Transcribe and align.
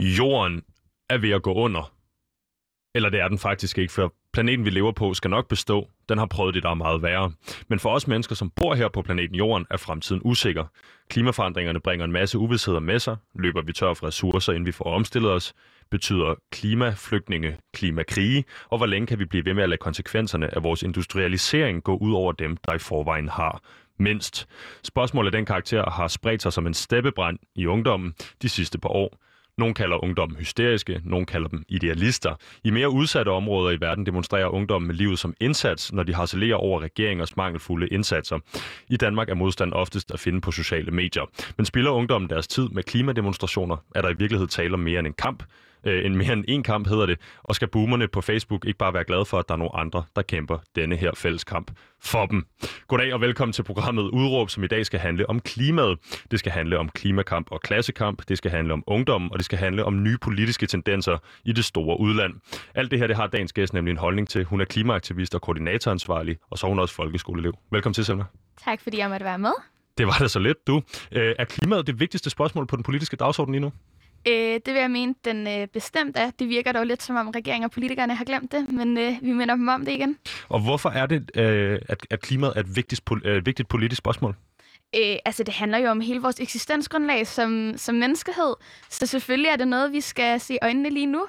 jorden 0.00 0.62
er 1.10 1.18
ved 1.18 1.30
at 1.30 1.42
gå 1.42 1.54
under. 1.54 1.92
Eller 2.94 3.10
det 3.10 3.20
er 3.20 3.28
den 3.28 3.38
faktisk 3.38 3.78
ikke, 3.78 3.92
for 3.92 4.14
planeten, 4.32 4.64
vi 4.64 4.70
lever 4.70 4.92
på, 4.92 5.14
skal 5.14 5.30
nok 5.30 5.48
bestå. 5.48 5.88
Den 6.08 6.18
har 6.18 6.26
prøvet 6.26 6.54
det, 6.54 6.62
der 6.62 6.70
er 6.70 6.74
meget 6.74 7.02
værre. 7.02 7.32
Men 7.68 7.78
for 7.78 7.90
os 7.90 8.06
mennesker, 8.06 8.34
som 8.34 8.50
bor 8.50 8.74
her 8.74 8.88
på 8.88 9.02
planeten 9.02 9.34
Jorden, 9.34 9.66
er 9.70 9.76
fremtiden 9.76 10.22
usikker. 10.24 10.64
Klimaforandringerne 11.10 11.80
bringer 11.80 12.04
en 12.04 12.12
masse 12.12 12.38
uvidsheder 12.38 12.80
med 12.80 12.98
sig. 12.98 13.16
Løber 13.34 13.62
vi 13.62 13.72
tør 13.72 13.94
for 13.94 14.06
ressourcer, 14.06 14.52
inden 14.52 14.66
vi 14.66 14.72
får 14.72 14.84
omstillet 14.84 15.30
os? 15.30 15.54
Betyder 15.90 16.34
klimaflygtninge 16.52 17.56
klimakrige? 17.74 18.44
Og 18.68 18.78
hvor 18.78 18.86
længe 18.86 19.06
kan 19.06 19.18
vi 19.18 19.24
blive 19.24 19.44
ved 19.44 19.54
med 19.54 19.62
at 19.62 19.68
lade 19.68 19.78
konsekvenserne 19.78 20.54
af 20.54 20.62
vores 20.62 20.82
industrialisering 20.82 21.82
gå 21.82 21.96
ud 21.96 22.12
over 22.12 22.32
dem, 22.32 22.56
der 22.56 22.74
i 22.74 22.78
forvejen 22.78 23.28
har 23.28 23.60
mindst? 23.98 24.48
Spørgsmålet 24.84 25.28
af 25.28 25.32
den 25.32 25.46
karakter 25.46 25.90
har 25.90 26.08
spredt 26.08 26.42
sig 26.42 26.52
som 26.52 26.66
en 26.66 26.74
steppebrand 26.74 27.38
i 27.54 27.66
ungdommen 27.66 28.14
de 28.42 28.48
sidste 28.48 28.78
par 28.78 28.88
år. 28.88 29.27
Nogle 29.58 29.74
kalder 29.74 30.04
ungdommen 30.04 30.38
hysteriske, 30.38 31.00
nogle 31.04 31.26
kalder 31.26 31.48
dem 31.48 31.64
idealister. 31.68 32.34
I 32.64 32.70
mere 32.70 32.90
udsatte 32.90 33.28
områder 33.28 33.70
i 33.70 33.80
verden 33.80 34.06
demonstrerer 34.06 34.46
ungdommen 34.46 34.86
med 34.86 34.94
livet 34.94 35.18
som 35.18 35.34
indsats, 35.40 35.92
når 35.92 36.02
de 36.02 36.14
harcelerer 36.14 36.56
over 36.56 36.80
regeringers 36.80 37.36
mangelfulde 37.36 37.88
indsatser. 37.88 38.38
I 38.88 38.96
Danmark 38.96 39.28
er 39.28 39.34
modstand 39.34 39.72
oftest 39.72 40.10
at 40.10 40.20
finde 40.20 40.40
på 40.40 40.50
sociale 40.50 40.90
medier. 40.90 41.22
Men 41.56 41.66
spiller 41.66 41.90
ungdommen 41.90 42.30
deres 42.30 42.48
tid 42.48 42.68
med 42.68 42.82
klimademonstrationer, 42.82 43.76
er 43.94 44.02
der 44.02 44.08
i 44.08 44.14
virkelighed 44.18 44.48
tale 44.48 44.74
om 44.74 44.80
mere 44.80 44.98
end 44.98 45.06
en 45.06 45.12
kamp 45.12 45.42
øh, 45.88 46.06
en 46.06 46.16
mere 46.16 46.32
end 46.32 46.44
en 46.48 46.62
kamp 46.62 46.88
hedder 46.88 47.06
det, 47.06 47.18
og 47.42 47.54
skal 47.54 47.68
boomerne 47.68 48.08
på 48.08 48.20
Facebook 48.20 48.64
ikke 48.66 48.78
bare 48.78 48.94
være 48.94 49.04
glade 49.04 49.24
for, 49.24 49.38
at 49.38 49.48
der 49.48 49.54
er 49.54 49.58
nogle 49.58 49.76
andre, 49.76 50.04
der 50.16 50.22
kæmper 50.22 50.58
denne 50.76 50.96
her 50.96 51.10
fælles 51.16 51.44
kamp 51.44 51.70
for 52.02 52.26
dem. 52.26 52.46
Goddag 52.88 53.14
og 53.14 53.20
velkommen 53.20 53.52
til 53.52 53.62
programmet 53.62 54.02
Udråb, 54.02 54.50
som 54.50 54.64
i 54.64 54.66
dag 54.66 54.86
skal 54.86 55.00
handle 55.00 55.30
om 55.30 55.40
klimaet. 55.40 55.98
Det 56.30 56.38
skal 56.38 56.52
handle 56.52 56.78
om 56.78 56.88
klimakamp 56.88 57.46
og 57.50 57.60
klassekamp, 57.60 58.22
det 58.28 58.38
skal 58.38 58.50
handle 58.50 58.72
om 58.72 58.84
ungdom, 58.86 59.32
og 59.32 59.38
det 59.38 59.44
skal 59.44 59.58
handle 59.58 59.84
om 59.84 60.02
nye 60.02 60.18
politiske 60.18 60.66
tendenser 60.66 61.18
i 61.44 61.52
det 61.52 61.64
store 61.64 62.00
udland. 62.00 62.34
Alt 62.74 62.90
det 62.90 62.98
her, 62.98 63.06
det 63.06 63.16
har 63.16 63.26
dagens 63.26 63.52
gæst 63.52 63.74
nemlig 63.74 63.90
en 63.92 63.98
holdning 63.98 64.28
til. 64.28 64.44
Hun 64.44 64.60
er 64.60 64.64
klimaaktivist 64.64 65.34
og 65.34 65.42
koordinatoransvarlig, 65.42 66.36
og 66.50 66.58
så 66.58 66.66
er 66.66 66.68
hun 66.68 66.78
også 66.78 66.94
folkeskoleelev. 66.94 67.52
Velkommen 67.70 67.94
til, 67.94 68.04
Selma. 68.04 68.24
Tak 68.64 68.80
fordi 68.80 68.98
jeg 68.98 69.10
måtte 69.10 69.24
være 69.24 69.38
med. 69.38 69.52
Det 69.98 70.06
var 70.06 70.16
da 70.20 70.28
så 70.28 70.38
let, 70.38 70.66
du. 70.66 70.82
Øh, 71.12 71.34
er 71.38 71.44
klimaet 71.44 71.86
det 71.86 72.00
vigtigste 72.00 72.30
spørgsmål 72.30 72.66
på 72.66 72.76
den 72.76 72.84
politiske 72.84 73.16
dagsorden 73.16 73.52
lige 73.54 73.60
nu? 73.60 73.72
Øh, 74.26 74.60
det 74.66 74.74
vil 74.74 74.80
jeg 74.80 74.90
mene, 74.90 75.14
den 75.24 75.46
øh, 75.46 75.66
bestemt 75.66 76.16
er. 76.16 76.30
Det 76.30 76.48
virker 76.48 76.72
dog 76.72 76.86
lidt 76.86 77.02
som 77.02 77.16
om 77.16 77.28
regeringen 77.28 77.64
og 77.64 77.70
politikerne 77.70 78.14
har 78.14 78.24
glemt 78.24 78.52
det, 78.52 78.72
men 78.72 78.98
øh, 78.98 79.12
vi 79.22 79.32
minder 79.32 79.54
dem 79.54 79.68
om 79.68 79.84
det 79.84 79.92
igen. 79.92 80.18
Og 80.48 80.60
hvorfor 80.60 80.88
er 80.88 81.06
det, 81.06 81.30
øh, 81.34 81.78
at, 81.88 82.06
at 82.10 82.20
klimaet 82.20 82.52
er 82.56 82.60
et 82.60 82.76
vigtigt, 82.76 83.02
øh, 83.24 83.46
vigtigt 83.46 83.68
politisk 83.68 83.98
spørgsmål? 83.98 84.36
Øh, 84.96 85.16
altså, 85.24 85.42
det 85.42 85.54
handler 85.54 85.78
jo 85.78 85.90
om 85.90 86.00
hele 86.00 86.20
vores 86.20 86.40
eksistensgrundlag 86.40 87.26
som, 87.26 87.74
som 87.76 87.94
menneskehed, 87.94 88.54
så 88.90 89.06
selvfølgelig 89.06 89.48
er 89.48 89.56
det 89.56 89.68
noget, 89.68 89.92
vi 89.92 90.00
skal 90.00 90.40
se 90.40 90.58
øjnene 90.62 90.90
lige 90.90 91.06
nu. 91.06 91.26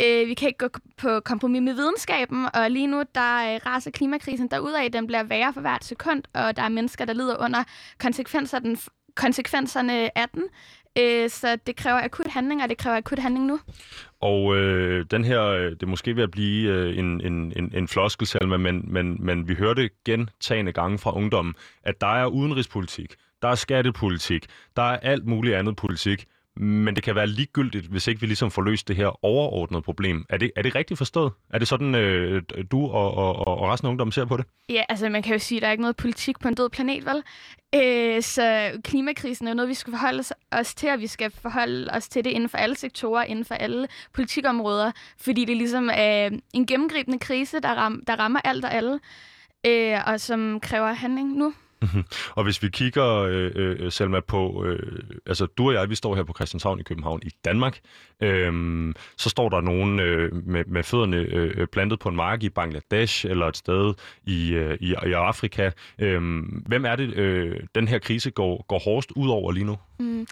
Øh, 0.00 0.28
vi 0.28 0.34
kan 0.34 0.48
ikke 0.48 0.58
gå 0.58 0.68
på 0.96 1.20
kompromis 1.20 1.62
med 1.62 1.74
videnskaben, 1.74 2.48
og 2.54 2.70
lige 2.70 2.86
nu 2.86 3.02
der 3.14 3.54
øh, 3.54 3.60
raser 3.66 3.90
klimakrisen 3.90 4.48
derudad. 4.48 4.90
Den 4.90 5.06
bliver 5.06 5.22
værre 5.22 5.52
for 5.52 5.60
hvert 5.60 5.84
sekund, 5.84 6.22
og 6.34 6.56
der 6.56 6.62
er 6.62 6.68
mennesker, 6.68 7.04
der 7.04 7.12
lider 7.12 7.36
under 7.44 7.64
konsekvenser 7.98 8.58
den, 8.58 8.78
konsekvenserne 9.14 10.18
af 10.18 10.28
den. 10.28 10.42
Øh, 10.98 11.30
så 11.30 11.58
det 11.66 11.76
kræver 11.76 12.00
akut 12.04 12.26
handling, 12.26 12.62
og 12.62 12.68
det 12.68 12.78
kræver 12.78 12.96
akut 12.96 13.18
handling 13.18 13.46
nu. 13.46 13.60
Og 14.20 14.56
øh, 14.56 15.06
den 15.10 15.24
her, 15.24 15.42
øh, 15.42 15.70
det 15.70 15.82
er 15.82 15.86
måske 15.86 16.16
ved 16.16 16.22
at 16.22 16.30
blive 16.30 16.72
øh, 16.72 16.98
en, 16.98 17.20
en, 17.20 17.52
en, 17.56 17.72
en 17.74 17.88
floskelsalme, 17.88 18.58
men, 18.58 18.92
men, 18.92 19.16
men 19.20 19.48
vi 19.48 19.54
hørte 19.54 19.90
gentagende 20.04 20.72
gange 20.72 20.98
fra 20.98 21.16
ungdommen, 21.16 21.54
at 21.82 22.00
der 22.00 22.06
er 22.16 22.26
udenrigspolitik, 22.26 23.14
der 23.42 23.48
er 23.48 23.54
skattepolitik, 23.54 24.46
der 24.76 24.82
er 24.82 24.96
alt 24.96 25.26
muligt 25.26 25.56
andet 25.56 25.76
politik, 25.76 26.24
men 26.56 26.96
det 26.96 27.02
kan 27.02 27.14
være 27.14 27.26
ligegyldigt, 27.26 27.86
hvis 27.86 28.06
ikke 28.06 28.20
vi 28.20 28.26
ligesom 28.26 28.50
får 28.50 28.62
løst 28.62 28.88
det 28.88 28.96
her 28.96 29.24
overordnede 29.24 29.82
problem. 29.82 30.24
Er 30.28 30.36
det, 30.36 30.50
er 30.56 30.62
det 30.62 30.74
rigtigt 30.74 30.98
forstået? 30.98 31.32
Er 31.50 31.58
det 31.58 31.68
sådan, 31.68 31.94
øh, 31.94 32.42
du 32.70 32.86
og, 32.86 33.14
og, 33.14 33.36
og 33.48 33.68
resten 33.70 33.86
af 33.86 33.90
ungdommen 33.90 34.12
ser 34.12 34.24
på 34.24 34.36
det? 34.36 34.44
Ja, 34.68 34.82
altså 34.88 35.08
man 35.08 35.22
kan 35.22 35.32
jo 35.32 35.38
sige, 35.38 35.58
at 35.58 35.62
der 35.62 35.68
er 35.68 35.72
ikke 35.72 35.82
noget 35.82 35.96
politik 35.96 36.38
på 36.38 36.48
en 36.48 36.54
død 36.54 36.68
planet, 36.70 37.06
vel? 37.06 37.22
Øh, 37.74 38.22
så 38.22 38.70
klimakrisen 38.84 39.46
er 39.46 39.50
jo 39.50 39.54
noget, 39.54 39.68
vi 39.68 39.74
skal 39.74 39.90
forholde 39.92 40.22
os 40.52 40.74
til, 40.74 40.90
og 40.90 41.00
vi 41.00 41.06
skal 41.06 41.30
forholde 41.30 41.90
os 41.92 42.08
til 42.08 42.24
det 42.24 42.30
inden 42.30 42.48
for 42.48 42.58
alle 42.58 42.76
sektorer, 42.76 43.24
inden 43.24 43.44
for 43.44 43.54
alle 43.54 43.88
politikområder, 44.12 44.92
fordi 45.18 45.44
det 45.44 45.56
ligesom 45.56 45.90
er 45.92 46.30
en 46.54 46.66
gennemgribende 46.66 47.18
krise, 47.18 47.60
der, 47.60 47.74
ram, 47.74 48.02
der 48.06 48.16
rammer 48.16 48.40
alt 48.44 48.64
og 48.64 48.74
alle, 48.74 49.00
øh, 49.66 49.98
og 50.06 50.20
som 50.20 50.60
kræver 50.60 50.92
handling 50.92 51.36
nu. 51.36 51.54
Mhm. 51.84 52.04
Og 52.30 52.44
hvis 52.44 52.62
vi 52.62 52.68
kigger, 52.68 53.06
øh, 53.06 53.52
øh, 53.54 53.76
øh, 53.80 53.92
Selma, 53.92 54.20
på... 54.20 54.64
Øh, 54.64 55.02
altså, 55.26 55.46
du 55.46 55.68
og 55.68 55.74
jeg, 55.74 55.90
vi 55.90 55.94
står 55.94 56.16
her 56.16 56.22
på 56.22 56.32
Christianshavn 56.32 56.80
i 56.80 56.82
København 56.82 57.20
i 57.22 57.30
Danmark. 57.44 57.80
Øh, 58.22 58.94
så 59.16 59.30
står 59.30 59.48
der 59.48 59.60
nogen 59.60 60.00
øh, 60.00 60.46
med, 60.46 60.64
med 60.64 60.82
fødderne 60.82 61.16
øh, 61.16 61.54
øh, 61.56 61.66
plantet 61.66 61.98
på 61.98 62.08
en 62.08 62.16
mark 62.16 62.42
i 62.42 62.48
Bangladesh 62.48 63.26
eller 63.26 63.46
et 63.46 63.56
sted 63.56 63.94
i, 64.26 64.52
øh, 64.52 64.78
i, 64.80 64.94
i 65.06 65.12
Afrika. 65.12 65.70
Øh, 65.98 66.42
hvem 66.66 66.84
er 66.84 66.96
det, 66.96 67.14
øh, 67.14 67.60
den 67.74 67.88
her 67.88 67.98
krise 67.98 68.30
går, 68.30 68.64
går 68.68 68.78
hårdest 68.78 69.12
ud 69.16 69.28
over 69.28 69.52
lige 69.52 69.64
nu? 69.64 69.78
Mm. 69.98 70.26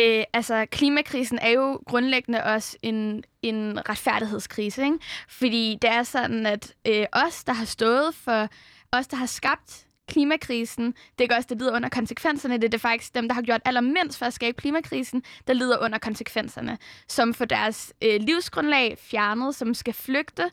Øh, 0.00 0.24
altså, 0.32 0.66
klimakrisen 0.70 1.38
er 1.38 1.50
jo 1.50 1.82
grundlæggende 1.86 2.44
også 2.44 2.76
en, 2.82 3.24
en 3.42 3.88
retfærdighedskrise, 3.88 4.84
ikke? 4.84 4.98
Fordi 5.28 5.78
det 5.82 5.90
er 5.90 6.02
sådan, 6.02 6.46
at 6.46 6.74
øh, 6.88 7.06
os, 7.12 7.44
der 7.44 7.52
har 7.52 7.64
stået 7.64 8.14
for, 8.14 8.48
os, 8.92 9.06
der 9.06 9.16
har 9.16 9.26
skabt 9.26 9.86
klimakrisen. 10.12 10.86
Det 10.86 11.18
er 11.18 11.22
ikke 11.22 11.34
også, 11.34 11.48
der 11.48 11.54
lider 11.54 11.76
under 11.76 11.88
konsekvenserne. 11.88 12.54
Det 12.54 12.64
er 12.64 12.68
det 12.68 12.80
faktisk 12.80 13.14
dem, 13.14 13.28
der 13.28 13.34
har 13.34 13.42
gjort 13.42 13.60
allermindst 13.64 14.18
for 14.18 14.26
at 14.26 14.34
skabe 14.34 14.56
klimakrisen, 14.56 15.22
der 15.46 15.52
lider 15.52 15.78
under 15.84 15.98
konsekvenserne. 15.98 16.78
Som 17.08 17.34
for 17.34 17.44
deres 17.44 17.92
øh, 18.02 18.20
livsgrundlag 18.20 18.98
fjernet, 18.98 19.54
som 19.54 19.74
skal 19.74 19.94
flygte, 19.94 20.50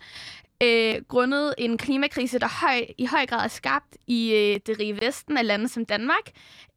øh, 0.63 0.95
grundet 1.07 1.55
en 1.57 1.77
klimakrise, 1.77 2.39
der 2.39 2.47
høj, 2.61 2.85
i 2.97 3.05
høj 3.05 3.25
grad 3.25 3.43
er 3.43 3.47
skabt 3.47 3.97
i 4.07 4.33
øh, 4.33 4.59
det 4.67 4.79
rige 4.79 5.01
vesten 5.01 5.37
af 5.37 5.47
lande 5.47 5.67
som 5.67 5.85
Danmark, 5.85 6.31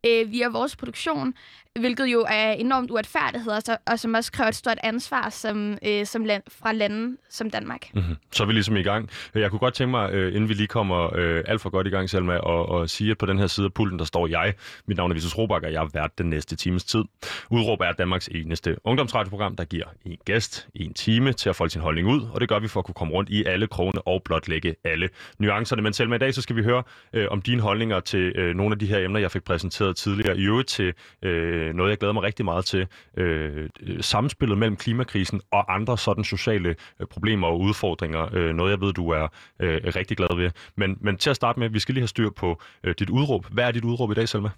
øh, 0.06 0.32
via 0.32 0.48
vores 0.48 0.76
produktion, 0.76 1.34
hvilket 1.80 2.06
jo 2.06 2.26
er 2.28 2.52
enormt 2.52 2.90
uretfærdighed, 2.90 3.52
og, 3.52 3.62
så, 3.62 3.76
og 3.86 3.98
som 3.98 4.14
også 4.14 4.32
kræver 4.32 4.48
et 4.48 4.54
stort 4.54 4.78
ansvar 4.82 5.30
som, 5.30 5.78
øh, 5.86 6.06
som 6.06 6.24
land, 6.24 6.42
fra 6.48 6.72
lande 6.72 7.16
som 7.30 7.50
Danmark. 7.50 7.90
Mm-hmm. 7.94 8.16
Så 8.32 8.42
er 8.42 8.46
vi 8.46 8.52
ligesom 8.52 8.76
i 8.76 8.82
gang. 8.82 9.10
Jeg 9.34 9.50
kunne 9.50 9.58
godt 9.58 9.74
tænke 9.74 9.90
mig, 9.90 10.12
øh, 10.12 10.34
inden 10.34 10.48
vi 10.48 10.54
lige 10.54 10.66
kommer 10.66 11.16
øh, 11.16 11.44
alt 11.46 11.60
for 11.60 11.70
godt 11.70 11.86
i 11.86 11.90
gang, 11.90 12.10
Selma, 12.10 12.36
og, 12.36 12.68
og 12.68 12.90
sige, 12.90 13.10
at 13.10 13.18
på 13.18 13.26
den 13.26 13.38
her 13.38 13.46
side 13.46 13.64
af 13.64 13.72
pulten, 13.72 13.98
der 13.98 14.04
står 14.04 14.26
jeg. 14.26 14.54
Mit 14.86 14.96
navn 14.96 15.10
er 15.10 15.14
Visus 15.14 15.38
Robak, 15.38 15.62
og 15.62 15.72
jeg 15.72 15.80
har 15.80 15.90
været 15.92 16.18
den 16.18 16.30
næste 16.30 16.56
times 16.56 16.84
tid. 16.84 17.04
Udråb 17.50 17.80
er 17.80 17.92
Danmarks 17.92 18.28
eneste 18.28 18.76
ungdomsradioprogram, 18.84 19.56
der 19.56 19.64
giver 19.64 19.86
en 20.04 20.16
gæst 20.24 20.68
en 20.74 20.94
time 20.94 21.32
til 21.32 21.48
at 21.48 21.56
folde 21.56 21.72
sin 21.72 21.82
holdning 21.82 22.08
ud, 22.08 22.28
og 22.32 22.40
det 22.40 22.48
gør 22.48 22.58
vi 22.58 22.68
for 22.68 22.80
at 22.80 22.86
kunne 22.86 22.94
komme 22.94 23.14
rundt 23.14 23.30
i 23.30 23.44
alle 23.44 23.66
krone 23.66 24.02
og 24.02 24.22
blotlægge 24.24 24.74
alle 24.84 25.08
nuancerne. 25.38 25.82
Men 25.82 25.92
Selma, 25.92 26.14
i 26.14 26.18
dag 26.18 26.34
så 26.34 26.42
skal 26.42 26.56
vi 26.56 26.62
høre 26.62 26.82
øh, 27.12 27.26
om 27.30 27.42
dine 27.42 27.62
holdninger 27.62 28.00
til 28.00 28.32
øh, 28.36 28.54
nogle 28.54 28.72
af 28.72 28.78
de 28.78 28.86
her 28.86 28.98
emner, 28.98 29.20
jeg 29.20 29.30
fik 29.30 29.44
præsenteret 29.44 29.91
tidligere. 29.96 30.38
I 30.38 30.44
øvrigt 30.44 30.68
til 30.68 30.94
øh, 31.22 31.74
noget, 31.74 31.90
jeg 31.90 31.98
glæder 31.98 32.12
mig 32.12 32.22
rigtig 32.22 32.44
meget 32.44 32.64
til. 32.64 32.86
Øh, 33.16 33.68
samspillet 34.00 34.58
mellem 34.58 34.76
klimakrisen 34.76 35.40
og 35.50 35.74
andre 35.74 35.98
sådan 35.98 36.24
sociale 36.24 36.76
øh, 37.00 37.06
problemer 37.06 37.46
og 37.46 37.60
udfordringer. 37.60 38.28
Øh, 38.32 38.54
noget, 38.54 38.70
jeg 38.70 38.80
ved, 38.80 38.92
du 38.92 39.10
er 39.10 39.28
øh, 39.60 39.80
rigtig 39.96 40.16
glad 40.16 40.36
ved. 40.36 40.50
Men, 40.76 40.98
men 41.00 41.16
til 41.16 41.30
at 41.30 41.36
starte 41.36 41.60
med, 41.60 41.68
vi 41.68 41.78
skal 41.78 41.94
lige 41.94 42.02
have 42.02 42.08
styr 42.08 42.30
på 42.30 42.60
øh, 42.84 42.94
dit 42.98 43.10
udråb. 43.10 43.46
Hvad 43.50 43.64
er 43.64 43.70
dit 43.70 43.84
udråb 43.84 44.10
i 44.10 44.14
dag, 44.14 44.28
Selma? 44.28 44.50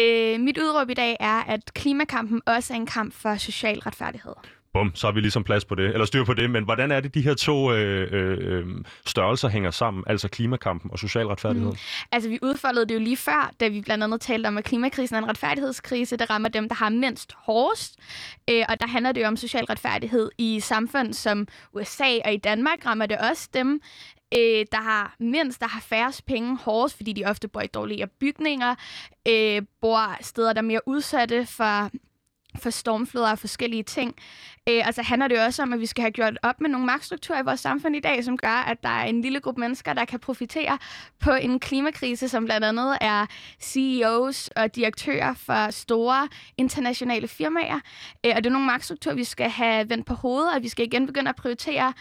Øh, 0.00 0.40
mit 0.40 0.58
udråb 0.58 0.90
i 0.90 0.94
dag 0.94 1.16
er, 1.20 1.40
at 1.40 1.74
klimakampen 1.74 2.40
også 2.46 2.72
er 2.72 2.76
en 2.76 2.86
kamp 2.86 3.14
for 3.14 3.36
social 3.36 3.78
retfærdighed 3.78 4.34
bum, 4.72 4.94
så 4.94 5.06
har 5.06 5.12
vi 5.12 5.20
ligesom 5.20 5.44
plads 5.44 5.64
på 5.64 5.74
det, 5.74 5.86
eller 5.86 6.04
styr 6.04 6.24
på 6.24 6.34
det. 6.34 6.50
Men 6.50 6.64
hvordan 6.64 6.90
er 6.90 7.00
det, 7.00 7.14
de 7.14 7.22
her 7.22 7.34
to 7.34 7.72
øh, 7.72 8.08
øh, 8.12 8.38
øh, 8.40 8.66
størrelser 9.06 9.48
hænger 9.48 9.70
sammen, 9.70 10.04
altså 10.06 10.28
klimakampen 10.28 10.90
og 10.90 10.98
social 10.98 11.26
retfærdighed? 11.26 11.70
Mm. 11.70 11.76
Altså, 12.12 12.28
vi 12.28 12.38
udfoldede 12.42 12.86
det 12.86 12.94
jo 12.94 13.00
lige 13.00 13.16
før, 13.16 13.52
da 13.60 13.68
vi 13.68 13.80
blandt 13.80 14.04
andet 14.04 14.20
talte 14.20 14.46
om, 14.46 14.58
at 14.58 14.64
klimakrisen 14.64 15.16
er 15.16 15.18
en 15.18 15.28
retfærdighedskrise, 15.28 16.16
der 16.16 16.30
rammer 16.30 16.48
dem, 16.48 16.68
der 16.68 16.74
har 16.74 16.88
mindst 16.88 17.32
hårdest. 17.36 17.98
Øh, 18.50 18.64
og 18.68 18.80
der 18.80 18.86
handler 18.86 19.12
det 19.12 19.20
jo 19.20 19.26
om 19.26 19.36
social 19.36 19.64
retfærdighed 19.64 20.30
i 20.38 20.60
samfund 20.60 21.12
som 21.12 21.48
USA, 21.72 22.18
og 22.24 22.32
i 22.32 22.36
Danmark 22.36 22.86
rammer 22.86 23.06
det 23.06 23.18
også 23.18 23.48
dem, 23.54 23.80
øh, 24.34 24.66
der 24.72 24.82
har 24.82 25.16
mindst, 25.18 25.60
der 25.60 25.68
har 25.68 25.80
færrest 25.80 26.26
penge 26.26 26.56
hårdest, 26.56 26.96
fordi 26.96 27.12
de 27.12 27.24
ofte 27.24 27.48
bor 27.48 27.60
i 27.60 27.66
dårligere 27.66 28.08
bygninger, 28.20 28.74
øh, 29.28 29.62
bor 29.80 30.16
steder, 30.20 30.52
der 30.52 30.60
er 30.60 30.64
mere 30.64 30.80
udsatte 30.86 31.46
for 31.46 31.90
for 32.58 32.70
stormfloder 32.70 33.30
og 33.30 33.38
forskellige 33.38 33.82
ting. 33.82 34.14
Øh, 34.68 34.86
altså 34.86 35.02
handler 35.02 35.28
det 35.28 35.40
også 35.46 35.62
om, 35.62 35.72
at 35.72 35.80
vi 35.80 35.86
skal 35.86 36.02
have 36.02 36.10
gjort 36.10 36.38
op 36.42 36.60
med 36.60 36.70
nogle 36.70 36.86
magtstrukturer 36.86 37.40
i 37.40 37.44
vores 37.44 37.60
samfund 37.60 37.96
i 37.96 38.00
dag, 38.00 38.24
som 38.24 38.36
gør, 38.36 38.64
at 38.66 38.82
der 38.82 38.88
er 38.88 39.04
en 39.04 39.22
lille 39.22 39.40
gruppe 39.40 39.60
mennesker, 39.60 39.92
der 39.92 40.04
kan 40.04 40.20
profitere 40.20 40.78
på 41.20 41.32
en 41.32 41.60
klimakrise, 41.60 42.28
som 42.28 42.44
blandt 42.44 42.66
andet 42.66 42.98
er 43.00 43.26
CEOs 43.60 44.48
og 44.48 44.76
direktører 44.76 45.34
for 45.34 45.70
store 45.70 46.28
internationale 46.58 47.28
firmaer. 47.28 47.80
Øh, 48.26 48.32
og 48.36 48.44
det 48.44 48.46
er 48.46 48.52
nogle 48.52 48.66
magtstrukturer, 48.66 49.14
vi 49.14 49.24
skal 49.24 49.50
have 49.50 49.90
vendt 49.90 50.06
på 50.06 50.14
hovedet, 50.14 50.54
og 50.54 50.62
vi 50.62 50.68
skal 50.68 50.86
igen 50.86 51.06
begynde 51.06 51.28
at 51.28 51.36
prioritere 51.36 51.92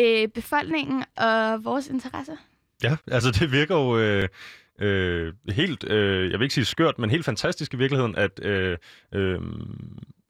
øh, 0.00 0.28
befolkningen 0.28 1.04
og 1.16 1.64
vores 1.64 1.88
interesser. 1.88 2.36
Ja, 2.82 2.96
altså 3.06 3.30
det 3.30 3.52
virker 3.52 3.74
jo... 3.74 3.98
Øh 3.98 4.28
øh, 4.78 5.32
helt, 5.48 5.84
øh, 5.90 6.30
jeg 6.30 6.38
vil 6.38 6.44
ikke 6.44 6.54
sige 6.54 6.64
skørt, 6.64 6.98
men 6.98 7.10
helt 7.10 7.24
fantastisk 7.24 7.74
i 7.74 7.76
virkeligheden, 7.76 8.16
at 8.16 8.44
øh, 8.44 8.76
øh, 9.14 9.40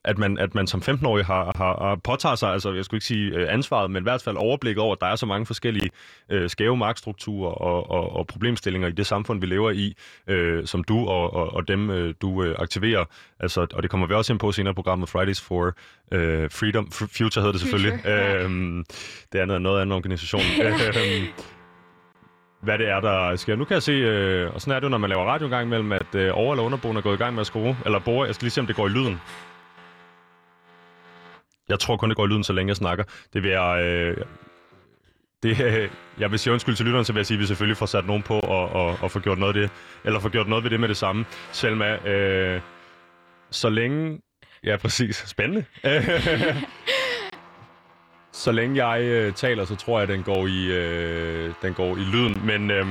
at 0.05 0.19
man, 0.19 0.39
at 0.39 0.55
man 0.55 0.67
som 0.67 0.83
15-årig 0.89 1.25
har, 1.25 1.53
har, 1.57 1.85
har 1.85 1.97
påtager 1.97 2.35
sig, 2.35 2.53
altså 2.53 2.73
jeg 2.73 2.85
skulle 2.85 2.97
ikke 2.97 3.07
sige 3.07 3.35
øh, 3.35 3.53
ansvaret, 3.53 3.91
men 3.91 4.03
i 4.03 4.05
hvert 4.05 4.23
fald 4.23 4.37
overblik 4.37 4.79
over, 4.79 4.93
at 4.93 5.01
der 5.01 5.07
er 5.07 5.17
så 5.17 5.27
mange 5.27 5.47
forskellige 5.47 5.91
øh, 6.31 6.51
skæve 6.51 6.77
magtstrukturer 6.77 7.51
og, 7.51 7.91
og, 7.91 8.17
og 8.17 8.27
problemstillinger 8.27 8.89
i 8.89 8.93
det 8.93 9.07
samfund, 9.07 9.41
vi 9.41 9.47
lever 9.47 9.71
i, 9.71 9.97
øh, 10.27 10.67
som 10.67 10.85
du 10.85 10.99
og, 10.99 11.35
og, 11.35 11.55
og 11.55 11.69
dem, 11.69 11.91
øh, 11.91 12.15
du 12.23 12.43
øh, 12.43 12.57
aktiverer. 12.59 13.05
Altså, 13.41 13.67
og 13.75 13.83
det 13.83 13.91
kommer 13.91 14.07
vi 14.07 14.15
også 14.15 14.33
ind 14.33 14.41
på 14.41 14.53
senere 14.53 14.71
i 14.71 14.75
programmet 14.75 15.09
Fridays 15.09 15.41
for 15.41 15.75
øh, 16.13 16.51
Freedom, 16.51 16.91
Future 16.91 17.43
hedder 17.43 17.53
det 17.53 17.61
selvfølgelig. 17.61 17.93
Future, 17.93 18.15
ja. 18.15 18.45
øh, 18.45 18.85
det 19.33 19.39
andet 19.39 19.55
er 19.55 19.59
noget 19.59 19.81
anden 19.81 19.93
organisation. 19.93 20.43
øh, 20.63 21.29
hvad 22.63 22.79
det 22.79 22.89
er, 22.89 23.01
der 23.01 23.37
sker. 23.37 23.57
Nu 23.57 23.65
kan 23.65 23.75
jeg 23.75 23.83
se, 23.83 23.93
øh, 23.93 24.55
og 24.55 24.61
sådan 24.61 24.73
er 24.77 24.81
det 24.81 24.85
jo, 24.85 24.89
når 24.89 24.99
man 24.99 25.11
laver 25.11 25.25
radio 25.25 25.47
en 25.47 25.51
gang 25.51 25.67
imellem, 25.67 25.93
at 25.93 26.15
øh, 26.15 26.31
over- 26.35 26.53
eller 26.55 26.65
underboen 26.65 26.97
er 26.97 27.01
gået 27.01 27.15
i 27.15 27.19
gang 27.19 27.35
med 27.35 27.41
at 27.41 27.47
skrue, 27.47 27.77
eller 27.85 27.99
bore. 27.99 28.27
Jeg 28.27 28.35
skal 28.35 28.45
lige 28.45 28.51
se, 28.51 28.61
om 28.61 28.67
det 28.67 28.77
går 28.77 28.87
i 28.87 28.91
lyden. 28.91 29.21
Jeg 31.69 31.79
tror 31.81 31.97
kun, 31.97 32.09
det 32.11 32.17
går 32.17 32.25
i 32.25 32.29
lyden, 32.29 32.45
så 32.45 32.53
længe 32.53 32.71
jeg 32.71 32.77
snakker. 32.77 33.05
Det 33.33 33.43
vil 33.43 33.51
jeg... 33.51 33.83
Øh, 33.85 34.17
det, 35.43 35.61
øh, 35.61 35.91
jeg 36.21 36.31
vil 36.31 36.39
sige 36.39 36.53
undskyld 36.53 36.75
til 36.77 36.87
lytteren, 36.87 37.05
så 37.05 37.13
vil 37.13 37.19
jeg 37.21 37.27
sige, 37.27 37.37
at 37.37 37.41
vi 37.41 37.47
selvfølgelig 37.47 37.77
får 37.77 37.87
sat 37.87 38.07
nogen 38.07 38.23
på 38.23 38.39
og, 38.41 38.69
og, 38.69 38.99
og 39.03 39.11
få 39.11 39.19
gjort 39.21 39.39
noget 39.39 39.57
af 39.57 39.61
det, 39.63 39.71
eller 40.05 40.21
få 40.21 40.29
gjort 40.29 40.49
noget 40.49 40.65
ved 40.65 40.71
det 40.71 40.81
med 40.81 40.89
det 40.89 40.97
samme. 40.97 41.25
Selma, 41.53 42.09
øh, 42.09 42.61
så 43.51 43.69
længe... 43.69 44.21
Ja, 44.65 44.77
præcis. 44.77 45.17
Spændende. 45.17 45.65
så 48.39 48.53
længe 48.53 48.87
jeg 48.87 49.03
øh, 49.03 49.33
taler, 49.33 49.65
så 49.65 49.77
tror 49.77 49.99
jeg, 50.01 50.09
at 50.09 50.15
den 50.15 50.23
går 50.23 50.47
i, 50.47 50.67
øh, 50.67 51.55
den 51.63 51.75
går 51.75 51.97
i 51.97 52.01
lyden. 52.01 52.47
Men 52.47 52.71
øh, 52.71 52.87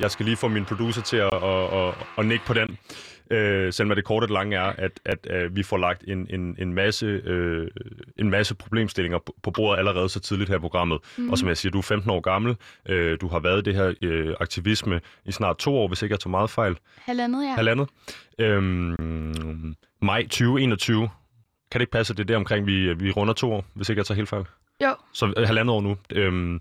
jeg 0.00 0.10
skal 0.10 0.26
lige 0.26 0.36
få 0.36 0.48
min 0.48 0.64
producer 0.64 1.02
til 1.02 1.16
at, 1.16 1.34
at, 1.34 1.78
at, 1.78 1.94
at 2.18 2.26
nikke 2.26 2.44
på 2.46 2.54
den. 2.54 2.78
Øh, 3.30 3.72
selvom 3.72 3.96
det 3.96 4.04
korte 4.04 4.24
og 4.24 4.28
det 4.28 4.34
lange 4.34 4.56
er, 4.56 4.72
at, 4.78 5.00
at, 5.04 5.26
at 5.26 5.56
vi 5.56 5.62
får 5.62 5.76
lagt 5.76 6.04
en, 6.08 6.26
en, 6.30 6.56
en, 6.58 6.74
masse, 6.74 7.06
øh, 7.06 7.68
en 8.18 8.30
masse 8.30 8.54
problemstillinger 8.54 9.18
på, 9.18 9.34
på 9.42 9.50
bordet 9.50 9.78
allerede 9.78 10.08
så 10.08 10.20
tidligt 10.20 10.50
her 10.50 10.56
i 10.56 10.60
programmet. 10.60 10.98
Mm. 11.16 11.30
Og 11.30 11.38
som 11.38 11.48
jeg 11.48 11.56
siger, 11.56 11.70
du 11.72 11.78
er 11.78 11.82
15 11.82 12.10
år 12.10 12.20
gammel. 12.20 12.56
Øh, 12.88 13.18
du 13.20 13.28
har 13.28 13.38
været 13.38 13.64
det 13.64 13.74
her 13.74 13.94
øh, 14.02 14.34
aktivisme 14.40 15.00
i 15.24 15.32
snart 15.32 15.56
to 15.56 15.76
år, 15.76 15.88
hvis 15.88 16.02
ikke 16.02 16.12
jeg 16.12 16.20
tager 16.20 16.30
meget 16.30 16.50
fejl. 16.50 16.76
Halvandet, 16.96 17.44
ja. 17.44 17.54
Halvandet. 17.54 17.88
Øh, 18.38 18.62
maj 20.02 20.22
2021. 20.22 21.08
Kan 21.70 21.78
det 21.78 21.82
ikke 21.82 21.92
passe, 21.92 22.12
at 22.12 22.16
det 22.16 22.24
er 22.24 22.26
der 22.26 22.36
omkring, 22.36 22.66
vi, 22.66 22.94
vi 22.94 23.10
runder 23.10 23.34
to 23.34 23.52
år, 23.52 23.64
hvis 23.74 23.88
ikke 23.88 24.00
jeg 24.00 24.06
tager 24.06 24.16
helt 24.16 24.28
fejl? 24.28 24.44
Jo. 24.82 24.94
Så 25.12 25.32
øh, 25.36 25.46
halvandet 25.46 25.74
år 25.74 25.80
nu. 25.80 25.96
Øhm, 26.12 26.60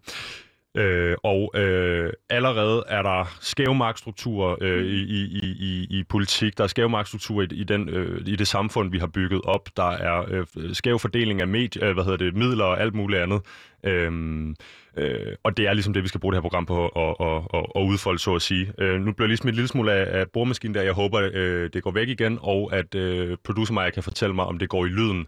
øh, 0.77 1.15
og 1.23 1.51
øh, 1.55 2.13
allerede 2.29 2.83
er 2.87 3.01
der 3.01 3.37
skæve 3.41 3.75
magtstrukturer 3.75 4.55
øh, 4.61 4.85
i, 4.85 5.01
i, 5.01 5.45
i, 5.59 5.87
i 5.99 6.03
politik. 6.03 6.57
Der 6.57 6.63
er 6.63 6.67
skæve 6.67 6.89
magtstrukturer 6.89 7.47
i, 7.51 7.55
i, 7.55 7.63
den, 7.63 7.89
øh, 7.89 8.21
i 8.27 8.35
det 8.35 8.47
samfund, 8.47 8.91
vi 8.91 8.99
har 8.99 9.07
bygget 9.07 9.41
op. 9.43 9.69
Der 9.77 9.89
er 9.89 10.25
øh, 10.27 10.45
skæv 10.75 10.99
fordeling 10.99 11.41
af 11.41 11.47
medie, 11.47 11.85
øh, 11.85 11.93
hvad 11.93 12.03
hedder 12.03 12.17
det, 12.17 12.35
midler 12.35 12.65
og 12.65 12.81
alt 12.81 12.95
muligt 12.95 13.21
andet. 13.21 13.41
Øhm, 13.85 14.55
øh, 14.97 15.35
og 15.43 15.57
det 15.57 15.67
er 15.67 15.73
ligesom 15.73 15.93
det, 15.93 16.03
vi 16.03 16.07
skal 16.07 16.19
bruge 16.19 16.31
det 16.31 16.37
her 16.37 16.41
program 16.41 16.65
på 16.65 16.87
at, 16.87 17.15
at, 17.19 17.43
at, 17.53 17.65
at 17.75 17.81
udfolde, 17.89 18.19
så 18.19 18.35
at 18.35 18.41
sige. 18.41 18.73
Øh, 18.77 19.01
nu 19.01 19.11
bliver 19.11 19.25
jeg 19.25 19.29
lige 19.29 19.37
smidt 19.37 19.53
en 19.53 19.55
lille 19.55 19.67
smule 19.67 19.93
af, 19.93 20.19
af 20.19 20.31
boremaskinen 20.31 20.75
der. 20.75 20.81
Jeg 20.81 20.93
håber, 20.93 21.29
øh, 21.33 21.69
det 21.73 21.83
går 21.83 21.91
væk 21.91 22.09
igen, 22.09 22.39
og 22.41 22.69
at 22.73 22.95
øh, 22.95 23.37
producer 23.43 23.73
Maja 23.73 23.89
kan 23.89 24.03
fortælle 24.03 24.35
mig, 24.35 24.45
om 24.45 24.59
det 24.59 24.69
går 24.69 24.85
i 24.85 24.89
lyden. 24.89 25.27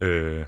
Øh, 0.00 0.44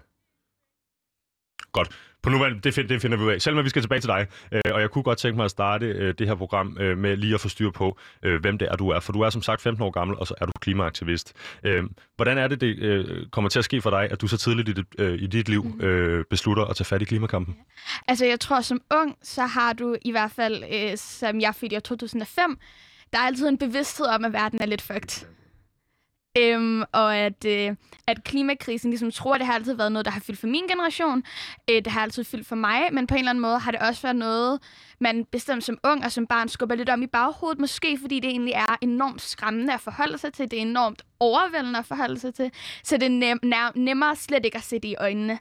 Godt. 1.77 1.89
På 2.23 2.31
nuværende, 2.31 2.61
det, 2.61 2.75
find, 2.75 2.89
det 2.89 3.03
finder 3.03 3.17
vi 3.17 3.25
ud 3.25 3.31
af. 3.33 3.43
Selvom 3.43 3.65
vi 3.65 3.69
skal 3.71 3.83
tilbage 3.83 4.01
til 4.01 4.09
dig, 4.09 4.27
øh, 4.53 4.61
og 4.75 4.81
jeg 4.81 4.91
kunne 4.91 5.03
godt 5.03 5.19
tænke 5.19 5.37
mig 5.37 5.45
at 5.45 5.51
starte 5.51 5.87
øh, 5.87 6.15
det 6.19 6.27
her 6.29 6.35
program 6.35 6.77
øh, 6.81 6.99
med 6.99 7.17
lige 7.17 7.35
at 7.35 7.41
få 7.41 7.49
styr 7.49 7.71
på, 7.71 7.99
øh, 8.23 8.41
hvem 8.41 8.59
det 8.59 8.69
er, 8.71 8.77
du 8.77 8.89
er. 8.89 9.01
For 9.01 9.13
du 9.13 9.21
er 9.21 9.31
som 9.31 9.43
sagt 9.43 9.63
15 9.63 9.83
år 9.83 9.91
gammel, 9.91 10.17
og 10.19 10.27
så 10.27 10.35
er 10.41 10.47
du 10.47 10.53
klimaaktivist. 10.61 11.33
Øh, 11.65 11.85
hvordan 12.17 12.39
er 12.39 12.49
det, 12.49 12.61
det 12.61 12.79
øh, 12.79 13.27
kommer 13.31 13.51
til 13.51 13.59
at 13.59 13.65
ske 13.65 13.81
for 13.83 13.91
dig, 13.91 14.09
at 14.11 14.21
du 14.21 14.27
så 14.27 14.37
tidligt 14.37 14.69
i 14.69 14.73
dit, 14.73 14.87
øh, 14.99 15.23
i 15.23 15.27
dit 15.27 15.49
liv 15.49 15.65
Mhm. 15.65 15.81
øh, 15.81 16.25
beslutter 16.31 16.65
at 16.65 16.77
tage 16.77 16.85
fat 16.85 17.03
i 17.03 17.05
klimakampen? 17.05 17.57
Altså, 18.09 18.27
jeg 18.27 18.41
tror, 18.41 18.61
som 18.61 18.81
ung, 19.03 19.17
så 19.23 19.43
har 19.47 19.73
du 19.73 19.97
i 20.03 20.11
hvert 20.11 20.31
fald, 20.31 20.63
øh, 20.73 20.97
som 20.97 21.41
jeg 21.41 21.55
fik 21.55 21.73
i 21.73 21.77
år 21.77 21.81
2005, 21.81 22.59
der 23.13 23.19
er 23.19 23.23
altid 23.23 23.49
en 23.49 23.59
bevidsthed 23.59 24.07
om, 24.07 24.25
at 24.25 24.33
verden 24.33 24.63
er 24.63 24.67
lidt 24.67 24.83
fucked. 24.83 25.27
Øhm, 26.39 26.83
og 26.93 27.17
at, 27.17 27.45
øh, 27.45 27.77
at 28.07 28.25
klimakrisen 28.25 28.91
ligesom 28.91 29.11
tror, 29.11 29.35
at 29.35 29.41
det 29.41 29.47
har 29.47 29.55
altid 29.55 29.75
været 29.75 29.93
noget, 29.93 30.05
der 30.05 30.11
har 30.11 30.21
fyldt 30.21 30.41
for 30.41 30.47
min 30.47 30.67
generation. 30.69 31.23
Øh, 31.71 31.77
det 31.77 31.87
har 31.87 32.03
altid 32.03 32.25
fyldt 32.25 32.47
for 32.47 32.57
mig, 32.57 32.89
men 32.93 33.07
på 33.07 33.15
en 33.15 33.19
eller 33.19 33.31
anden 33.31 33.43
måde 33.43 33.59
har 33.59 33.71
det 33.71 33.81
også 33.81 34.03
været 34.03 34.17
noget, 34.17 34.61
man 35.01 35.25
bestemt 35.25 35.65
som 35.65 35.79
ung 35.85 36.05
og 36.05 36.13
som 36.13 36.27
barn 36.27 36.49
skubber 36.49 36.75
lidt 36.75 36.89
om 36.89 37.03
i 37.03 37.07
baghovedet. 37.07 37.59
Måske 37.59 37.99
fordi 38.01 38.21
det 38.21 38.31
egentlig 38.31 38.53
er 38.53 38.77
enormt 38.81 39.23
skræmmende 39.23 39.75
at 39.75 39.81
forholde 39.81 40.19
sig 40.19 40.33
til. 40.33 40.51
Det 40.51 40.57
er 40.57 40.63
enormt 40.63 41.03
overvældende 41.21 41.79
at 41.79 41.87
forholde 41.87 42.19
sig 42.19 42.35
til. 42.35 42.51
Så 42.85 42.97
det 42.97 43.07
er 43.07 43.11
nem, 43.11 43.39
nær, 43.43 43.73
nemmere 43.75 44.17
slet 44.17 44.45
ikke 44.45 44.59
at 44.59 44.65
se 44.65 44.77
det 44.77 44.89
i 44.89 44.97
øjnene. 44.99 45.39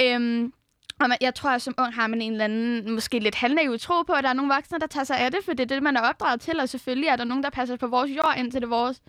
Øhm, 0.00 0.52
og 1.00 1.08
man, 1.08 1.18
jeg 1.20 1.34
tror, 1.34 1.50
at 1.50 1.62
som 1.62 1.74
ung 1.78 1.94
har 1.94 2.06
man 2.06 2.22
en 2.22 2.32
eller 2.32 2.44
anden, 2.44 2.92
måske 2.94 3.18
lidt 3.18 3.34
halvnaiv 3.34 3.78
tro 3.78 4.02
på, 4.02 4.12
at 4.12 4.24
der 4.24 4.30
er 4.30 4.34
nogle 4.34 4.54
voksne, 4.54 4.78
der 4.78 4.86
tager 4.86 5.04
sig 5.04 5.18
af 5.18 5.30
det, 5.30 5.40
for 5.44 5.52
det 5.52 5.60
er 5.60 5.74
det, 5.74 5.82
man 5.82 5.96
er 5.96 6.00
opdraget 6.00 6.40
til, 6.40 6.60
og 6.60 6.68
selvfølgelig 6.68 7.08
er 7.08 7.16
der 7.16 7.24
nogen, 7.24 7.42
der 7.42 7.50
passer 7.50 7.76
på 7.76 7.86
vores 7.86 8.10
jord, 8.10 8.34
indtil 8.38 8.60
det 8.60 8.66
er 8.66 8.70
vores 8.70 9.02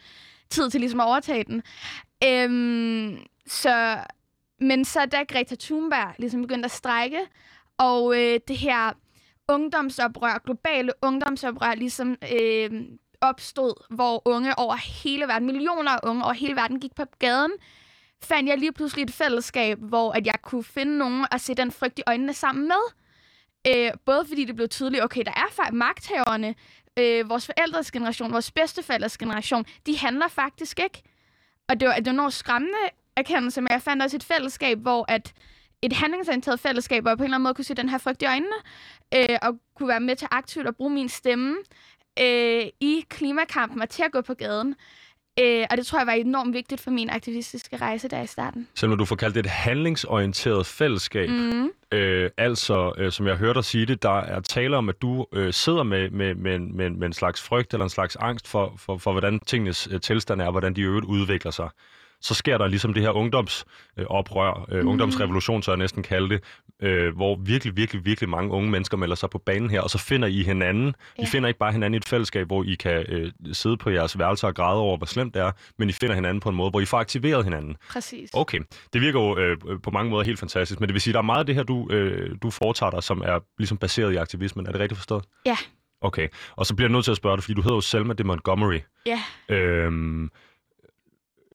tid 0.50 0.70
til 0.70 0.80
ligesom 0.80 1.00
at 1.00 1.06
overtage 1.06 1.44
den. 1.44 1.64
Øhm, 2.24 3.18
så, 3.48 3.98
men 4.60 4.86
så 4.86 5.06
da 5.06 5.24
Greta 5.24 5.56
Thunberg 5.60 6.14
ligesom 6.18 6.42
begyndte 6.42 6.66
at 6.66 6.72
strække, 6.72 7.20
og 7.78 8.16
øh, 8.18 8.40
det 8.48 8.58
her 8.58 8.94
ungdomsoprør, 9.48 10.42
globale 10.46 10.92
ungdomsoprør, 11.02 11.76
ligesom 11.76 12.18
øh, 12.34 12.72
opstod, 13.22 13.96
hvor 13.96 14.22
unge 14.26 14.60
over 14.60 14.76
hele 14.76 15.28
verden, 15.28 15.46
millioner 15.48 15.92
af 15.92 16.00
unge 16.04 16.24
over 16.24 16.34
hele 16.34 16.56
verden 16.56 16.80
gik 16.80 16.96
på 16.96 17.04
gaden, 17.20 17.52
fandt 18.26 18.50
jeg 18.50 18.58
lige 18.58 18.72
pludselig 18.72 19.04
et 19.04 19.12
fællesskab, 19.12 19.80
hvor 19.80 20.12
at 20.12 20.26
jeg 20.26 20.36
kunne 20.42 20.64
finde 20.64 20.98
nogen 20.98 21.26
at 21.32 21.42
se 21.42 21.56
den 21.56 21.72
frygt 21.72 22.00
i 22.00 22.04
øjnene 22.08 22.34
sammen 22.34 22.68
med. 22.68 22.84
Øh, 23.68 23.92
både 24.06 24.26
fordi 24.28 24.46
det 24.46 24.56
blev 24.56 24.70
tydeligt, 24.70 25.04
okay, 25.04 25.22
der 25.26 25.32
er 25.32 25.52
faktisk 25.52 25.74
magthaverne, 25.74 26.56
øh, 27.00 27.30
vores 27.30 27.46
forældres 27.46 27.92
generation, 27.92 28.32
vores 28.32 28.52
bedsteforældres 28.52 29.18
generation, 29.18 29.66
de 29.86 29.98
handler 29.98 30.28
faktisk 30.28 30.80
ikke. 30.80 31.02
Og 31.70 31.80
det 31.80 31.88
var, 31.88 31.96
det 31.96 32.06
var 32.06 32.12
noget 32.12 32.34
skræmmende 32.34 32.78
erkendelse, 33.18 33.62
men 33.62 33.72
jeg 33.72 33.82
fandt 33.82 34.04
også 34.04 34.18
et 34.18 34.24
fællesskab, 34.24 34.80
hvor 34.80 35.06
at 35.08 35.34
et 35.82 35.94
handlingsorienteret 35.94 36.60
fællesskab, 36.60 37.04
hvor 37.04 37.12
jeg 37.12 37.18
på 37.18 37.24
en 37.24 37.26
eller 37.26 37.36
anden 37.36 37.44
måde 37.44 37.54
kunne 37.54 37.66
se 37.66 37.74
den 37.74 37.90
her 37.90 37.98
frygt 37.98 38.22
i 38.22 38.26
øjnene, 38.26 38.56
øh, 39.16 39.38
og 39.42 39.60
kunne 39.76 39.90
være 39.90 40.00
med 40.00 40.16
til 40.16 40.28
aktivt 40.32 40.68
at 40.68 40.76
bruge 40.76 40.92
min 40.92 41.10
stemme 41.10 41.58
øh, 42.20 42.66
i 42.80 43.06
klimakampen 43.10 43.82
og 43.82 43.90
til 43.90 44.04
at 44.04 44.12
gå 44.12 44.22
på 44.22 44.34
gaden. 44.34 44.76
Øh, 45.40 45.66
og 45.72 45.78
det 45.78 45.86
tror 45.86 46.00
jeg 46.00 46.08
var 46.08 46.14
enormt 46.14 46.54
vigtigt 46.54 46.82
for 46.82 46.92
min 46.92 47.10
aktivistiske 47.10 47.78
rejse 47.78 48.08
der 48.08 48.22
i 48.22 48.28
starten. 48.28 48.68
Selvom 48.76 48.98
du 48.98 49.06
får 49.06 49.16
kaldt 49.16 49.36
det 49.36 49.46
et 49.46 49.52
handlingsorienteret 49.52 50.66
fællesskab, 50.66 51.30
Mm. 51.30 51.72
Øh, 51.92 52.30
altså, 52.38 52.94
øh, 52.98 53.12
som 53.12 53.28
jeg 53.28 53.36
hørte 53.36 53.54
dig 53.54 53.66
sige 53.66 53.86
det, 53.86 54.04
der 54.04 54.20
er 54.20 54.40
tale 54.40 54.78
om, 54.78 54.90
at 54.90 55.02
du 55.02 55.26
øh, 55.34 55.54
sidder 55.54 55.84
med, 55.84 56.10
med, 56.10 56.36
med, 56.36 56.60
med, 56.60 56.90
med 56.90 57.08
en 57.08 57.14
slags 57.14 57.42
frygt 57.42 57.74
eller 57.74 57.84
en 57.84 57.90
slags 57.90 58.16
angst 58.16 58.48
for, 58.48 58.74
for, 58.78 58.98
for 58.98 59.12
hvordan 59.12 59.40
tingenes 59.40 59.88
øh, 59.92 60.02
tilstand 60.02 60.42
er, 60.42 60.52
hvordan 60.52 60.74
de 60.76 60.82
i 60.82 60.84
øvrigt 60.84 61.06
udvikler 61.06 61.52
sig. 61.52 61.70
Så 62.24 62.34
sker 62.34 62.58
der 62.58 62.68
ligesom 62.68 62.94
det 62.94 63.04
her 63.04 63.10
ungdomsoprør, 63.10 64.66
øh, 64.72 64.80
Mhm. 64.80 64.88
ungdomsrevolution, 64.88 65.64
så 65.64 65.72
jeg 65.72 65.78
næsten 65.78 66.04
kalde 66.04 66.30
det, 66.30 66.44
øh, 66.82 67.16
hvor 67.16 67.36
virkelig, 67.36 67.78
virkelig, 67.78 68.06
virkelig 68.06 68.30
mange 68.30 68.52
unge 68.52 68.70
mennesker 68.72 68.98
melder 68.98 69.16
sig 69.16 69.30
på 69.30 69.38
banen 69.38 69.70
her, 69.70 69.82
og 69.82 69.90
så 69.90 69.98
finder 69.98 70.28
I 70.28 70.44
hinanden. 70.44 70.88
I 70.90 70.94
Ja. 71.20 71.26
finder 71.26 71.48
ikke 71.48 71.58
bare 71.60 71.72
hinanden 71.72 71.94
i 71.94 71.98
et 71.98 72.06
fællesskab, 72.06 72.48
hvor 72.48 72.64
I 72.64 72.76
kan 72.76 73.06
øh, 73.10 73.32
sidde 73.54 73.78
på 73.78 73.90
jeres 73.90 74.20
værelser 74.20 74.48
og 74.48 74.56
græde 74.56 74.80
over, 74.80 74.98
hvor 74.98 75.06
slemt 75.06 75.34
det 75.34 75.42
er, 75.42 75.52
men 75.80 75.90
I 75.90 75.92
finder 75.92 76.16
hinanden 76.16 76.42
på 76.42 76.50
en 76.50 76.56
måde, 76.56 76.70
hvor 76.70 76.80
I 76.80 76.86
får 76.86 76.98
aktiveret 76.98 77.44
hinanden. 77.44 77.76
Præcis. 77.92 78.30
Okay, 78.34 78.60
det 78.94 79.02
virker 79.02 79.20
jo 79.20 79.38
øh, 79.38 79.58
på 79.84 79.92
mange 79.92 80.10
måder 80.12 80.24
helt 80.24 80.40
fantastisk, 80.40 80.80
men 80.80 80.90
det 80.90 80.94
vil 80.94 81.02
sige, 81.02 81.12
at 81.12 81.14
der 81.14 81.20
er 81.20 81.24
meget 81.26 81.40
af 81.40 81.46
det 81.46 81.56
her, 81.56 81.64
du, 81.64 81.88
øh, 81.92 82.36
du 82.44 82.50
foretager 82.50 82.90
dig, 82.90 83.04
som 83.04 83.22
er 83.26 83.40
ligesom 83.58 83.78
baseret 83.78 84.14
i 84.14 84.16
aktivismen. 84.16 84.68
Er 84.68 84.72
det 84.72 84.82
rigtigt 84.82 84.98
forstået? 84.98 85.24
Ja. 85.46 85.58
Okay, 86.02 86.28
og 86.56 86.66
så 86.66 86.76
bliver 86.76 86.88
jeg 86.90 86.94
nødt 86.94 87.04
til 87.06 87.12
at 87.12 87.18
spørge 87.18 87.38
dig, 87.38 87.44
fordi 87.44 87.54
du 87.54 87.62
hedder 87.62 87.76
jo 87.76 87.82
Selma 87.82 88.14
de 88.14 88.24
Montgomery. 88.24 88.80
Ja. 89.06 89.20
Øhm, 89.50 90.30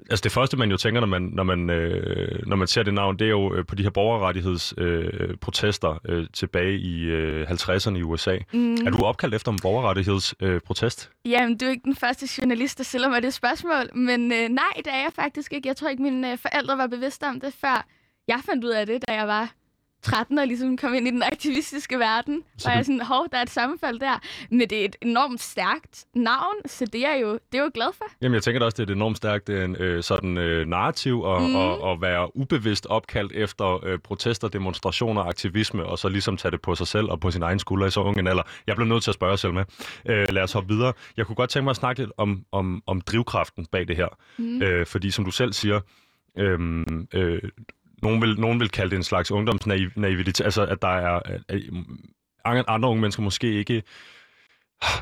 altså 0.09 0.23
det 0.23 0.33
første, 0.33 0.57
man 0.57 0.71
jo 0.71 0.77
tænker, 0.77 1.01
når 1.01 1.07
man, 1.07 1.23
når 1.23 1.43
man, 1.43 1.71
øh, 1.71 2.47
når 2.47 2.57
man 2.57 2.69
ser 2.69 2.83
det 2.83 2.95
navn, 2.95 3.19
det 3.19 3.25
er 3.25 3.31
jo 3.31 3.55
øh, 3.55 3.67
på 3.67 3.75
de 3.75 3.83
her 3.83 3.91
borgerrettighedsprotester 3.91 5.31
øh, 5.31 5.37
protester, 5.37 5.99
øh, 6.09 6.27
tilbage 6.33 6.79
i 6.79 7.05
øh, 7.05 7.51
50'erne 7.51 7.97
i 7.97 8.03
USA. 8.03 8.39
Mm. 8.53 8.75
Er 8.75 8.91
du 8.91 8.99
opkaldt 8.99 9.35
efter 9.35 9.53
en 9.53 9.59
borgerrettighedsprotest? 9.63 11.11
Øh? 11.27 11.33
Jamen, 11.33 11.59
du 11.59 11.67
er 11.67 11.71
ikke 11.71 11.85
den 11.85 11.97
første 11.97 12.29
journalist, 12.39 12.79
der 12.79 12.85
stiller 12.85 13.09
mig 13.09 13.23
det 13.23 13.35
spørgsmål, 13.35 13.97
men 13.97 14.33
øh, 14.33 14.49
nej, 14.49 14.73
det 14.77 14.93
er 14.93 15.03
jeg 15.03 15.13
faktisk 15.15 15.53
ikke. 15.53 15.69
Jeg 15.69 15.77
tror 15.77 15.89
ikke, 15.89 16.03
mine 16.03 16.33
øh, 16.33 16.39
forældre 16.39 16.79
var 16.79 16.87
bevidste 16.87 17.25
om 17.25 17.41
det, 17.41 17.55
før 17.61 17.87
jeg 18.29 18.41
fandt 18.47 18.65
ud 18.65 18.71
af 18.71 18.87
det, 18.87 19.05
da 19.09 19.15
jeg 19.15 19.29
var 19.29 19.53
13 20.03 20.39
og 20.39 20.47
ligesom 20.47 20.77
kom 20.77 20.95
ind 20.95 21.09
i 21.09 21.11
den 21.11 21.23
aktivistiske 21.23 21.99
verden. 21.99 22.43
Så 22.57 22.63
Så 22.63 22.71
jeg 22.71 22.85
sådan, 22.85 23.01
hov, 23.01 23.27
der 23.33 23.39
er 23.39 23.43
et 23.43 23.51
sammenfald 23.51 23.99
der. 24.01 24.21
Men 24.51 24.61
det 24.61 24.73
er 24.81 24.85
et 24.85 24.97
enormt 25.03 25.41
stærkt 25.41 26.05
navn, 26.15 26.55
så 26.67 26.87
det 26.93 27.07
er 27.07 27.15
jo, 27.15 27.33
det 27.33 27.59
er 27.59 27.63
jo 27.63 27.71
glad 27.75 27.93
for. 27.95 28.05
Jamen, 28.23 28.35
jeg 28.35 28.43
tænker 28.43 28.59
da 28.59 28.65
også, 28.65 28.77
det 28.77 28.89
er 28.89 28.93
et 28.93 28.97
enormt 28.97 29.17
stærkt 29.17 29.49
øh, 29.49 29.75
øh, 29.79 30.03
sådan, 30.03 30.39
øh, 30.39 30.67
narrativ 30.67 31.25
at, 31.27 31.43
mm. 31.43 31.57
at, 31.57 31.91
at 31.93 32.01
være 32.01 32.37
ubevidst 32.37 32.87
opkaldt 32.87 33.33
efter 33.33 33.85
øh, 33.85 33.99
protester, 33.99 34.49
demonstrationer, 34.49 35.23
aktivisme, 35.23 35.85
og 35.87 35.99
så 35.99 36.09
ligesom 36.09 36.37
tage 36.37 36.53
det 36.53 36.61
på 36.63 36.75
sig 36.75 36.87
selv 36.87 37.11
og 37.11 37.21
på 37.21 37.31
sin 37.31 37.43
egen 37.43 37.59
skulder 37.59 37.87
i 37.87 37.91
så 37.91 38.01
ung 38.01 38.19
en 38.19 38.27
alder. 38.27 38.43
Jeg 38.67 38.77
bliver 38.77 38.89
nødt 38.89 39.03
til 39.03 39.11
at 39.11 39.15
spørge 39.15 39.37
selv 39.37 39.53
med. 39.53 39.65
Øh, 40.09 40.27
lad 40.31 40.43
os 40.43 40.53
hoppe 40.53 40.75
videre. 40.75 40.93
Jeg 41.17 41.27
kunne 41.27 41.37
godt 41.37 41.51
tænke 41.51 41.65
mig 41.65 41.71
at 41.71 41.77
snakke 41.77 42.01
lidt 42.01 42.13
om, 42.17 42.45
om, 42.53 42.83
om 42.87 43.01
drivkraften 43.01 43.67
bag 43.67 43.89
det 43.89 43.97
her. 43.97 44.09
Mm. 44.39 44.63
Øh, 44.63 44.87
fordi 44.87 45.11
som 45.11 45.25
du 45.25 45.31
selv 45.31 45.53
siger, 45.53 45.81
øhm, 46.39 47.09
øh, 47.15 47.43
nogen, 48.03 48.23
vil, 48.23 48.41
nogen 48.41 48.61
vil 48.61 48.69
kalde 48.69 48.91
det 48.91 48.97
en 48.97 49.03
slags 49.03 49.31
ungdomsnaivitet, 49.31 50.45
altså 50.45 50.67
at 50.67 50.83
der 50.83 50.89
er 50.89 51.21
at, 51.49 52.65
andre 52.69 52.89
unge 52.89 53.01
mennesker 53.01 53.23
måske 53.23 53.53
ikke 53.53 53.83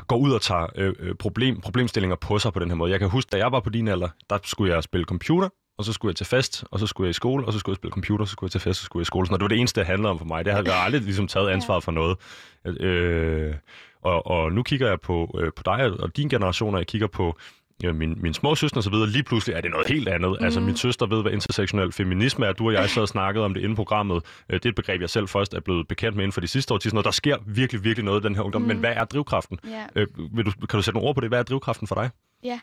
går 0.07 0.17
ud 0.17 0.31
og 0.31 0.41
tager 0.41 0.67
øh, 0.75 0.93
øh, 0.99 1.15
problem, 1.15 1.61
problemstillinger 1.61 2.15
på 2.15 2.39
sig 2.39 2.53
på 2.53 2.59
den 2.59 2.69
her 2.69 2.75
måde. 2.75 2.91
Jeg 2.91 2.99
kan 2.99 3.09
huske, 3.09 3.29
da 3.29 3.37
jeg 3.37 3.51
var 3.51 3.59
på 3.59 3.69
din 3.69 3.87
alder, 3.87 4.09
der 4.29 4.37
skulle 4.43 4.73
jeg 4.73 4.83
spille 4.83 5.05
computer, 5.05 5.49
og 5.77 5.85
så 5.85 5.93
skulle 5.93 6.09
jeg 6.09 6.15
til 6.15 6.25
fest, 6.25 6.63
og 6.71 6.79
så 6.79 6.87
skulle 6.87 7.05
jeg 7.05 7.09
i 7.09 7.13
skole, 7.13 7.45
og 7.45 7.53
så 7.53 7.59
skulle 7.59 7.73
jeg 7.73 7.77
spille 7.77 7.91
computer, 7.91 8.25
så 8.25 8.31
skulle 8.31 8.47
jeg 8.47 8.51
til 8.51 8.61
fest, 8.61 8.69
og 8.69 8.75
så 8.75 8.83
skulle 8.83 9.01
jeg 9.01 9.05
i 9.05 9.05
skole. 9.05 9.27
Så 9.27 9.33
det 9.33 9.41
var 9.41 9.47
det 9.47 9.59
eneste, 9.59 9.79
det 9.79 9.87
handlede 9.87 10.11
om 10.11 10.17
for 10.17 10.25
mig. 10.25 10.45
Det 10.45 10.53
havde 10.53 10.69
jeg 10.71 10.83
aldrig 10.83 11.01
ligesom 11.01 11.27
taget 11.27 11.49
ansvar 11.49 11.79
for 11.79 11.91
noget. 11.91 12.17
Øh, 12.65 13.55
og, 14.01 14.27
og 14.27 14.51
nu 14.51 14.63
kigger 14.63 14.87
jeg 14.87 15.01
på, 15.01 15.39
øh, 15.39 15.51
på 15.55 15.63
dig 15.65 15.91
og 15.99 16.17
din 16.17 16.29
generation, 16.29 16.73
og 16.73 16.79
jeg 16.79 16.87
kigger 16.87 17.07
på 17.07 17.37
ja, 17.83 17.91
min, 17.91 18.17
min 18.21 18.33
små 18.33 18.55
søster 18.55 18.77
og 18.77 18.83
så 18.83 18.89
videre, 18.89 19.09
lige 19.09 19.23
pludselig 19.23 19.55
er 19.55 19.61
det 19.61 19.71
noget 19.71 19.87
helt 19.87 20.07
andet. 20.07 20.37
Mm. 20.39 20.45
Altså, 20.45 20.59
min 20.59 20.77
søster 20.77 21.05
ved, 21.05 21.21
hvad 21.21 21.31
intersektionel 21.31 21.91
feminisme 21.91 22.45
er. 22.45 22.53
Du 22.53 22.67
og 22.67 22.73
jeg 22.73 22.89
så 22.89 23.01
og 23.01 23.07
snakket 23.07 23.43
om 23.43 23.53
det 23.53 23.61
inde 23.61 23.73
i 23.73 23.75
programmet. 23.75 24.23
Øh, 24.49 24.53
det 24.53 24.65
er 24.65 24.69
et 24.69 24.75
begreb, 24.75 25.01
jeg 25.01 25.09
selv 25.09 25.27
først 25.27 25.53
er 25.53 25.59
blevet 25.59 25.87
bekendt 25.87 26.15
med 26.15 26.23
inden 26.23 26.33
for 26.33 26.41
de 26.41 26.47
sidste 26.47 26.73
år. 26.73 26.79
Noget. 26.93 27.05
Der 27.05 27.11
sker 27.11 27.37
virkelig, 27.45 27.83
virkelig 27.83 28.05
noget 28.05 28.21
i 28.21 28.23
den 28.23 28.35
her 28.35 28.41
ungdom. 28.41 28.61
Mm. 28.61 28.67
Men 28.67 28.77
hvad 28.77 28.93
er 28.95 29.05
drivkraften? 29.05 29.59
Yeah. 29.67 29.87
Øh, 29.95 30.07
vil 30.35 30.45
du, 30.45 30.51
kan 30.51 30.77
du 30.77 30.81
sætte 30.81 30.97
nogle 30.97 31.09
ord 31.09 31.15
på 31.15 31.21
det? 31.21 31.29
Hvad 31.29 31.39
er 31.39 31.43
drivkraften 31.43 31.87
for 31.87 31.95
dig? 31.95 32.09
Ja, 32.43 32.59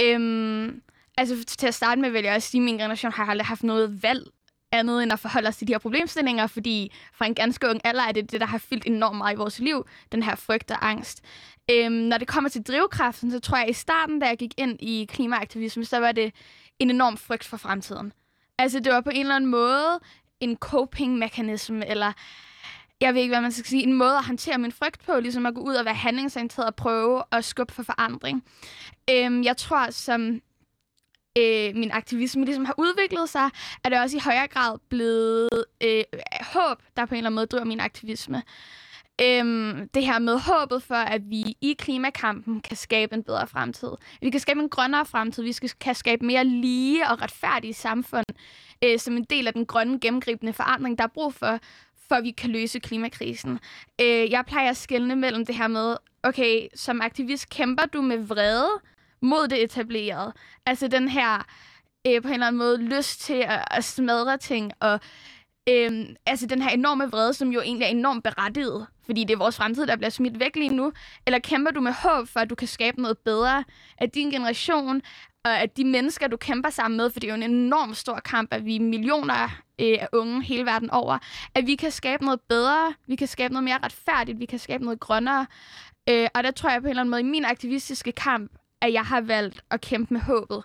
øhm, 0.00 0.80
altså 1.18 1.44
til 1.44 1.66
at 1.66 1.74
starte 1.74 2.00
med 2.00 2.10
vil 2.10 2.24
jeg 2.24 2.34
også 2.34 2.50
sige, 2.50 2.60
at 2.60 2.64
min 2.64 2.78
generation 2.78 3.12
har 3.12 3.26
aldrig 3.26 3.46
haft 3.46 3.62
noget 3.62 4.02
valg 4.02 4.26
andet 4.72 5.02
end 5.02 5.12
at 5.12 5.18
forholde 5.18 5.48
os 5.48 5.56
til 5.56 5.68
de 5.68 5.72
her 5.72 5.78
problemstillinger, 5.78 6.46
fordi 6.46 6.92
fra 7.14 7.26
en 7.26 7.34
ganske 7.34 7.68
ung 7.68 7.80
alder 7.84 8.02
er 8.02 8.12
det 8.12 8.32
det, 8.32 8.40
der 8.40 8.46
har 8.46 8.58
fyldt 8.58 8.86
enormt 8.86 9.16
meget 9.16 9.34
i 9.34 9.36
vores 9.36 9.58
liv, 9.58 9.86
den 10.12 10.22
her 10.22 10.34
frygt 10.34 10.70
og 10.70 10.88
angst. 10.88 11.24
Øhm, 11.70 11.92
når 11.92 12.18
det 12.18 12.28
kommer 12.28 12.50
til 12.50 12.62
drivkraften, 12.62 13.30
så 13.30 13.40
tror 13.40 13.56
jeg, 13.56 13.64
at 13.64 13.70
i 13.70 13.72
starten, 13.72 14.18
da 14.18 14.26
jeg 14.26 14.38
gik 14.38 14.54
ind 14.56 14.82
i 14.82 15.06
klimaaktivisme, 15.10 15.84
så 15.84 15.98
var 15.98 16.12
det 16.12 16.34
en 16.78 16.90
enorm 16.90 17.16
frygt 17.16 17.44
for 17.44 17.56
fremtiden. 17.56 18.12
Altså, 18.58 18.80
det 18.80 18.92
var 18.92 19.00
på 19.00 19.10
en 19.10 19.20
eller 19.20 19.36
anden 19.36 19.50
måde 19.50 20.00
en 20.40 20.56
coping-mekanisme, 20.56 21.86
eller 21.86 22.12
jeg 23.00 23.14
ved 23.14 23.20
ikke, 23.20 23.32
hvad 23.32 23.40
man 23.40 23.52
skal 23.52 23.64
sige, 23.64 23.82
en 23.82 23.92
måde 23.92 24.16
at 24.16 24.24
håndtere 24.24 24.58
min 24.58 24.72
frygt 24.72 25.04
på, 25.06 25.20
ligesom 25.20 25.46
at 25.46 25.54
gå 25.54 25.60
ud 25.60 25.74
og 25.74 25.84
være 25.84 25.94
handlingsorienteret 25.94 26.66
og 26.66 26.74
prøve 26.74 27.22
at 27.32 27.44
skubbe 27.44 27.74
for 27.74 27.82
forandring. 27.82 28.44
Øhm, 29.10 29.42
jeg 29.42 29.56
tror, 29.56 29.90
som 29.90 30.40
øh, 31.38 31.74
min 31.74 31.90
aktivisme 31.90 32.44
ligesom 32.44 32.64
har 32.64 32.74
udviklet 32.78 33.28
sig, 33.28 33.50
er 33.84 33.88
det 33.88 34.00
også 34.00 34.16
i 34.16 34.20
højere 34.20 34.48
grad 34.48 34.78
blevet 34.88 35.64
øh, 35.82 36.04
håb, 36.40 36.82
der 36.96 37.06
på 37.06 37.14
en 37.14 37.16
eller 37.16 37.28
anden 37.28 37.34
måde 37.34 37.46
driver 37.46 37.64
min 37.64 37.80
aktivisme. 37.80 38.42
Øhm, 39.20 39.88
det 39.94 40.04
her 40.04 40.18
med 40.18 40.38
håbet 40.38 40.82
for, 40.82 40.94
at 40.94 41.30
vi 41.30 41.56
i 41.60 41.76
klimakampen 41.78 42.60
kan 42.60 42.76
skabe 42.76 43.14
en 43.14 43.22
bedre 43.22 43.46
fremtid. 43.46 43.90
Vi 44.20 44.30
kan 44.30 44.40
skabe 44.40 44.60
en 44.60 44.68
grønnere 44.68 45.06
fremtid. 45.06 45.42
Vi 45.42 45.52
skal, 45.52 45.70
kan 45.80 45.94
skabe 45.94 46.26
mere 46.26 46.44
lige 46.44 47.10
og 47.10 47.22
retfærdige 47.22 47.74
samfund 47.74 48.24
øh, 48.84 48.98
som 48.98 49.16
en 49.16 49.24
del 49.24 49.46
af 49.46 49.52
den 49.52 49.66
grønne 49.66 50.00
gennemgribende 50.00 50.52
forandring, 50.52 50.98
der 50.98 51.04
er 51.04 51.08
brug 51.14 51.34
for, 51.34 51.58
for 52.08 52.14
at 52.14 52.24
vi 52.24 52.30
kan 52.30 52.50
løse 52.50 52.80
klimakrisen. 52.80 53.58
Øh, 54.00 54.30
jeg 54.30 54.44
plejer 54.46 54.70
at 54.70 54.76
skelne 54.76 55.16
mellem 55.16 55.46
det 55.46 55.54
her 55.54 55.68
med, 55.68 55.96
okay, 56.22 56.66
som 56.74 57.00
aktivist 57.00 57.50
kæmper 57.50 57.86
du 57.86 58.02
med 58.02 58.18
vrede 58.18 58.70
mod 59.22 59.48
det 59.48 59.62
etablerede. 59.62 60.32
Altså 60.66 60.88
den 60.88 61.08
her 61.08 61.46
øh, 62.06 62.22
på 62.22 62.28
en 62.28 62.34
eller 62.34 62.46
anden 62.46 62.58
måde 62.58 62.76
lyst 62.76 63.20
til 63.20 63.44
at, 63.48 63.64
at 63.70 63.84
smadre 63.84 64.38
ting 64.38 64.72
og 64.80 65.00
Øhm, 65.68 66.16
altså 66.26 66.46
den 66.46 66.62
her 66.62 66.70
enorme 66.70 67.10
vrede, 67.10 67.34
som 67.34 67.52
jo 67.52 67.60
egentlig 67.60 67.84
er 67.84 67.90
enormt 67.90 68.24
berettiget, 68.24 68.86
fordi 69.06 69.24
det 69.24 69.34
er 69.34 69.38
vores 69.38 69.56
fremtid, 69.56 69.86
der 69.86 69.96
bliver 69.96 70.10
smidt 70.10 70.40
væk 70.40 70.56
lige 70.56 70.76
nu. 70.76 70.92
Eller 71.26 71.38
kæmper 71.38 71.70
du 71.70 71.80
med 71.80 71.92
håb 71.92 72.28
for, 72.28 72.40
at 72.40 72.50
du 72.50 72.54
kan 72.54 72.68
skabe 72.68 73.02
noget 73.02 73.18
bedre 73.18 73.64
af 73.98 74.10
din 74.10 74.30
generation, 74.30 75.02
og 75.44 75.60
at 75.60 75.76
de 75.76 75.84
mennesker, 75.84 76.28
du 76.28 76.36
kæmper 76.36 76.70
sammen 76.70 76.96
med, 76.96 77.10
for 77.10 77.20
det 77.20 77.30
er 77.30 77.36
jo 77.36 77.42
en 77.42 77.50
enorm 77.50 77.94
stor 77.94 78.20
kamp, 78.24 78.54
at 78.54 78.64
vi 78.64 78.76
er 78.76 78.80
millioner 78.80 79.44
øh, 79.80 79.96
af 80.00 80.08
unge 80.12 80.42
hele 80.42 80.64
verden 80.64 80.90
over, 80.90 81.18
at 81.54 81.66
vi 81.66 81.74
kan 81.74 81.90
skabe 81.90 82.24
noget 82.24 82.40
bedre, 82.48 82.94
vi 83.06 83.16
kan 83.16 83.28
skabe 83.28 83.54
noget 83.54 83.64
mere 83.64 83.78
retfærdigt, 83.82 84.40
vi 84.40 84.44
kan 84.46 84.58
skabe 84.58 84.84
noget 84.84 85.00
grønnere. 85.00 85.46
Øh, 86.08 86.28
og 86.34 86.44
der 86.44 86.50
tror 86.50 86.70
jeg 86.70 86.80
på 86.80 86.86
en 86.86 86.90
eller 86.90 87.00
anden 87.00 87.10
måde, 87.10 87.20
i 87.20 87.24
min 87.24 87.44
aktivistiske 87.44 88.12
kamp, 88.12 88.52
at 88.80 88.92
jeg 88.92 89.02
har 89.02 89.20
valgt 89.20 89.60
at 89.70 89.80
kæmpe 89.80 90.14
med 90.14 90.20
håbet. 90.20 90.64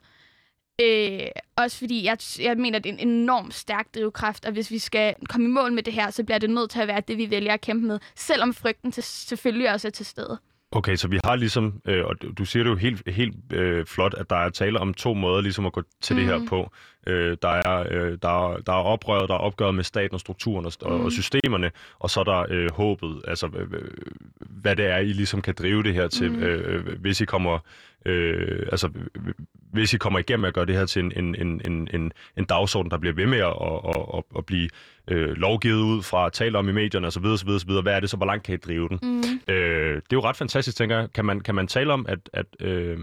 Øh, 0.82 1.20
også 1.56 1.78
fordi 1.78 2.06
jeg, 2.06 2.18
jeg 2.40 2.58
mener, 2.58 2.80
det 2.80 2.90
er 2.90 2.94
en 2.94 3.08
enorm 3.08 3.52
stærk 3.52 3.96
drivkraft, 3.96 4.46
og 4.46 4.52
hvis 4.52 4.72
vi 4.72 4.80
skal 4.80 5.16
komme 5.30 5.46
i 5.46 5.50
mål 5.50 5.74
med 5.74 5.84
det 5.84 5.94
her, 5.94 6.10
så 6.10 6.24
bliver 6.24 6.38
det 6.38 6.50
nødt 6.50 6.72
til 6.72 6.82
at 6.82 6.88
være 6.88 7.02
det, 7.08 7.18
vi 7.18 7.30
vælger 7.30 7.54
at 7.54 7.62
kæmpe 7.62 7.88
med, 7.88 8.00
selvom 8.16 8.54
frygten 8.54 8.92
til, 8.92 9.04
selvfølgelig 9.04 9.72
også 9.72 9.88
er 9.88 9.92
til 9.92 10.06
stede. 10.06 10.40
Okay, 10.72 10.96
så 10.96 11.08
vi 11.08 11.20
har 11.24 11.36
ligesom, 11.36 11.82
øh, 11.86 12.06
og 12.06 12.16
du 12.38 12.46
siger 12.46 12.64
det 12.64 12.70
jo 12.70 12.76
helt, 12.76 13.10
helt 13.10 13.54
øh, 13.54 13.86
flot, 13.86 14.14
at 14.14 14.30
der 14.30 14.36
er 14.36 14.50
tale 14.50 14.80
om 14.80 14.94
to 14.94 15.14
måder 15.14 15.42
ligesom 15.42 15.66
at 15.66 15.74
gå 15.74 15.82
til 16.02 16.16
mm. 16.16 16.20
det 16.20 16.30
her 16.30 16.38
mm. 16.38 16.46
på. 16.46 16.72
Øh, 17.08 17.38
der, 17.42 17.50
er, 17.50 17.86
øh, 17.92 18.18
der, 18.22 18.54
er, 18.54 18.58
der 18.58 18.74
er 18.74 18.84
oprøret, 18.84 19.30
der 19.30 19.36
er 19.36 19.40
opgøret 19.40 19.76
med 19.76 19.84
staten 19.84 20.14
og 20.14 20.20
strukturen 20.20 20.66
og, 20.66 20.74
mm. 20.82 21.06
og 21.06 21.12
systemerne, 21.12 21.72
og 22.00 22.10
så 22.10 22.20
er 22.20 22.24
der 22.24 22.46
øh, 22.50 22.72
håbet, 22.72 23.22
altså 23.28 23.50
øh, 23.56 23.84
hvad 24.40 24.76
det 24.76 24.86
er, 24.86 24.98
I 24.98 25.14
ligesom 25.14 25.42
kan 25.42 25.56
drive 25.60 25.84
det 25.84 25.94
her 25.94 26.08
til, 26.08 26.32
mm. 26.32 26.44
øh, 26.44 27.00
hvis 27.00 27.22
I 27.22 27.26
kommer 27.26 27.60
øh, 28.06 28.68
altså, 28.72 28.90
hvis 29.72 29.94
I 29.94 29.98
kommer 29.98 30.20
igennem 30.20 30.46
at 30.46 30.54
gøre 30.54 30.66
det 30.66 30.76
her 30.76 30.86
til 30.86 31.04
en, 31.04 31.12
en, 31.16 31.36
en, 31.36 31.62
en, 31.66 31.88
en, 31.94 32.12
en 32.38 32.46
dagsorden, 32.46 32.92
der 32.92 32.98
bliver 32.98 33.14
ved 33.14 33.26
med 33.26 33.40
at, 33.40 33.54
at, 33.96 34.18
at, 34.18 34.24
at 34.38 34.46
blive 34.46 34.70
øh, 35.08 35.30
lovgivet 35.30 35.82
ud 35.82 36.04
fra 36.04 36.26
at 36.26 36.34
tale 36.34 36.58
om 36.58 36.70
i 36.70 36.72
medierne 36.72 37.08
osv., 37.08 37.26
osv., 37.26 37.50
osv., 37.50 37.72
hvad 37.82 37.94
er 37.94 38.00
det 38.00 38.10
så, 38.10 38.18
hvor 38.18 38.26
langt 38.26 38.44
kan 38.44 38.54
I 38.54 38.58
drive 38.58 38.90
den? 38.90 39.00
Mm. 39.02 39.54
Øh, 39.54 39.96
det 39.96 40.02
er 40.02 40.02
jo 40.14 40.22
ret 40.22 40.38
fantastisk, 40.38 40.78
tænker 40.78 40.98
jeg. 40.98 41.08
Kan 41.14 41.26
man, 41.26 41.40
kan 41.40 41.56
man 41.56 41.68
tale 41.68 41.94
om, 41.94 42.06
at, 42.10 42.20
at 42.34 42.46
øh, 42.60 43.00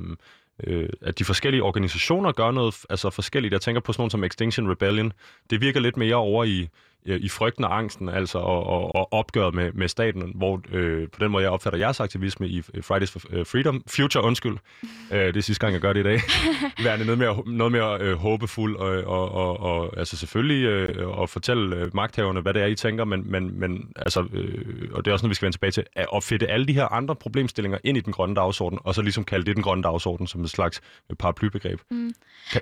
øh, 0.64 0.88
at 1.02 1.18
de 1.18 1.24
forskellige 1.24 1.62
organisationer 1.62 2.32
gør 2.32 2.50
noget 2.50 2.74
altså 2.90 3.10
forskelligt. 3.10 3.52
Jeg 3.52 3.60
tænker 3.60 3.80
på 3.80 3.92
sådan 3.92 4.00
nogle 4.00 4.10
som 4.10 4.24
Extinction 4.24 4.70
Rebellion. 4.70 5.12
Det 5.50 5.60
virker 5.60 5.80
lidt 5.80 5.96
mere 5.96 6.16
over 6.16 6.44
i, 6.44 6.68
i 7.16 7.28
frygten 7.28 7.64
og 7.64 7.78
angsten, 7.78 8.08
altså 8.08 8.38
og, 8.38 8.66
og, 8.66 8.94
og 8.94 9.12
opgøret 9.12 9.54
med, 9.54 9.72
med 9.72 9.88
staten, 9.88 10.32
hvor 10.34 10.60
øh, 10.72 11.08
på 11.08 11.18
den 11.20 11.30
måde 11.30 11.42
jeg 11.42 11.50
opfatter 11.50 11.78
jeres 11.78 12.00
aktivisme 12.00 12.48
i 12.48 12.62
Fridays 12.82 13.10
for 13.10 13.20
øh, 13.30 13.46
Freedom, 13.46 13.82
Future, 13.96 14.24
undskyld, 14.24 14.56
øh, 15.12 15.26
det 15.26 15.36
er 15.36 15.40
sidste 15.40 15.60
gang, 15.60 15.72
jeg 15.72 15.80
gør 15.80 15.92
det 15.92 16.00
i 16.00 16.02
dag, 16.02 16.20
værende 16.84 17.04
noget 17.04 17.18
mere, 17.18 17.42
noget 17.46 17.72
mere 17.72 17.98
øh, 18.00 18.16
håbefuld, 18.16 18.76
og, 18.76 19.04
og, 19.04 19.32
og, 19.32 19.60
og 19.60 19.98
altså 19.98 20.16
selvfølgelig 20.16 20.64
øh, 20.64 21.22
at 21.22 21.30
fortælle 21.30 21.76
øh, 21.76 21.90
magthaverne, 21.94 22.40
hvad 22.40 22.54
det 22.54 22.62
er, 22.62 22.66
I 22.66 22.74
tænker, 22.74 23.04
men, 23.04 23.30
men, 23.30 23.60
men 23.60 23.92
altså, 23.96 24.26
øh, 24.32 24.88
og 24.92 25.04
det 25.04 25.10
er 25.10 25.12
også 25.12 25.24
noget, 25.24 25.30
vi 25.30 25.34
skal 25.34 25.46
vende 25.46 25.56
tilbage 25.56 25.70
til, 25.70 25.84
at 25.96 26.06
opfinde 26.08 26.46
alle 26.46 26.66
de 26.66 26.72
her 26.72 26.92
andre 26.92 27.16
problemstillinger 27.16 27.78
ind 27.84 27.96
i 27.96 28.00
den 28.00 28.12
grønne 28.12 28.34
dagsorden, 28.34 28.78
og 28.84 28.94
så 28.94 29.02
ligesom 29.02 29.24
kalde 29.24 29.46
det 29.46 29.56
den 29.56 29.62
grønne 29.62 29.82
dagsorden 29.82 30.26
som 30.26 30.42
et 30.42 30.50
slags 30.50 30.80
paraplybegreb. 31.18 31.80
Mm. 31.90 32.10
Kan, 32.52 32.60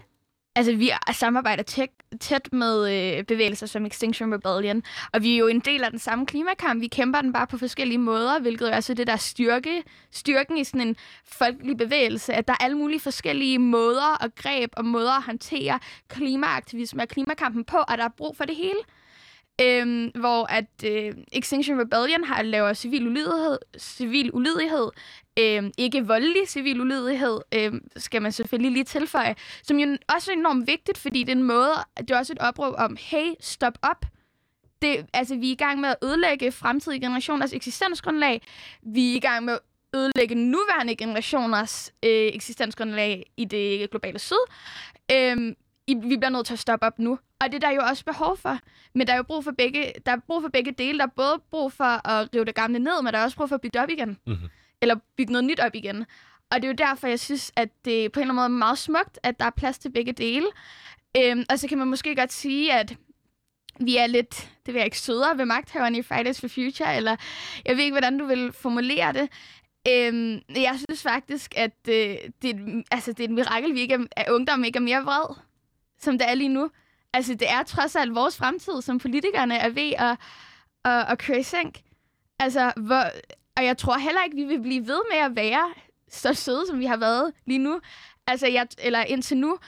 Altså, 0.57 0.77
vi 0.77 0.91
samarbejder 1.13 1.63
tæt, 1.63 1.89
tæt 2.21 2.49
med 2.53 2.93
øh, 2.93 3.25
bevægelser 3.25 3.67
som 3.67 3.87
Extinction 3.87 4.35
Rebellion, 4.35 4.83
og 5.13 5.23
vi 5.23 5.35
er 5.35 5.39
jo 5.39 5.47
en 5.47 5.61
del 5.61 5.85
af 5.85 5.91
den 5.91 5.99
samme 5.99 6.27
klimakamp. 6.27 6.81
Vi 6.81 6.87
kæmper 6.87 7.21
den 7.21 7.33
bare 7.33 7.47
på 7.47 7.59
forskellige 7.59 7.99
måder, 7.99 8.41
hvilket 8.41 8.75
er 8.75 8.95
det 8.97 9.07
der 9.07 9.17
styrke, 9.17 9.83
styrken 10.11 10.59
i 10.59 10.65
sådan 10.65 10.89
en 10.89 10.97
folkelig 11.25 11.77
bevægelse, 11.77 12.35
at 12.35 12.49
der 12.49 12.55
er 12.61 12.65
alle 12.65 12.77
mulige 12.77 13.01
forskellige 13.01 13.59
måder 13.59 14.17
og 14.21 14.35
greb 14.35 14.71
og 14.77 14.85
måder 14.85 15.13
at 15.13 15.23
håndtere 15.23 15.79
klimaaktivisme 16.09 17.03
og 17.03 17.09
klimakampen 17.09 17.65
på, 17.65 17.77
og 17.77 17.99
der 17.99 18.05
er 18.05 18.09
brug 18.17 18.37
for 18.37 18.45
det 18.45 18.57
hele. 18.57 18.79
Øhm, 19.61 20.11
hvor 20.15 20.47
at 20.53 20.85
øh, 20.85 21.15
Extinction 21.33 21.81
Rebellion 21.81 22.25
har 22.25 22.43
lavet 22.43 22.77
civil 22.77 23.07
ulydighed, 23.07 23.59
civil 23.79 24.31
ulydighed 24.35 24.91
øhm, 25.39 25.73
ikke 25.79 26.07
voldelig 26.07 26.49
civil 26.49 26.81
ulydighed, 26.81 27.41
øhm, 27.55 27.89
skal 27.97 28.23
man 28.23 28.33
selvfølgelig 28.33 28.73
lige 28.73 28.85
tilføje, 28.85 29.35
som 29.63 29.79
jo 29.79 29.97
også 30.15 30.33
er 30.33 30.37
enormt 30.37 30.67
vigtigt, 30.67 30.99
fordi 30.99 31.21
det 31.21 31.29
er 31.29 31.37
en 31.37 31.43
måde, 31.43 31.73
det 31.99 32.11
er 32.11 32.19
også 32.19 32.33
et 32.33 32.39
opråb 32.39 32.75
om, 32.79 32.97
hey, 33.01 33.33
stop 33.41 33.79
op. 33.83 34.05
Det, 34.83 35.07
altså, 35.13 35.37
vi 35.37 35.49
er 35.49 35.53
i 35.53 35.57
gang 35.57 35.81
med 35.81 35.89
at 35.89 35.97
ødelægge 36.03 36.53
fremtidige 36.53 37.01
generationers 37.01 37.53
eksistensgrundlag. 37.53 38.43
Vi 38.83 39.13
er 39.13 39.17
i 39.17 39.21
gang 39.21 39.45
med 39.45 39.53
at 39.53 39.61
ødelægge 39.95 40.35
nuværende 40.35 40.97
generationers 40.97 41.93
øh, 42.03 42.11
eksistensgrundlag 42.35 43.27
i 43.37 43.45
det 43.45 43.91
globale 43.91 44.19
syd. 44.19 44.37
Øhm, 45.13 45.55
vi 45.89 46.17
bliver 46.17 46.29
nødt 46.29 46.47
til 46.47 46.53
at 46.53 46.59
stoppe 46.59 46.87
op 46.87 46.99
nu. 46.99 47.19
Og 47.41 47.47
det 47.53 47.55
er 47.55 47.69
der 47.69 47.71
jo 47.71 47.81
også 47.81 48.05
behov 48.05 48.37
for. 48.37 48.59
Men 48.95 49.07
der 49.07 49.13
er 49.13 49.17
jo 49.17 49.23
brug 49.23 49.45
for 49.45 49.53
begge, 49.53 49.93
der 50.07 50.13
er 50.13 50.17
brug 50.27 50.43
for 50.43 50.49
begge 50.49 50.73
dele. 50.73 50.99
Der 50.99 51.05
er 51.05 51.11
både 51.17 51.43
brug 51.51 51.73
for 51.73 52.09
at 52.09 52.29
rive 52.35 52.45
det 52.45 52.55
gamle 52.55 52.79
ned, 52.79 53.03
men 53.03 53.13
der 53.13 53.19
er 53.19 53.25
også 53.25 53.37
brug 53.37 53.49
for 53.49 53.55
at 53.55 53.61
bygge 53.61 53.75
det 53.75 53.83
op 53.83 53.91
igen. 53.91 54.19
Mm-hmm. 54.27 54.49
Eller 54.83 54.97
bygge 55.17 55.33
noget 55.33 55.45
nyt 55.45 55.61
op 55.61 55.75
igen. 55.75 56.05
Og 56.51 56.57
det 56.57 56.65
er 56.65 56.69
jo 56.69 56.75
derfor, 56.75 57.07
jeg 57.07 57.21
synes, 57.21 57.53
at 57.57 57.69
det 57.85 58.13
på 58.13 58.21
en 58.21 58.23
eller 58.23 58.33
anden 58.33 58.37
måde 58.37 58.45
er 58.45 58.67
meget 58.67 58.79
smukt, 58.79 59.19
at 59.23 59.41
der 59.41 59.47
er 59.47 59.51
plads 59.51 59.79
til 59.79 59.93
begge 59.93 60.13
dele. 60.13 60.47
Øhm, 61.17 61.45
og 61.51 61.59
så 61.59 61.69
kan 61.69 61.79
man 61.79 61.89
måske 61.89 62.17
godt 62.17 62.33
sige, 62.33 62.73
at 62.73 62.97
vi 63.81 63.97
er 63.97 64.07
lidt, 64.07 64.51
det 64.67 64.75
vil 64.75 64.79
jeg 64.81 64.85
ikke, 64.85 64.99
sødere 64.99 65.39
ved 65.39 65.45
magthaverne 65.45 65.99
i 65.99 66.03
Fridays 66.03 66.41
for 66.41 66.49
Future, 66.49 66.97
eller 66.97 67.17
jeg 67.65 67.77
ved 67.77 67.85
ikke, 67.85 67.95
hvordan 67.95 68.19
du 68.19 68.27
vil 68.27 68.53
formulere 68.53 69.13
det. 69.13 69.29
Øhm, 69.89 70.41
jeg 70.57 70.75
synes 70.89 71.03
faktisk, 71.03 71.55
at 71.57 71.77
øh, 71.89 72.17
det, 72.43 72.85
altså, 72.91 73.13
det 73.13 73.21
er 73.21 73.25
et 73.25 73.35
mirakel, 73.35 73.75
vi 73.75 73.81
ikke 73.81 73.95
er, 73.95 74.05
at 74.11 74.29
ungdom 74.29 74.65
ikke 74.65 74.77
er 74.77 74.81
mere 74.81 75.05
vred 75.05 75.37
som 75.99 76.19
det 76.19 76.29
er 76.31 76.35
lige 76.35 76.49
nu. 76.49 76.71
Altså, 77.13 77.35
det 77.35 77.51
er 77.51 77.63
trods 77.63 77.97
alt 77.97 78.15
vores 78.15 78.37
fremtid, 78.37 78.83
som 78.83 78.99
politikerne 78.99 79.57
er 79.57 79.69
ved 79.69 79.93
at, 79.99 80.17
at, 80.85 81.13
at 81.13 81.19
køre 81.19 81.41
i 81.41 81.43
sænk. 81.43 81.83
Altså, 82.39 82.73
hvor, 82.77 83.03
og 83.57 83.65
jeg 83.65 83.79
tror 83.79 83.99
heller 83.99 84.25
ikke, 84.25 84.37
vi 84.37 84.45
vil 84.45 84.61
blive 84.63 84.87
ved 84.87 85.01
med 85.11 85.19
at 85.19 85.37
være 85.37 85.75
så 86.09 86.35
søde, 86.35 86.67
som 86.67 86.81
vi 86.81 86.85
har 86.85 86.97
været 86.97 87.33
lige 87.47 87.59
nu. 87.59 87.81
Altså, 88.27 88.47
jeg, 88.47 88.67
eller 88.79 89.01
indtil 89.03 89.37
nu. 89.37 89.59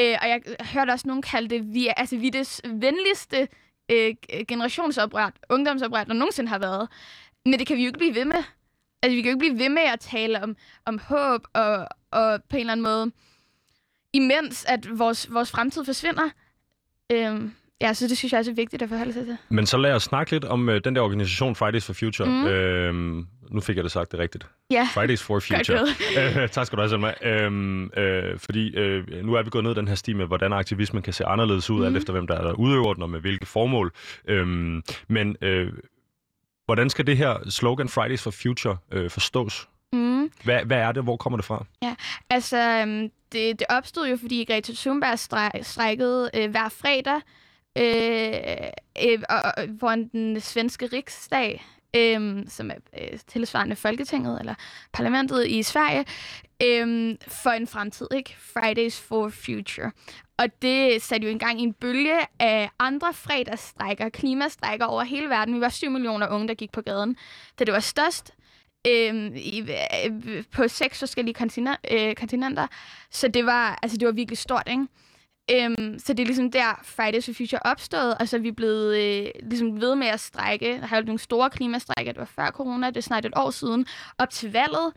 Øh, 0.00 0.16
og 0.22 0.28
jeg 0.28 0.40
hørte 0.60 0.90
også 0.90 1.08
nogen 1.08 1.22
kalde 1.22 1.48
det, 1.48 1.74
vi 1.74 1.88
er, 1.88 1.94
altså, 1.94 2.16
vi 2.16 2.26
er 2.26 2.30
det 2.30 2.60
venligste 2.64 3.48
øh, 3.88 4.14
generationsoprør, 4.48 5.30
ungdomsoprør, 5.48 6.04
der 6.04 6.14
nogensinde 6.14 6.48
har 6.48 6.58
været. 6.58 6.88
Men 7.44 7.58
det 7.58 7.66
kan 7.66 7.76
vi 7.76 7.82
jo 7.82 7.86
ikke 7.86 7.98
blive 7.98 8.14
ved 8.14 8.24
med. 8.24 8.42
Altså, 9.02 9.16
vi 9.16 9.22
kan 9.22 9.30
jo 9.30 9.36
ikke 9.36 9.38
blive 9.38 9.58
ved 9.58 9.68
med 9.68 9.82
at 9.82 10.00
tale 10.00 10.42
om, 10.42 10.56
om 10.86 10.98
håb 10.98 11.46
og, 11.52 11.88
og 12.10 12.42
på 12.44 12.56
en 12.56 12.60
eller 12.60 12.72
anden 12.72 12.84
måde, 12.84 13.12
imens 14.12 14.64
at 14.68 14.98
vores, 14.98 15.32
vores 15.32 15.50
fremtid 15.50 15.84
forsvinder. 15.84 16.30
Øhm, 17.12 17.52
ja, 17.80 17.94
så 17.94 18.08
det 18.08 18.18
synes 18.18 18.32
jeg 18.32 18.38
også 18.38 18.50
er 18.50 18.54
vigtigt 18.54 18.82
at 18.82 18.88
forholde 18.88 19.12
sig 19.12 19.24
til. 19.24 19.36
Men 19.48 19.66
så 19.66 19.76
lad 19.76 19.92
os 19.92 20.02
snakke 20.02 20.32
lidt 20.32 20.44
om 20.44 20.68
øh, 20.68 20.80
den 20.84 20.94
der 20.96 21.00
organisation 21.02 21.54
Fridays 21.54 21.84
for 21.84 21.92
Future. 21.92 22.28
Mm. 22.28 22.46
Øhm, 22.46 23.26
nu 23.50 23.60
fik 23.60 23.76
jeg 23.76 23.84
det 23.84 23.92
sagt 23.92 24.12
det 24.12 24.20
rigtigt. 24.20 24.46
Ja. 24.70 24.88
Fridays 24.94 25.22
for 25.22 25.40
Future. 25.40 25.86
øh, 26.18 26.48
tak 26.54 26.66
skal 26.66 26.76
du 26.76 26.82
have, 26.82 26.88
Selma. 26.88 27.14
Øhm, 27.22 27.84
øh, 27.84 28.38
fordi 28.38 28.76
øh, 28.76 29.24
nu 29.24 29.34
er 29.34 29.42
vi 29.42 29.50
gået 29.50 29.64
ned 29.64 29.74
den 29.74 29.88
her 29.88 29.94
sti 29.94 30.12
med, 30.12 30.26
hvordan 30.26 30.52
aktivismen 30.52 31.02
kan 31.02 31.12
se 31.12 31.24
anderledes 31.24 31.70
ud, 31.70 31.78
mm. 31.78 31.86
alt 31.86 31.96
efter 31.96 32.12
hvem 32.12 32.26
der 32.26 32.34
er 32.34 32.42
der 32.42 32.52
udøver 32.52 32.94
den, 32.94 33.02
og 33.02 33.10
med 33.10 33.20
hvilke 33.20 33.46
formål. 33.46 33.92
Øhm, 34.28 34.82
men 35.08 35.36
øh, 35.42 35.72
hvordan 36.66 36.90
skal 36.90 37.06
det 37.06 37.16
her 37.16 37.50
slogan 37.50 37.88
Fridays 37.88 38.22
for 38.22 38.30
Future 38.30 38.76
øh, 38.92 39.10
forstås? 39.10 39.68
Mm. 40.28 40.44
Hvad, 40.44 40.64
hvad 40.64 40.78
er 40.78 40.92
det? 40.92 41.02
Hvor 41.02 41.16
kommer 41.16 41.36
det 41.36 41.44
fra? 41.44 41.64
Ja, 41.82 41.94
altså 42.30 42.58
øhm, 42.58 43.10
det, 43.32 43.58
det 43.58 43.66
opstod 43.68 44.08
jo, 44.08 44.16
fordi 44.16 44.44
Greta 44.44 44.72
Thunberg 44.72 45.18
strækkede 45.64 46.30
øh, 46.34 46.50
hver 46.50 46.68
fredag 46.68 47.20
øh, 47.78 49.12
øh, 49.12 49.22
og, 49.28 49.42
foran 49.80 50.08
den 50.08 50.40
svenske 50.40 50.86
riksdag, 50.86 51.64
øh, 51.96 52.44
som 52.48 52.70
er 52.70 52.74
øh, 53.00 53.18
tilsvarende 53.26 53.76
Folketinget 53.76 54.40
eller 54.40 54.54
parlamentet 54.92 55.46
i 55.46 55.62
Sverige, 55.62 56.04
øh, 56.62 57.16
for 57.28 57.50
en 57.50 57.66
fremtid, 57.66 58.06
ikke? 58.14 58.36
Fridays 58.38 59.00
for 59.00 59.28
Future. 59.28 59.90
Og 60.38 60.46
det 60.62 61.02
satte 61.02 61.26
jo 61.26 61.30
engang 61.30 61.60
i 61.60 61.62
en 61.62 61.72
bølge 61.72 62.18
af 62.38 62.70
andre 62.78 63.14
fredagsstrækker, 63.14 64.08
klimastrækker 64.08 64.86
over 64.86 65.02
hele 65.02 65.28
verden. 65.28 65.54
Vi 65.54 65.60
var 65.60 65.68
7 65.68 65.90
millioner 65.90 66.28
unge, 66.28 66.48
der 66.48 66.54
gik 66.54 66.72
på 66.72 66.80
gaden, 66.80 67.16
da 67.58 67.64
det 67.64 67.74
var 67.74 67.80
størst 67.80 68.32
øh, 68.86 69.36
i, 69.36 69.60
øh, 70.06 70.44
på 70.52 70.68
seks 70.68 70.98
forskellige 70.98 71.34
kontinenter, 71.34 72.08
øh, 72.08 72.14
kontinenter. 72.14 72.66
Så 73.10 73.28
det 73.28 73.46
var, 73.46 73.78
altså, 73.82 73.96
det 73.96 74.06
var 74.06 74.12
virkelig 74.12 74.38
stort, 74.38 74.68
ikke? 74.70 74.86
Øhm, 75.50 75.98
så 75.98 76.12
det 76.12 76.20
er 76.20 76.26
ligesom 76.26 76.50
der, 76.50 76.80
Fridays 76.82 77.24
for 77.24 77.32
Future 77.32 77.60
opstod, 77.64 78.14
og 78.20 78.28
så 78.28 78.36
er 78.36 78.40
vi 78.40 78.52
blevet 78.52 78.96
øh, 78.96 79.30
ligesom 79.42 79.80
ved 79.80 79.94
med 79.94 80.06
at 80.06 80.20
strække. 80.20 80.80
Der 80.80 80.86
har 80.86 80.96
jo 80.96 81.02
nogle 81.02 81.18
store 81.18 81.50
klimastrækker, 81.50 82.12
det 82.12 82.20
var 82.20 82.30
før 82.36 82.50
corona, 82.50 82.86
det 82.86 82.96
er 82.96 83.00
snart 83.00 83.26
et 83.26 83.32
år 83.36 83.50
siden, 83.50 83.86
op 84.18 84.30
til 84.30 84.52
valget. 84.52 84.92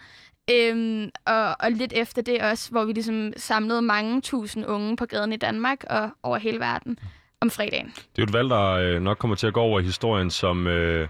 Øhm, 0.52 1.10
og, 1.26 1.56
og 1.60 1.72
lidt 1.72 1.94
efter 1.94 2.22
det 2.22 2.42
også, 2.42 2.72
hvor 2.72 2.86
vi 2.86 2.94
ligesom 2.94 3.34
samlede 3.38 3.82
mange 3.82 4.22
tusind 4.22 4.66
unge 4.66 4.96
på 4.96 5.06
gaden 5.06 5.34
i 5.34 5.38
Danmark 5.38 5.84
og 5.90 6.10
over 6.24 6.38
hele 6.38 6.60
verden 6.60 7.00
om 7.42 7.50
fredagen. 7.50 7.88
Det 7.96 8.02
er 8.02 8.22
jo 8.22 8.24
et 8.24 8.34
valg, 8.34 8.50
der 8.50 8.72
øh, 8.72 9.02
nok 9.02 9.18
kommer 9.18 9.36
til 9.36 9.48
at 9.48 9.54
gå 9.54 9.62
over 9.62 9.80
i 9.80 9.84
historien 9.84 10.30
som... 10.30 10.68
Øh, 10.68 11.08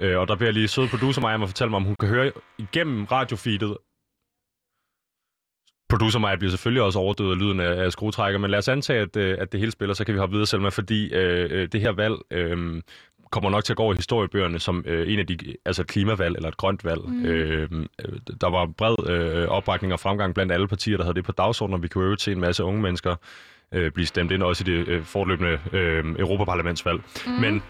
øh, 0.00 0.18
og 0.18 0.28
der 0.28 0.36
bliver 0.36 0.52
lige 0.52 0.68
sød 0.68 0.88
producer 0.88 1.20
mig 1.20 1.34
om 1.34 1.42
at 1.42 1.48
fortælle 1.48 1.70
mig, 1.70 1.76
om 1.76 1.84
hun 1.84 1.96
kan 2.00 2.08
høre 2.08 2.32
igennem 2.58 3.04
radiofeedet, 3.04 3.76
Producer 5.92 6.18
mig 6.18 6.38
bliver 6.38 6.50
selvfølgelig 6.50 6.82
også 6.82 6.98
overdød 6.98 7.30
af 7.30 7.38
lyden 7.38 7.60
af, 7.60 7.84
af 7.84 7.92
skruetrækker, 7.92 8.38
men 8.38 8.50
lad 8.50 8.58
os 8.58 8.68
antage, 8.68 9.00
at, 9.00 9.16
øh, 9.16 9.36
at 9.40 9.52
det 9.52 9.60
hele 9.60 9.72
spiller, 9.72 9.94
så 9.94 10.04
kan 10.04 10.14
vi 10.14 10.18
hoppe 10.18 10.32
videre, 10.32 10.46
Selma, 10.46 10.68
fordi 10.68 11.14
øh, 11.14 11.48
øh, 11.50 11.68
det 11.72 11.80
her 11.80 11.92
valg 11.92 12.14
øh, 12.30 12.82
kommer 13.32 13.50
nok 13.50 13.64
til 13.64 13.72
at 13.72 13.76
gå 13.76 13.82
over 13.82 13.92
i 13.92 13.96
historiebøgerne 13.96 14.58
som 14.58 14.84
øh, 14.86 15.12
en 15.12 15.18
af 15.18 15.26
de, 15.26 15.38
altså 15.64 15.82
et 15.82 15.88
klimavalg 15.88 16.36
eller 16.36 16.48
et 16.48 16.56
grønt 16.56 16.84
valg. 16.84 17.00
Mm. 17.08 17.24
Øh, 17.24 17.68
der 18.40 18.50
var 18.50 18.66
bred 18.66 19.10
øh, 19.10 19.48
opbakning 19.48 19.92
og 19.92 20.00
fremgang 20.00 20.34
blandt 20.34 20.52
alle 20.52 20.68
partier, 20.68 20.96
der 20.96 21.04
havde 21.04 21.14
det 21.14 21.24
på 21.24 21.32
dagsordenen, 21.32 21.74
og 21.74 21.82
vi 21.82 21.88
kunne 21.88 22.10
jo 22.10 22.16
se 22.16 22.32
en 22.32 22.40
masse 22.40 22.64
unge 22.64 22.82
mennesker 22.82 23.16
øh, 23.72 23.90
blive 23.90 24.06
stemt 24.06 24.32
ind, 24.32 24.42
også 24.42 24.64
i 24.66 24.70
det 24.72 24.88
øh, 24.88 25.04
forløbende 25.04 25.58
øh, 25.72 26.04
Europaparlamentsvalg. 26.18 27.00
Mm. 27.26 27.32
Men 27.32 27.62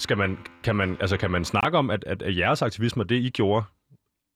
skal 0.00 0.16
man, 0.16 0.38
kan, 0.62 0.76
man, 0.76 0.96
altså, 1.00 1.16
kan 1.16 1.30
man 1.30 1.44
snakke 1.44 1.78
om, 1.78 1.90
at, 1.90 2.04
at, 2.04 2.22
at 2.22 2.36
jeres 2.36 2.62
aktivisme, 2.62 3.04
det 3.04 3.16
I 3.16 3.30
gjorde, 3.30 3.64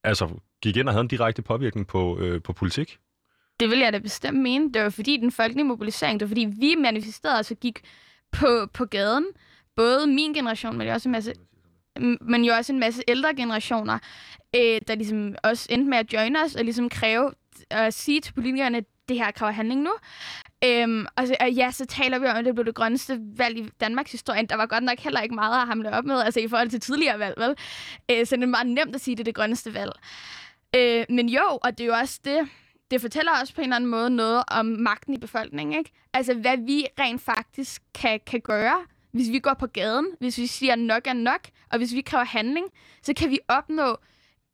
altså 0.04 0.28
gik 0.62 0.76
ind 0.76 0.88
og 0.88 0.94
havde 0.94 1.02
en 1.02 1.08
direkte 1.08 1.42
påvirkning 1.42 1.86
på, 1.86 2.18
øh, 2.18 2.42
på 2.42 2.52
politik? 2.52 2.98
Det 3.60 3.70
vil 3.70 3.78
jeg 3.78 3.92
da 3.92 3.98
bestemt 3.98 4.38
mene. 4.38 4.72
Det 4.72 4.82
var 4.82 4.90
fordi 4.90 5.16
den 5.16 5.32
folkelige 5.32 5.64
mobilisering, 5.64 6.20
det 6.20 6.26
var 6.26 6.30
fordi 6.30 6.54
vi 6.60 6.74
manifesterede 6.74 7.38
og 7.38 7.44
så 7.44 7.54
gik 7.54 7.80
på, 8.32 8.66
på 8.72 8.84
gaden. 8.84 9.26
Både 9.76 10.06
min 10.06 10.34
generation, 10.34 10.78
men 10.78 10.88
også 10.88 11.08
en 11.08 11.12
masse 11.12 11.34
men 12.20 12.44
jo 12.44 12.54
også 12.54 12.72
en 12.72 12.78
masse 12.78 13.02
ældre 13.08 13.34
generationer, 13.34 13.98
øh, 14.56 14.80
der 14.88 14.94
ligesom 14.94 15.34
også 15.42 15.66
endte 15.70 15.90
med 15.90 15.98
at 15.98 16.12
join 16.12 16.36
os 16.36 16.54
og 16.54 16.64
ligesom 16.64 16.88
kræve 16.88 17.32
at 17.70 17.94
sige 17.94 18.20
til 18.20 18.32
politikerne, 18.32 18.78
at 18.78 18.84
det 19.08 19.16
her 19.16 19.30
kræver 19.30 19.52
handling 19.52 19.82
nu. 19.82 19.92
Øhm, 20.64 21.06
og, 21.16 21.26
så, 21.26 21.36
og 21.40 21.50
ja, 21.50 21.70
så 21.70 21.86
taler 21.86 22.18
vi 22.18 22.26
om, 22.26 22.36
at 22.36 22.44
det 22.44 22.54
blev 22.54 22.66
det 22.66 22.74
grønneste 22.74 23.20
valg 23.36 23.58
i 23.58 23.68
Danmarks 23.80 24.12
historie. 24.12 24.46
Der 24.46 24.56
var 24.56 24.66
godt 24.66 24.84
nok 24.84 24.98
heller 24.98 25.20
ikke 25.20 25.34
meget 25.34 25.62
at 25.62 25.66
hamle 25.66 25.92
op 25.92 26.04
med, 26.04 26.20
altså 26.20 26.40
i 26.40 26.48
forhold 26.48 26.70
til 26.70 26.80
tidligere 26.80 27.18
valg, 27.18 27.34
vel? 27.36 27.54
Øh, 28.10 28.26
så 28.26 28.36
det 28.36 28.42
er 28.42 28.46
meget 28.46 28.66
nemt 28.66 28.94
at 28.94 29.00
sige, 29.00 29.12
at 29.12 29.18
det 29.18 29.22
er 29.22 29.24
det 29.24 29.34
grønneste 29.34 29.74
valg. 29.74 29.92
Øh, 30.76 31.04
men 31.08 31.28
jo, 31.28 31.58
og 31.62 31.78
det 31.78 31.84
er 31.84 31.88
jo 31.88 31.94
også 31.94 32.20
det, 32.24 32.48
det 32.90 33.00
fortæller 33.00 33.32
også 33.40 33.54
på 33.54 33.60
en 33.60 33.64
eller 33.64 33.76
anden 33.76 33.90
måde 33.90 34.10
noget 34.10 34.44
om 34.48 34.66
magten 34.66 35.14
i 35.14 35.18
befolkningen, 35.18 35.78
ikke? 35.78 35.90
Altså, 36.12 36.34
hvad 36.34 36.56
vi 36.56 36.86
rent 37.00 37.22
faktisk 37.22 37.82
kan, 37.94 38.20
kan 38.26 38.40
gøre, 38.40 38.84
hvis 39.12 39.30
vi 39.30 39.38
går 39.38 39.54
på 39.54 39.66
gaden, 39.66 40.06
hvis 40.20 40.38
vi 40.38 40.46
siger 40.46 40.76
nok 40.76 41.06
er 41.06 41.12
nok, 41.12 41.40
og 41.70 41.78
hvis 41.78 41.94
vi 41.94 42.00
kræver 42.00 42.24
handling, 42.24 42.66
så 43.02 43.14
kan 43.14 43.30
vi 43.30 43.38
opnå 43.48 43.96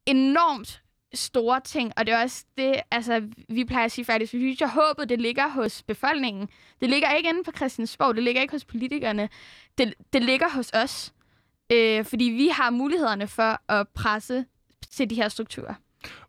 enormt 0.06 0.82
store 1.14 1.60
ting, 1.60 1.92
og 1.96 2.06
det 2.06 2.14
er 2.14 2.22
også 2.22 2.44
det, 2.58 2.80
altså, 2.90 3.22
vi 3.48 3.64
plejer 3.64 3.84
at 3.84 3.92
sige 3.92 4.04
faktisk, 4.04 4.34
hvis 4.34 4.60
jeg 4.60 4.70
håber, 4.70 5.04
det 5.04 5.20
ligger 5.20 5.48
hos 5.48 5.82
befolkningen. 5.82 6.48
Det 6.80 6.90
ligger 6.90 7.10
ikke 7.10 7.28
inde 7.28 7.44
på 7.44 7.50
Christiansborg, 7.56 8.14
det 8.14 8.24
ligger 8.24 8.42
ikke 8.42 8.52
hos 8.52 8.64
politikerne, 8.64 9.28
det, 9.78 9.94
det 10.12 10.22
ligger 10.22 10.48
hos 10.48 10.70
os. 10.74 11.12
Øh, 11.72 12.04
fordi 12.04 12.24
vi 12.24 12.48
har 12.48 12.70
mulighederne 12.70 13.26
for 13.26 13.72
at 13.72 13.88
presse 13.88 14.44
til 14.90 15.10
de 15.10 15.14
her 15.14 15.28
strukturer. 15.28 15.74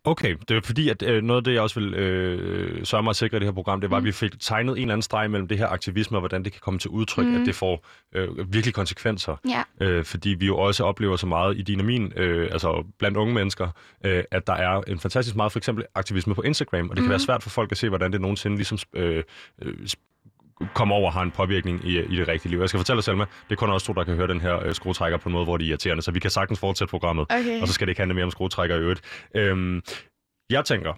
Okay, 0.04 0.36
det 0.50 0.58
er 0.58 0.62
fordi, 0.64 0.90
at 0.90 1.04
øh, 1.04 1.24
noget 1.24 1.40
af 1.40 1.44
det, 1.44 1.54
jeg 1.54 1.62
også 1.62 1.80
vil 1.80 1.94
øh, 1.94 2.86
sørge 2.86 3.04
mig 3.04 3.10
at 3.10 3.16
sikre 3.16 3.38
i 3.38 3.40
det 3.40 3.48
her 3.48 3.54
program, 3.54 3.82
det 3.82 3.92
var, 3.92 4.00
mm. 4.00 4.04
at 4.04 4.06
vi 4.06 4.12
fik 4.12 4.40
tegnet 4.40 4.72
en 4.72 4.82
eller 4.82 4.94
anden 4.94 5.02
streg 5.02 5.32
mellem 5.32 5.48
det 5.48 5.58
her 5.58 5.68
aktivisme, 5.68 6.18
og 6.18 6.22
hvordan 6.22 6.44
det 6.44 6.52
kan 6.52 6.62
komme 6.64 6.80
til 6.80 6.90
udtryk, 6.90 7.26
mm. 7.26 7.42
at 7.42 7.46
det 7.46 7.56
får 7.56 7.86
øh, 8.16 8.54
virkelig 8.54 8.74
konsekvenser. 8.74 9.36
Ja. 9.50 9.64
Øh, 9.86 10.06
fordi 10.06 10.30
vi 10.30 10.46
jo 10.46 10.58
også 10.58 10.84
oplever 10.84 11.16
så 11.16 11.28
meget 11.28 11.58
i 11.58 11.62
din 11.62 11.80
og 11.80 11.86
min, 11.86 12.14
øh, 12.16 12.50
altså 12.52 12.86
blandt 13.00 13.18
unge 13.18 13.34
mennesker, 13.34 13.68
øh, 14.06 14.24
at 14.32 14.48
der 14.48 14.54
er 14.54 14.82
en 14.88 15.00
fantastisk 15.00 15.36
meget 15.36 15.52
for 15.52 15.60
eksempel 15.60 15.86
aktivisme 15.96 16.36
på 16.36 16.42
Instagram, 16.42 16.90
og 16.90 16.96
det 16.96 17.02
mm. 17.02 17.06
kan 17.06 17.10
være 17.10 17.20
svært 17.20 17.44
for 17.44 17.50
folk 17.50 17.72
at 17.72 17.78
se, 17.78 17.90
hvordan 17.90 18.12
det 18.12 18.22
nogensinde 18.22 18.56
ligesom 18.56 18.78
øh, 18.94 19.24
øh 20.62 20.68
kommer 20.74 20.96
over 20.96 21.06
og 21.06 21.14
har 21.14 21.22
en 21.22 21.32
påvirkning 21.32 21.82
i, 21.86 22.00
i 22.00 22.16
det 22.16 22.28
rigtige 22.28 22.50
liv. 22.52 22.60
Jeg 22.60 22.70
skal 22.70 22.78
fortælle 22.78 22.98
dig, 22.98 23.04
Selma, 23.04 23.24
det 23.24 23.52
er 23.52 23.56
kun 23.56 23.70
også 23.70 23.88
to, 23.88 23.94
der 23.94 24.04
kan 24.04 24.16
høre 24.16 24.28
den 24.28 24.42
her 24.42 24.66
øh, 24.66 24.74
skruetrækker 24.74 25.18
på 25.18 25.30
en 25.30 25.34
måde, 25.34 25.44
hvor 25.44 25.58
de 25.58 25.66
er 25.66 25.70
irriterende, 25.70 26.04
så 26.04 26.12
vi 26.12 26.20
kan 26.20 26.30
sagtens 26.30 26.60
fortsætte 26.60 26.90
programmet, 26.90 27.26
okay. 27.30 27.62
og 27.62 27.68
så 27.68 27.74
skal 27.74 27.88
det 27.88 27.92
ikke 27.92 28.02
handle 28.02 28.16
mere 28.16 28.26
om 28.26 28.32
skruetrækker 28.32 28.76
i 28.76 28.80
øvrigt. 28.80 29.02
Øhm, 29.36 29.82
jeg 30.50 30.66
tænker, 30.66 30.94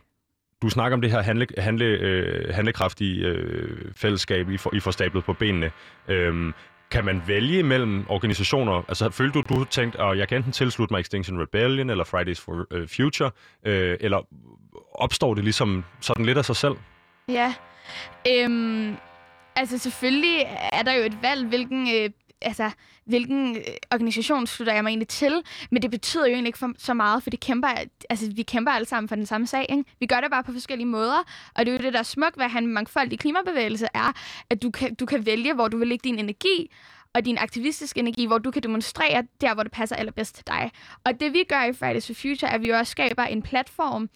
du 0.62 0.70
snakker 0.70 0.96
om 0.96 1.02
det 1.02 1.12
her 1.12 1.22
handle, 1.22 1.48
handle, 1.58 1.86
øh, 1.86 2.54
handlekraftige 2.56 3.26
øh, 3.26 3.92
fællesskab, 3.96 4.50
I 4.50 4.58
får, 4.58 4.74
I 4.76 4.80
får 4.80 4.92
stablet 4.92 5.24
på 5.24 5.34
benene. 5.34 5.72
Øhm, 6.08 6.54
kan 6.92 7.06
man 7.06 7.22
vælge 7.28 7.64
mellem 7.64 8.06
organisationer? 8.10 8.84
Altså, 8.88 9.10
følte 9.10 9.42
du, 9.42 9.56
du 9.56 9.64
tænkt, 9.64 9.96
at 9.96 10.18
jeg 10.18 10.28
kan 10.28 10.38
enten 10.38 10.52
tilslutte 10.52 10.94
mig 10.94 11.00
Extinction 11.00 11.42
Rebellion 11.42 11.90
eller 11.90 12.04
Fridays 12.04 12.42
for 12.42 12.52
uh, 12.76 12.88
Future, 12.88 13.32
øh, 13.66 13.98
eller 14.00 14.28
opstår 14.96 15.34
det 15.34 15.44
ligesom 15.44 15.84
sådan 16.02 16.26
lidt 16.26 16.38
af 16.38 16.46
sig 16.46 16.56
selv? 16.56 16.74
Ja, 17.28 17.54
øhm, 18.28 18.98
Altså 19.56 19.78
selvfølgelig 19.78 20.40
er 20.74 20.84
der 20.84 20.94
jo 20.94 21.04
et 21.04 21.22
valg, 21.22 21.48
hvilken, 21.48 21.96
øh, 21.96 22.10
altså, 22.42 22.72
hvilken 23.06 23.58
øh, 23.58 23.64
organisation 23.92 24.48
slutter 24.48 24.74
jeg 24.74 24.84
mig 24.84 24.90
egentlig 24.90 25.08
til, 25.08 25.42
men 25.72 25.82
det 25.82 25.92
betyder 25.92 26.26
jo 26.26 26.34
egentlig 26.34 26.50
ikke 26.50 26.60
for, 26.60 26.72
så 26.78 26.94
meget, 26.94 27.24
for 27.24 27.30
det 27.30 27.40
kæmper, 27.40 27.68
altså, 28.10 28.32
vi 28.36 28.44
kæmper 28.44 28.72
alle 28.72 28.86
sammen 28.86 29.08
for 29.08 29.16
den 29.16 29.26
samme 29.26 29.48
sag. 29.48 29.66
Ikke? 29.70 29.84
Vi 30.00 30.06
gør 30.06 30.22
det 30.22 30.32
bare 30.32 30.44
på 30.44 30.52
forskellige 30.52 30.88
måder, 30.88 31.24
og 31.56 31.66
det 31.66 31.68
er 31.68 31.78
jo 31.78 31.84
det, 31.84 31.94
der 31.94 32.00
er 32.00 32.04
smukt 32.04 32.38
ved 32.38 32.46
at 32.46 32.52
have 32.52 32.64
en 32.64 32.74
mangfoldig 32.74 33.20
klimabevægelse, 33.20 33.88
er, 33.94 34.14
at 34.50 34.62
du 34.62 34.72
kan, 34.72 34.96
du 34.96 35.06
kan 35.06 35.26
vælge, 35.26 35.54
hvor 35.54 35.68
du 35.68 35.78
vil 35.78 35.88
lægge 35.88 36.10
din 36.10 36.20
energi, 36.20 36.72
og 37.14 37.26
din 37.26 37.38
aktivistiske 37.38 38.00
energi, 38.00 38.26
hvor 38.26 38.38
du 38.38 38.52
kan 38.52 38.64
demonstrere 38.64 39.24
der, 39.42 39.54
hvor 39.54 39.64
det 39.64 39.72
passer 39.72 39.96
allerbedst 39.96 40.36
til 40.36 40.48
dig. 40.48 40.72
Og 41.06 41.20
det 41.20 41.34
vi 41.34 41.44
gør 41.50 41.64
i 41.64 41.74
Fridays 41.74 42.08
for 42.08 42.14
Future, 42.14 42.50
er, 42.52 42.56
at 42.56 42.64
vi 42.64 42.70
også 42.70 42.92
skaber 42.92 43.24
en 43.24 43.42
platform, 43.42 44.10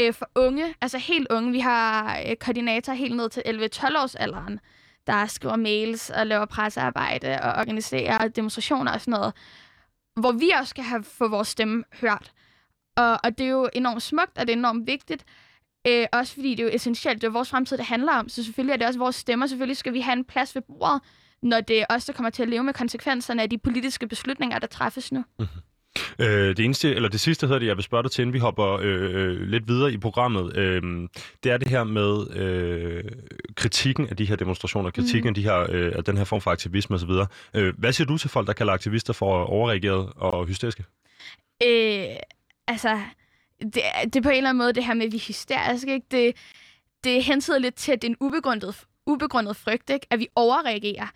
øh, 0.00 0.14
for 0.14 0.30
unge, 0.34 0.74
altså 0.80 0.98
helt 0.98 1.26
unge. 1.30 1.52
Vi 1.52 1.60
har 1.60 2.18
øh, 2.28 2.36
koordinator 2.36 2.92
helt 2.92 3.16
ned 3.16 3.28
til 3.30 3.42
11-12 3.46 4.02
års 4.02 4.14
alderen, 4.14 4.60
der 5.06 5.26
skriver 5.26 5.56
mails 5.56 6.10
og 6.10 6.26
laver 6.26 6.44
pressearbejde 6.44 7.38
og 7.42 7.52
organiserer 7.52 8.28
demonstrationer 8.28 8.92
og 8.92 9.00
sådan 9.00 9.12
noget, 9.12 9.34
hvor 10.16 10.32
vi 10.32 10.50
også 10.50 10.70
skal 10.70 10.84
have 10.84 11.02
få 11.04 11.28
vores 11.28 11.48
stemme 11.48 11.84
hørt. 12.00 12.32
Og, 12.96 13.18
og 13.24 13.38
det 13.38 13.46
er 13.46 13.50
jo 13.50 13.68
enormt 13.72 14.02
smukt, 14.02 14.38
og 14.38 14.46
det 14.46 14.52
er 14.52 14.56
enormt 14.56 14.86
vigtigt. 14.86 15.24
Øh, 15.86 16.06
også 16.12 16.34
fordi 16.34 16.50
det 16.54 16.60
er 16.60 16.64
jo 16.64 16.74
essentielt, 16.74 17.20
det 17.20 17.26
er 17.26 17.32
vores 17.32 17.50
fremtid, 17.50 17.76
det 17.76 17.86
handler 17.86 18.12
om. 18.12 18.28
Så 18.28 18.44
selvfølgelig 18.44 18.72
er 18.72 18.76
det 18.76 18.86
også 18.86 18.98
vores 18.98 19.16
stemmer. 19.16 19.46
Selvfølgelig 19.46 19.76
skal 19.76 19.92
vi 19.92 20.00
have 20.00 20.12
en 20.12 20.24
plads 20.24 20.54
ved 20.54 20.62
bordet, 20.62 21.02
når 21.42 21.60
det 21.60 21.80
er 21.80 21.86
os, 21.88 22.04
der 22.04 22.12
kommer 22.12 22.30
til 22.30 22.42
at 22.42 22.48
leve 22.48 22.62
med 22.64 22.74
konsekvenserne 22.74 23.42
af 23.42 23.50
de 23.50 23.58
politiske 23.58 24.08
beslutninger, 24.08 24.58
der 24.58 24.66
træffes 24.66 25.12
nu. 25.12 25.24
Mm-hmm. 25.38 25.60
Øh, 26.18 26.56
det 26.56 26.58
eneste, 26.58 26.94
eller 26.94 27.08
det 27.08 27.20
sidste 27.20 27.46
hedder 27.46 27.58
det, 27.58 27.66
jeg 27.66 27.76
vil 27.76 27.84
spørge 27.84 28.02
dig 28.02 28.10
til, 28.10 28.22
inden 28.22 28.34
vi 28.34 28.38
hopper 28.38 28.78
øh, 28.82 29.40
lidt 29.40 29.68
videre 29.68 29.92
i 29.92 29.96
programmet, 29.96 30.56
øh, 30.56 30.82
det 31.42 31.52
er 31.52 31.56
det 31.56 31.68
her 31.68 31.84
med 31.84 32.36
øh, 32.36 33.04
kritikken 33.54 34.08
af 34.08 34.16
de 34.16 34.24
her 34.24 34.36
demonstrationer, 34.36 34.90
kritikken 34.90 35.22
mm. 35.22 35.28
af, 35.28 35.34
de 35.34 35.42
her, 35.42 35.66
øh, 35.70 35.92
af 35.96 36.04
den 36.04 36.16
her 36.16 36.24
form 36.24 36.40
for 36.40 36.50
aktivisme 36.50 36.96
osv. 36.96 37.10
Øh, 37.54 37.74
hvad 37.78 37.92
siger 37.92 38.06
du 38.06 38.18
til 38.18 38.30
folk, 38.30 38.46
der 38.46 38.52
kalder 38.52 38.72
aktivister 38.72 39.12
for 39.12 39.44
overreageret 39.44 40.12
og 40.16 40.46
hysteriske? 40.46 40.84
Øh, 41.62 42.16
altså, 42.68 43.00
det, 43.62 43.82
det 44.04 44.16
er 44.16 44.22
på 44.22 44.28
en 44.28 44.36
eller 44.36 44.50
anden 44.50 44.58
måde 44.58 44.72
det 44.72 44.84
her 44.84 44.94
med, 44.94 45.06
at 45.06 45.12
vi 45.12 45.16
er 45.16 45.26
hysteriske, 45.26 45.94
ikke? 45.94 46.06
Det, 46.10 46.36
det 47.04 47.24
hensyder 47.24 47.58
lidt 47.58 47.74
til, 47.74 47.92
at 47.92 48.02
det 48.02 48.08
er 48.08 48.12
en 48.12 48.16
ubegrundet, 48.20 48.84
ubegrundet 49.06 49.56
frygt, 49.56 49.90
ikke? 49.90 50.06
At 50.10 50.18
vi 50.18 50.28
overreagerer. 50.36 51.06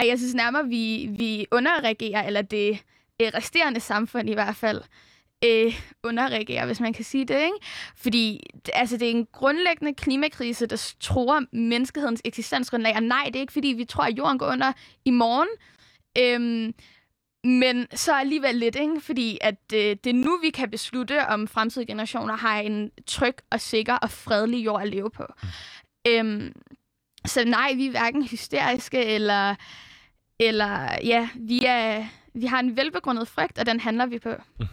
At 0.00 0.08
jeg 0.08 0.18
synes 0.18 0.34
nærmere, 0.34 0.68
vi, 0.68 1.08
vi 1.18 1.46
underreagerer, 1.52 2.26
eller 2.26 2.42
det 2.42 2.78
øh, 3.22 3.30
resterende 3.34 3.80
samfund 3.80 4.30
i 4.30 4.34
hvert 4.34 4.56
fald, 4.56 4.82
øh, 5.44 5.80
underreagerer, 6.02 6.66
hvis 6.66 6.80
man 6.80 6.92
kan 6.92 7.04
sige 7.04 7.24
det. 7.24 7.34
Ikke? 7.34 7.56
Fordi 7.96 8.40
altså, 8.72 8.96
det 8.96 9.06
er 9.06 9.10
en 9.10 9.26
grundlæggende 9.32 9.94
klimakrise, 9.94 10.66
der 10.66 10.92
tror 11.00 11.42
menneskehedens 11.52 12.22
eksistensgrundlag. 12.24 12.96
Og 12.96 13.02
nej, 13.02 13.24
det 13.26 13.36
er 13.36 13.40
ikke, 13.40 13.52
fordi 13.52 13.68
vi 13.68 13.84
tror, 13.84 14.04
at 14.04 14.18
jorden 14.18 14.38
går 14.38 14.46
under 14.46 14.72
i 15.04 15.10
morgen. 15.10 15.48
Øhm, 16.18 16.74
men 17.44 17.86
så 17.94 18.14
alligevel 18.14 18.54
lidt, 18.54 18.76
ikke? 18.76 19.00
fordi 19.00 19.38
at 19.40 19.72
øh, 19.74 19.96
det 20.04 20.06
er 20.06 20.14
nu, 20.14 20.38
vi 20.42 20.50
kan 20.50 20.70
beslutte, 20.70 21.26
om 21.26 21.48
fremtidige 21.48 21.86
generationer 21.86 22.36
har 22.36 22.60
en 22.60 22.90
tryg 23.06 23.34
og 23.50 23.60
sikker 23.60 23.94
og 23.94 24.10
fredelig 24.10 24.64
jord 24.64 24.82
at 24.82 24.88
leve 24.88 25.10
på. 25.10 25.24
Øhm, 26.08 26.52
så 27.26 27.44
nej, 27.44 27.72
vi 27.74 27.86
er 27.86 27.90
hverken 27.90 28.28
hysteriske, 28.28 29.04
eller, 29.04 29.54
eller 30.40 30.98
ja, 31.04 31.28
vi, 31.34 31.64
er, 31.64 32.06
vi 32.34 32.46
har 32.46 32.60
en 32.60 32.76
velbegrundet 32.76 33.28
frygt, 33.28 33.58
og 33.58 33.66
den 33.66 33.80
handler 33.80 34.06
vi 34.06 34.18
på. 34.18 34.30
Mm. 34.60 34.66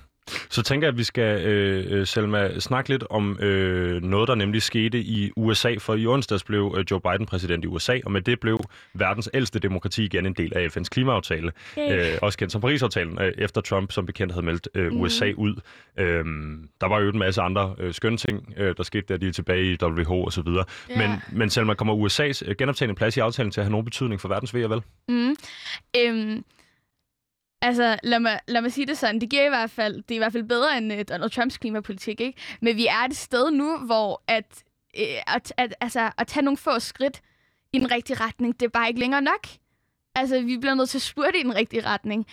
Så 0.49 0.61
tænker 0.61 0.87
jeg, 0.87 0.93
at 0.93 0.97
vi 0.97 1.03
skal, 1.03 1.45
øh, 1.45 1.99
øh, 1.99 2.07
Selma, 2.07 2.59
snakke 2.59 2.89
lidt 2.89 3.03
om 3.09 3.39
øh, 3.39 4.03
noget, 4.03 4.27
der 4.27 4.35
nemlig 4.35 4.61
skete 4.61 4.99
i 4.99 5.31
USA. 5.35 5.75
For 5.79 5.95
i 5.95 6.07
onsdags 6.07 6.43
blev 6.43 6.75
øh, 6.77 6.85
Joe 6.91 7.01
Biden 7.01 7.25
præsident 7.25 7.63
i 7.63 7.67
USA, 7.67 7.99
og 8.05 8.11
med 8.11 8.21
det 8.21 8.39
blev 8.39 8.59
verdens 8.93 9.29
ældste 9.33 9.59
demokrati 9.59 10.03
igen 10.03 10.25
en 10.25 10.33
del 10.33 10.57
af 10.57 10.77
FN's 10.77 10.89
klimaaftale. 10.91 11.51
Øh, 11.77 12.17
også 12.21 12.37
kendt 12.37 12.51
som 12.51 12.61
Paris-aftalen, 12.61 13.21
øh, 13.21 13.33
efter 13.37 13.61
Trump 13.61 13.91
som 13.91 14.05
bekendt 14.05 14.33
havde 14.33 14.45
meldt 14.45 14.67
øh, 14.75 14.91
mm. 14.91 15.01
USA 15.01 15.31
ud. 15.37 15.55
Øh, 15.99 16.25
der 16.81 16.87
var 16.87 16.99
jo 16.99 17.09
en 17.09 17.19
masse 17.19 17.41
andre 17.41 17.75
øh, 17.79 17.93
skønne 17.93 18.17
ting, 18.17 18.53
øh, 18.57 18.75
der 18.77 18.83
skete 18.83 19.05
der, 19.07 19.17
de 19.17 19.27
er 19.27 19.31
tilbage 19.31 19.73
i 19.73 19.77
WHO 19.83 20.23
og 20.23 20.33
så 20.33 20.41
videre. 20.41 20.65
Yeah. 20.89 20.99
Men, 20.99 21.19
men 21.31 21.49
Selma, 21.49 21.73
kommer 21.73 21.95
USA's 21.95 22.49
øh, 22.49 22.55
genoptagende 22.57 22.95
plads 22.95 23.17
i 23.17 23.19
aftalen 23.19 23.51
til 23.51 23.61
at 23.61 23.65
have 23.65 23.71
nogen 23.71 23.85
betydning 23.85 24.21
for 24.21 24.27
verdens 24.27 24.53
ved 24.53 24.63
og 24.63 24.69
vel? 24.69 24.81
Mm. 25.09 25.35
Øhm 25.97 26.43
Altså, 27.65 27.99
lad 28.03 28.19
mig, 28.19 28.39
lad 28.47 28.61
mig 28.61 28.71
sige 28.71 28.87
det 28.87 28.97
sådan. 28.97 29.21
Det 29.21 29.29
giver 29.29 29.45
i 29.45 29.49
hvert 29.49 29.71
fald, 29.71 29.95
det 29.95 30.11
er 30.11 30.15
i 30.15 30.17
hvert 30.17 30.31
fald 30.31 30.43
bedre 30.43 30.77
end 30.77 30.93
uh, 30.93 30.99
Donald 31.09 31.31
Trumps 31.31 31.57
klimapolitik, 31.57 32.21
ikke? 32.21 32.39
Men 32.61 32.75
vi 32.75 32.87
er 32.87 33.05
et 33.09 33.15
sted 33.15 33.51
nu, 33.51 33.77
hvor 33.77 34.23
at, 34.27 34.63
uh, 34.99 35.35
at, 35.35 35.53
at, 35.57 35.75
altså, 35.81 36.11
at 36.17 36.27
tage 36.27 36.43
nogle 36.43 36.57
få 36.57 36.79
skridt 36.79 37.21
i 37.73 37.79
den 37.79 37.91
rigtige 37.91 38.17
retning, 38.23 38.59
det 38.59 38.65
er 38.65 38.69
bare 38.69 38.87
ikke 38.87 38.99
længere 38.99 39.21
nok. 39.21 39.47
Altså, 40.15 40.41
vi 40.41 40.57
bliver 40.57 40.73
nødt 40.73 40.89
til 40.89 40.97
at 40.97 41.01
spurte 41.01 41.39
i 41.39 41.43
den 41.43 41.55
rigtige 41.55 41.85
retning. 41.85 42.25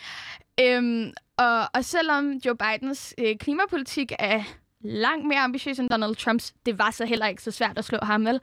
Øhm, 0.60 1.12
og, 1.36 1.68
og 1.74 1.84
selvom 1.84 2.32
Joe 2.32 2.56
Bidens 2.56 3.14
øh, 3.18 3.36
klimapolitik 3.36 4.12
er 4.18 4.42
langt 4.82 5.26
mere 5.26 5.38
ambitiøs 5.38 5.78
end 5.78 5.88
Donald 5.90 6.16
Trumps. 6.16 6.54
Det 6.66 6.78
var 6.78 6.90
så 6.90 7.04
heller 7.04 7.26
ikke 7.26 7.42
så 7.42 7.50
svært 7.50 7.78
at 7.78 7.84
slå 7.84 7.98
ham, 8.02 8.26
vel? 8.26 8.40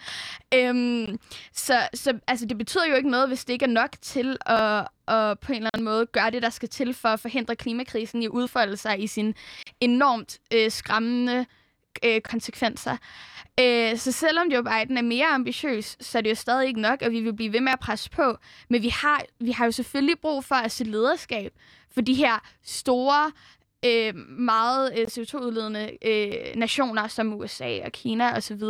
Øhm, 0.54 1.20
så 1.54 1.74
så 1.94 2.20
altså, 2.28 2.46
det 2.46 2.58
betyder 2.58 2.86
jo 2.86 2.96
ikke 2.96 3.10
noget, 3.10 3.28
hvis 3.28 3.46
det 3.46 3.54
ikke 3.54 3.66
er 3.66 3.70
nok 3.70 3.90
til 4.02 4.38
at, 4.46 4.88
at 5.08 5.40
på 5.40 5.52
en 5.52 5.58
eller 5.58 5.70
anden 5.74 5.86
måde 5.86 6.06
gøre 6.06 6.32
det, 6.32 6.42
der 6.42 6.50
skal 6.50 6.70
til 6.70 6.94
for 6.94 7.10
at 7.10 7.20
forhindre 7.20 7.56
klimakrisen 7.56 8.22
i 8.22 8.26
at 8.26 8.30
udfolde 8.30 8.78
sig 8.78 9.04
i 9.04 9.08
sine 9.08 9.34
enormt 9.82 10.40
øh, 10.54 10.72
skræmmende 10.72 11.46
øh, 12.06 12.22
konsekvenser. 12.22 12.98
Øh, 13.60 13.98
så 13.98 14.12
selvom 14.12 14.48
Joe 14.48 14.64
Biden 14.64 14.98
er 14.98 15.02
mere 15.02 15.28
ambitiøs, 15.28 15.98
så 16.00 16.18
er 16.18 16.22
det 16.22 16.30
jo 16.30 16.36
stadig 16.36 16.68
ikke 16.68 16.82
nok, 16.82 17.02
og 17.02 17.12
vi 17.12 17.22
vil 17.22 17.34
blive 17.34 17.54
ved 17.54 17.62
med 17.62 17.72
at 17.72 17.80
presse 17.80 18.10
på. 18.10 18.38
Men 18.70 18.82
vi 18.82 18.90
har, 18.90 19.24
vi 19.40 19.52
har 19.52 19.66
jo 19.66 19.72
selvfølgelig 19.72 20.20
brug 20.20 20.44
for 20.46 20.56
at 20.56 20.72
se 20.72 20.84
lederskab 20.84 21.54
for 21.92 22.02
de 22.02 22.14
her 22.14 22.40
store 22.64 23.32
øh, 23.86 24.16
meget 24.30 24.94
øh, 24.98 25.06
CO2-udledende 25.08 25.98
øh, 26.06 26.56
nationer 26.56 27.08
som 27.08 27.34
USA 27.34 27.80
og 27.86 27.92
Kina 27.92 28.38
osv. 28.38 28.64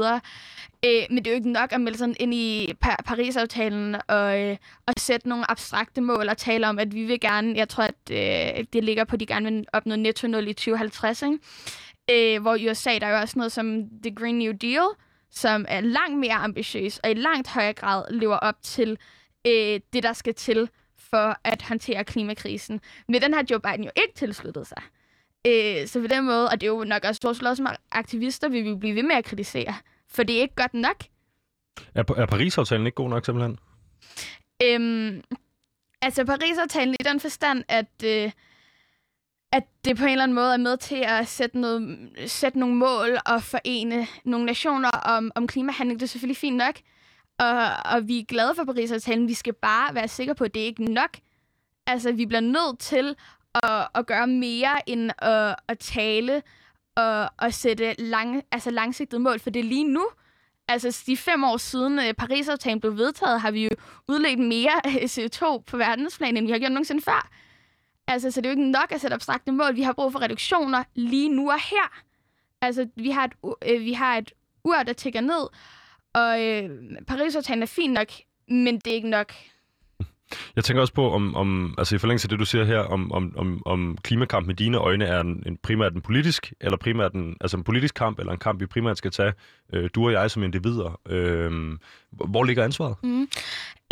Øh, 0.86 1.04
men 1.10 1.18
det 1.18 1.28
er 1.28 1.32
jo 1.32 1.36
ikke 1.36 1.52
nok 1.52 1.72
at 1.74 1.82
melde 1.82 1.98
sådan 1.98 2.16
ind 2.20 2.34
i 2.34 2.74
pa- 2.86 3.04
Paris-aftalen 3.06 3.96
og, 4.08 4.42
øh, 4.42 4.58
og 4.88 4.94
sætte 4.98 5.30
nogle 5.30 5.52
abstrakte 5.52 6.02
mål 6.02 6.30
og 6.30 6.38
tale 6.38 6.70
om, 6.70 6.80
at 6.80 6.94
vi 6.94 7.04
vil 7.04 7.20
gerne, 7.20 7.58
jeg 7.58 7.70
tror, 7.70 7.84
at 7.84 8.12
øh, 8.12 8.66
det 8.74 8.84
ligger 8.84 9.04
på, 9.04 9.16
at 9.16 9.20
de 9.20 9.26
gerne 9.26 9.52
vil 9.52 9.66
opnå 9.74 9.96
netto 9.96 10.28
0 10.28 10.48
i 10.48 10.54
2050, 10.54 11.22
ikke? 11.22 11.40
Øh, 12.12 12.42
hvor 12.42 12.56
i 12.56 12.70
USA 12.70 13.00
der 13.00 13.08
er 13.08 13.12
jo 13.12 13.18
også 13.18 13.40
noget 13.40 13.52
som 13.52 13.84
The 14.04 14.16
Green 14.16 14.40
New 14.40 14.52
Deal, 14.52 14.88
som 15.32 15.66
er 15.68 15.82
langt 15.82 16.18
mere 16.18 16.34
ambitiøs 16.34 17.00
og 17.00 17.12
i 17.12 17.14
langt 17.14 17.48
højere 17.48 17.74
grad 17.74 18.04
lever 18.12 18.36
op 18.38 18.56
til 18.64 18.98
øh, 19.48 19.80
det, 19.94 20.04
der 20.04 20.14
skal 20.14 20.34
til 20.36 20.70
for 20.98 21.38
at 21.44 21.62
håndtere 21.62 22.04
klimakrisen. 22.04 22.82
Men 23.08 23.22
den 23.22 23.34
har 23.34 23.46
Joe 23.52 23.60
Biden 23.60 23.84
jo 23.84 23.92
ikke 23.96 24.14
tilsluttet 24.16 24.68
sig. 24.68 24.82
Øh, 25.48 25.88
så 25.88 26.02
på 26.02 26.08
den 26.08 26.26
måde, 26.26 26.50
og 26.50 26.62
det 26.62 26.68
er 26.68 26.72
jo 26.72 26.84
nok 26.84 27.04
også 27.04 27.22
vores 27.24 27.58
som 27.58 27.68
aktivister, 27.92 28.50
vi 28.50 28.62
vil 28.62 28.78
blive 28.78 28.96
ved 28.96 29.04
med 29.04 29.16
at 29.16 29.26
kritisere, 29.26 29.74
for 30.10 30.24
det 30.24 30.38
er 30.38 30.42
ikke 30.42 30.56
godt 30.56 30.74
nok. 30.74 31.04
Er, 31.96 32.04
er 32.18 32.26
Paris-aftalen 32.26 32.86
ikke 32.86 32.96
god 32.96 33.10
nok 33.10 33.26
simpelthen? 33.26 33.60
Øhm, 34.64 35.24
altså 36.02 36.26
Paris-aftalen 36.26 36.96
i 37.00 37.04
den 37.04 37.20
forstand, 37.20 37.64
at, 37.68 38.04
øh, 38.06 38.32
at 39.52 39.64
det 39.86 39.98
på 39.98 40.04
en 40.04 40.10
eller 40.10 40.24
anden 40.24 40.36
måde 40.36 40.54
er 40.54 40.58
med 40.58 40.78
til 40.78 41.04
at 41.08 41.28
sætte, 41.28 41.60
noget, 41.60 42.10
sætte 42.26 42.60
nogle 42.60 42.76
mål 42.76 43.18
og 43.26 43.44
forene 43.44 44.08
nogle 44.26 44.46
nationer 44.46 44.90
om, 44.90 45.32
om 45.36 45.48
klimahandling, 45.48 46.00
det 46.00 46.06
er 46.06 46.10
selvfølgelig 46.10 46.38
fint 46.38 46.58
nok. 46.58 46.76
Og, 47.40 47.70
og 47.86 48.08
vi 48.08 48.20
er 48.20 48.26
glade 48.26 48.56
for 48.56 48.64
Paris-aftalen. 48.64 49.28
Vi 49.28 49.34
skal 49.34 49.54
bare 49.54 49.96
være 49.96 50.08
sikre 50.08 50.36
på, 50.36 50.44
at 50.44 50.54
det 50.54 50.60
ikke 50.60 50.84
er 50.84 50.90
nok. 50.90 51.18
Altså, 51.88 52.12
vi 52.12 52.26
bliver 52.26 52.42
nødt 52.42 52.80
til 52.80 53.16
at, 53.56 53.88
at 53.96 54.06
gøre 54.06 54.28
mere 54.28 54.90
end 54.90 55.12
at, 55.18 55.56
at 55.68 55.80
tale 55.80 56.42
og 56.96 57.46
at 57.46 57.54
sætte 57.54 57.96
lang, 57.98 58.44
altså 58.52 58.72
langsigtede 58.72 59.22
mål, 59.22 59.40
for 59.40 59.50
det 59.50 59.60
er 59.60 59.64
lige 59.64 59.84
nu. 59.84 60.06
Altså, 60.68 61.04
de 61.06 61.18
fem 61.18 61.44
år 61.44 61.58
siden 61.58 62.00
uh, 62.00 62.12
Paris-aftalen 62.18 62.80
blev 62.80 62.98
vedtaget, 62.98 63.42
har 63.42 63.52
vi 63.52 63.64
jo 63.64 63.70
udledt 64.08 64.40
mere 64.40 64.82
øh, 64.86 65.04
CO2 65.04 65.62
på 65.62 65.78
verdensplan, 65.78 66.38
end 66.38 66.46
vi 66.46 66.52
har 66.52 66.60
gjort 66.60 66.72
nogensinde 66.72 67.02
før. 67.02 67.30
Altså, 68.08 68.32
så 68.32 68.42
det 68.42 68.46
er 68.46 68.50
jo 68.54 68.60
ikke 68.60 68.72
nok 68.72 68.92
at 68.92 69.02
sætte 69.02 69.16
abstrakte 69.16 69.52
mål. 69.52 69.76
Vi 69.76 69.82
har 69.82 69.94
brug 69.94 70.12
for 70.12 70.22
reduktioner 70.22 70.84
lige 70.96 71.30
nu 71.30 71.52
og 71.52 71.60
her. 71.70 72.02
Altså, 72.62 72.88
vi 72.96 73.10
har 73.10 73.26
et, 73.26 73.34
øh, 73.66 73.82
vi 73.82 73.94
har 73.94 74.18
et 74.18 74.32
ur, 74.64 74.76
der 74.76 74.94
tigger 74.94 75.22
ned, 75.22 75.48
og 76.14 76.46
øh, 76.46 76.70
Paris-aftalen 77.08 77.64
er 77.64 77.68
fint 77.68 77.94
nok, 77.94 78.08
men 78.48 78.80
det 78.80 78.88
er 78.88 78.96
ikke 78.96 79.10
nok. 79.10 79.34
Jeg 80.56 80.64
tænker 80.64 80.82
også 80.82 80.94
på, 80.94 81.12
om, 81.12 81.36
om 81.36 81.76
altså 81.78 81.96
i 81.96 81.98
forlængelse 81.98 82.26
af 82.26 82.30
det, 82.30 82.40
du 82.40 82.46
siger 82.46 82.64
her, 82.64 82.80
om, 82.80 83.12
om, 83.12 83.34
om, 83.38 83.62
om 83.66 83.98
klimakamp 84.04 84.48
med 84.48 84.56
dine 84.56 84.78
øjne 84.78 85.06
er 85.06 85.22
en, 85.22 85.44
en 85.46 85.58
primært 85.58 85.94
en 85.94 86.02
politisk, 86.02 86.54
eller 86.62 86.78
primært 86.78 87.14
en, 87.14 87.38
altså 87.42 87.58
en 87.58 87.64
politisk 87.64 87.96
kamp, 87.96 88.20
eller 88.20 88.34
en 88.34 88.40
kamp, 88.40 88.62
vi 88.62 88.66
primært 88.66 88.98
skal 88.98 89.12
tage, 89.12 89.34
øh, 89.74 89.90
du 89.96 90.06
og 90.06 90.12
jeg 90.12 90.32
som 90.32 90.44
individer. 90.44 91.00
Øh, 91.10 91.78
hvor 92.12 92.44
ligger 92.44 92.64
ansvaret? 92.64 92.96
Mm. 93.04 93.28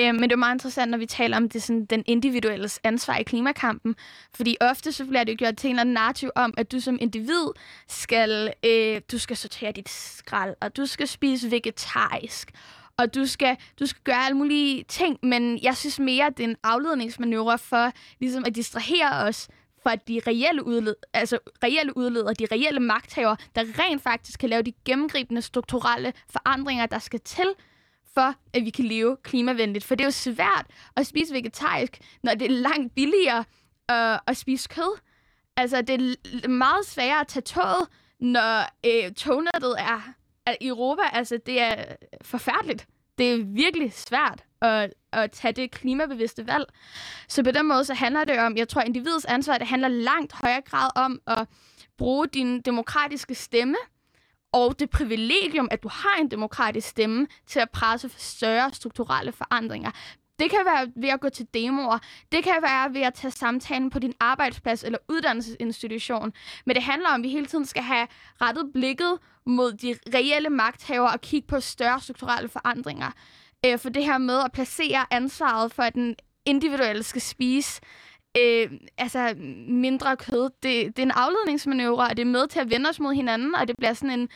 Øh, 0.02 0.16
men 0.16 0.24
det 0.24 0.32
er 0.32 0.36
meget 0.36 0.56
interessant, 0.56 0.92
når 0.92 0.98
vi 0.98 1.06
taler 1.06 1.38
om 1.38 1.50
det, 1.50 1.64
sådan, 1.64 1.86
den 1.86 2.04
individuelle 2.06 2.70
ansvar 2.84 3.18
i 3.18 3.24
klimakampen. 3.24 3.96
Fordi 4.36 4.58
ofte 4.62 4.92
så 4.92 5.06
bliver 5.06 5.24
det 5.24 5.38
gjort 5.38 5.58
til 5.58 5.68
en 5.68 5.72
eller 5.72 5.82
anden 5.82 5.94
narrativ 5.94 6.30
om, 6.36 6.54
at 6.58 6.72
du 6.72 6.80
som 6.80 6.98
individ 7.02 7.48
skal, 7.88 8.54
øh, 8.66 9.02
du 9.12 9.18
skal 9.18 9.38
sortere 9.38 9.72
dit 9.72 9.90
skrald, 9.90 10.56
og 10.62 10.78
du 10.78 10.86
skal 10.86 11.08
spise 11.08 11.52
vegetarisk, 11.52 12.52
og 12.98 13.16
du 13.16 13.26
skal, 13.26 13.58
du 13.80 13.86
skal 13.86 14.02
gøre 14.04 14.26
alle 14.26 14.38
mulige 14.38 14.84
ting, 14.84 15.20
men 15.24 15.64
jeg 15.64 15.78
synes 15.78 16.00
mere, 16.00 16.26
at 16.26 16.38
det 16.38 16.44
er 16.44 16.48
en 16.48 16.58
afledningsmanøvre 16.64 17.58
for 17.58 17.92
ligesom 18.20 18.44
at 18.46 18.56
distrahere 18.56 19.28
os 19.28 19.48
for 19.84 19.96
de 19.96 20.22
reelle, 20.28 20.66
udled, 20.66 20.96
altså 21.14 21.40
reelle 21.64 21.98
udledere, 21.98 22.34
de 22.34 22.48
reelle 22.52 22.80
magthaver, 22.80 23.36
der 23.56 23.64
rent 23.80 24.02
faktisk 24.02 24.40
kan 24.40 24.50
lave 24.50 24.62
de 24.62 24.74
gennemgribende 24.86 25.42
strukturelle 25.42 26.14
forandringer, 26.30 26.86
der 26.86 27.00
skal 27.00 27.20
til, 27.20 27.54
for 28.14 28.34
at 28.54 28.66
vi 28.66 28.70
kan 28.70 28.86
leve 28.86 29.18
klimavenligt. 29.24 29.86
For 29.86 29.96
det 29.96 30.04
er 30.04 30.08
jo 30.08 30.12
svært 30.12 30.66
at 30.96 31.08
spise 31.08 31.34
vegetarisk, 31.34 32.00
når 32.24 32.34
det 32.34 32.46
er 32.46 32.56
langt 32.56 32.96
billigere 32.96 33.44
øh, 33.92 34.20
at 34.28 34.38
spise 34.38 34.70
kød. 34.70 35.00
Altså, 35.58 35.82
det 35.82 36.18
er 36.44 36.48
meget 36.48 36.86
sværere 36.86 37.20
at 37.20 37.28
tage 37.28 37.44
toget, 37.44 37.88
når 38.20 38.62
øh, 38.86 39.12
tognettet 39.14 39.76
er 39.80 40.14
i 40.62 40.68
Europa, 40.68 41.02
altså, 41.14 41.40
det 41.46 41.62
er 41.62 41.76
forfærdeligt. 42.22 42.88
Det 43.18 43.34
er 43.34 43.44
virkelig 43.44 43.94
svært 43.94 44.44
at, 44.62 44.94
at 45.12 45.32
tage 45.32 45.52
det 45.52 45.72
klimabevidste 45.72 46.48
valg. 46.48 46.66
Så 47.28 47.44
på 47.44 47.52
den 47.52 47.66
måde, 47.66 47.86
så 47.86 47.94
handler 47.94 48.24
det 48.24 48.40
om, 48.40 48.58
jeg 48.58 48.68
tror, 48.68 48.82
individets 48.82 49.26
ansvar, 49.26 49.58
det 49.58 49.68
handler 49.68 49.88
langt 49.88 50.34
højere 50.34 50.62
grad 50.62 50.90
om 50.96 51.22
at 51.28 51.48
bruge 51.98 52.28
din 52.28 52.62
demokratiske 52.62 53.36
stemme, 53.36 53.78
og 54.52 54.80
det 54.80 54.90
privilegium, 54.90 55.68
at 55.72 55.84
du 55.84 55.88
har 55.88 56.22
en 56.22 56.32
demokratisk 56.32 56.88
stemme 56.88 57.28
til 57.48 57.60
at 57.60 57.70
presse 57.70 58.10
for 58.10 58.20
større 58.20 58.74
strukturelle 58.74 59.32
forandringer. 59.32 59.92
Det 60.40 60.50
kan 60.50 60.60
være 60.66 60.92
ved 60.96 61.10
at 61.10 61.20
gå 61.20 61.30
til 61.30 61.48
demoer. 61.54 62.00
Det 62.32 62.44
kan 62.44 62.54
være 62.62 62.94
ved 62.94 63.02
at 63.02 63.14
tage 63.14 63.32
samtalen 63.32 63.90
på 63.90 64.00
din 64.00 64.14
arbejdsplads 64.20 64.84
eller 64.84 64.98
uddannelsesinstitution. 65.10 66.34
Men 66.66 66.76
det 66.76 66.84
handler 66.84 67.10
om, 67.10 67.22
at 67.22 67.24
vi 67.24 67.30
hele 67.30 67.46
tiden 67.46 67.66
skal 67.66 67.84
have 67.84 68.08
rettet 68.42 68.74
blikket 68.74 69.18
mod 69.46 69.74
de 69.74 69.96
reelle 70.14 70.50
magthavere 70.50 71.12
og 71.12 71.22
kigge 71.22 71.48
på 71.48 71.60
større 71.60 72.02
strukturelle 72.02 72.50
forandringer. 72.50 73.12
Øh, 73.66 73.80
for 73.80 73.90
det 73.90 74.06
her 74.06 74.18
med 74.18 74.40
at 74.46 74.52
placere 74.52 75.06
ansvaret 75.12 75.74
for, 75.74 75.84
at 75.84 75.94
den 75.94 76.16
individuelle 76.46 77.04
skal 77.04 77.22
spise 77.22 77.82
øh, 78.38 78.72
altså 78.98 79.36
mindre 79.68 80.18
kød, 80.18 80.50
det, 80.64 80.98
det 80.98 81.00
er 81.00 81.04
en 81.04 81.12
afledningsmanøvre, 81.12 82.08
og 82.08 82.18
det 82.18 82.22
er 82.22 82.32
med 82.32 82.48
til 82.48 82.60
at 82.60 82.70
vende 82.70 82.90
os 82.90 83.00
mod 83.00 83.14
hinanden, 83.14 83.56
og 83.56 83.68
det 83.68 83.76
bliver 83.78 83.94
sådan 83.94 84.20
en, 84.20 84.30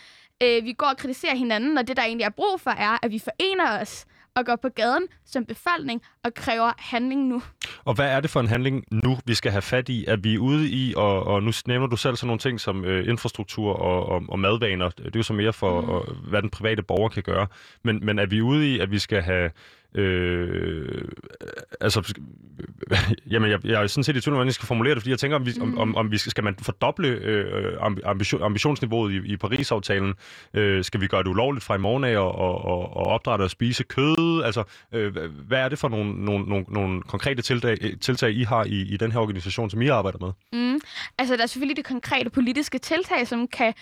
øh, 0.44 0.66
vi 0.66 0.74
går 0.74 0.86
og 0.86 0.98
kritiserer 0.98 1.36
hinanden, 1.36 1.78
og 1.78 1.88
det, 1.88 1.98
der 1.98 2.04
egentlig 2.04 2.26
er 2.26 2.30
brug 2.30 2.62
for, 2.62 2.72
er, 2.72 2.98
at 3.02 3.12
vi 3.12 3.20
forener 3.20 3.82
os 3.82 4.06
og 4.36 4.46
går 4.46 4.56
på 4.56 4.70
gaden 4.70 5.04
som 5.26 5.46
befolkning 5.46 6.02
og 6.24 6.34
kræver 6.34 6.72
handling 6.78 7.28
nu. 7.28 7.42
Og 7.86 7.94
hvad 7.94 8.10
er 8.10 8.20
det 8.20 8.30
for 8.30 8.40
en 8.40 8.48
handling 8.48 8.84
nu, 8.92 9.18
vi 9.26 9.34
skal 9.34 9.52
have 9.52 9.62
fat 9.62 9.90
i? 9.90 10.06
at 10.06 10.24
vi 10.24 10.36
er 10.36 10.40
ude 10.40 10.70
i, 10.70 10.94
og, 10.98 11.28
og 11.28 11.44
nu 11.44 11.52
nævner 11.68 11.88
du 11.88 11.96
selv 11.96 12.16
sådan 12.16 12.28
nogle 12.28 12.40
ting 12.40 12.60
som 12.60 12.86
øh, 12.86 13.08
infrastruktur 13.08 13.74
og, 13.74 14.06
og, 14.06 14.24
og 14.30 14.40
madvaner. 14.40 14.90
Det 14.90 15.06
er 15.06 15.12
jo 15.16 15.24
så 15.24 15.34
mere 15.34 15.54
for, 15.54 15.82
mm. 15.82 15.90
og, 15.90 16.14
hvad 16.30 16.42
den 16.42 16.50
private 16.50 16.84
borger 16.84 17.10
kan 17.10 17.24
gøre. 17.24 17.48
Men, 17.84 18.06
men 18.06 18.20
er 18.20 18.26
vi 18.26 18.42
ude 18.42 18.76
i, 18.76 18.80
at 18.80 18.92
vi 18.92 19.00
skal 19.00 19.22
have 19.22 19.52
Øh, 19.96 21.02
altså, 21.82 22.14
jamen, 23.32 23.52
jeg, 23.52 23.66
jeg 23.66 23.84
er 23.84 23.88
sådan 23.88 24.04
set 24.04 24.16
i 24.16 24.22
tvivl 24.22 24.34
om, 24.34 24.38
hvordan 24.38 24.48
jeg 24.48 24.54
skal 24.54 24.68
formulere 24.68 24.96
det, 24.96 25.02
fordi 25.02 25.12
jeg 25.12 25.20
tænker, 25.20 25.36
om, 25.36 25.46
vi, 25.46 25.52
mm. 25.58 25.78
om, 25.78 25.96
om 25.96 26.12
vi 26.12 26.18
skal, 26.18 26.30
skal 26.30 26.44
man 26.44 26.56
fordoble 26.62 27.08
øh, 27.08 27.78
ambition, 28.04 28.44
ambitionsniveauet 28.44 29.14
i, 29.14 29.34
i 29.34 29.38
Paris-aftalen? 29.38 30.14
Øh, 30.54 30.84
skal 30.84 31.02
vi 31.02 31.08
gøre 31.08 31.24
det 31.24 31.30
ulovligt 31.30 31.66
fra 31.66 31.76
i 31.76 31.78
morgen 31.78 32.04
af 32.04 32.18
og, 32.18 32.36
og, 32.36 32.66
og, 32.66 32.98
og 32.98 33.06
opdrætte 33.06 33.44
og 33.44 33.50
spise 33.50 33.84
kød? 33.84 34.42
Altså, 34.46 34.64
øh, 34.94 35.16
hvad 35.48 35.60
er 35.60 35.70
det 35.70 35.80
for 35.80 35.90
nogle, 35.90 36.26
nogle, 36.26 36.46
nogle, 36.46 36.66
nogle 36.70 37.02
konkrete 37.02 37.42
tiltag, 37.42 37.78
tiltag, 38.02 38.32
I 38.32 38.44
har 38.44 38.64
i, 38.64 38.82
i 38.82 38.98
den 38.98 39.12
her 39.12 39.20
organisation, 39.20 39.70
som 39.70 39.82
I 39.82 39.88
arbejder 39.88 40.20
med? 40.20 40.62
Mm. 40.62 40.80
Altså, 41.18 41.36
der 41.36 41.44
er 41.44 41.48
selvfølgelig 41.48 41.78
de 41.78 41.84
konkrete 41.84 42.30
politiske 42.30 42.78
tiltag, 42.78 43.28
som 43.28 43.48
kan 43.48 43.74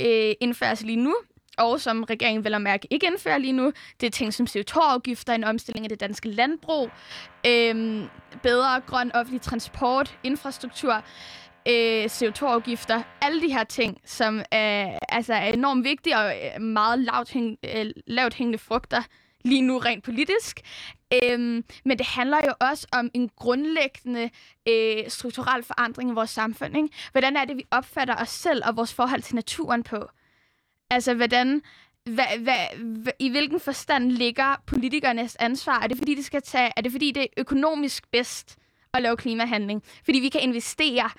øh, 0.00 0.32
indføres 0.40 0.82
lige 0.82 1.04
nu 1.04 1.14
og 1.58 1.80
som 1.80 2.02
regeringen 2.02 2.44
vil 2.44 2.54
at 2.54 2.62
mærke 2.62 2.88
ikke 2.90 3.06
indfører 3.06 3.38
lige 3.38 3.52
nu. 3.52 3.72
Det 4.00 4.06
er 4.06 4.10
ting 4.10 4.34
som 4.34 4.46
CO2-afgifter, 4.50 5.32
en 5.32 5.44
omstilling 5.44 5.84
af 5.84 5.88
det 5.88 6.00
danske 6.00 6.28
landbrug, 6.28 6.90
øh, 7.46 8.02
bedre 8.42 8.80
grøn 8.86 9.12
offentlig 9.14 9.40
transport, 9.40 10.18
infrastruktur, 10.22 11.02
øh, 11.68 12.04
CO2-afgifter, 12.04 13.02
alle 13.22 13.42
de 13.42 13.52
her 13.52 13.64
ting, 13.64 14.00
som 14.04 14.42
er, 14.50 14.98
altså 15.08 15.34
er 15.34 15.52
enormt 15.52 15.84
vigtige 15.84 16.16
og 16.16 16.34
øh, 16.34 16.62
meget 16.62 16.98
lavt, 16.98 17.30
hæng, 17.30 17.58
øh, 17.74 17.86
lavt 18.06 18.34
hængende 18.34 18.58
frugter 18.58 19.02
lige 19.44 19.62
nu 19.62 19.78
rent 19.78 20.04
politisk. 20.04 20.60
Øhm, 21.12 21.64
men 21.84 21.98
det 21.98 22.06
handler 22.06 22.38
jo 22.46 22.54
også 22.60 22.86
om 22.92 23.10
en 23.14 23.30
grundlæggende 23.36 24.30
øh, 24.68 25.08
strukturel 25.08 25.62
forandring 25.62 26.10
i 26.10 26.14
vores 26.14 26.30
samfund. 26.30 26.76
Ikke? 26.76 26.88
Hvordan 27.12 27.36
er 27.36 27.44
det, 27.44 27.56
vi 27.56 27.64
opfatter 27.70 28.14
os 28.16 28.28
selv 28.28 28.62
og 28.66 28.76
vores 28.76 28.94
forhold 28.94 29.22
til 29.22 29.34
naturen 29.34 29.82
på? 29.82 30.08
Altså, 30.90 31.14
hvordan, 31.14 31.62
hvad, 32.04 32.38
hvad, 32.38 32.76
hva, 32.76 33.10
i 33.18 33.28
hvilken 33.28 33.60
forstand 33.60 34.12
ligger 34.12 34.62
politikernes 34.66 35.36
ansvar? 35.36 35.80
Er 35.80 35.86
det 35.86 35.98
fordi, 35.98 36.14
de 36.14 36.22
skal 36.22 36.42
tage, 36.42 36.72
er 36.76 36.80
det 36.80 36.92
fordi, 36.92 37.10
det 37.10 37.22
er 37.22 37.26
økonomisk 37.36 38.10
bedst 38.10 38.56
at 38.94 39.02
lave 39.02 39.16
klimahandling? 39.16 39.82
Fordi 40.04 40.18
vi 40.18 40.28
kan 40.28 40.40
investere 40.40 41.10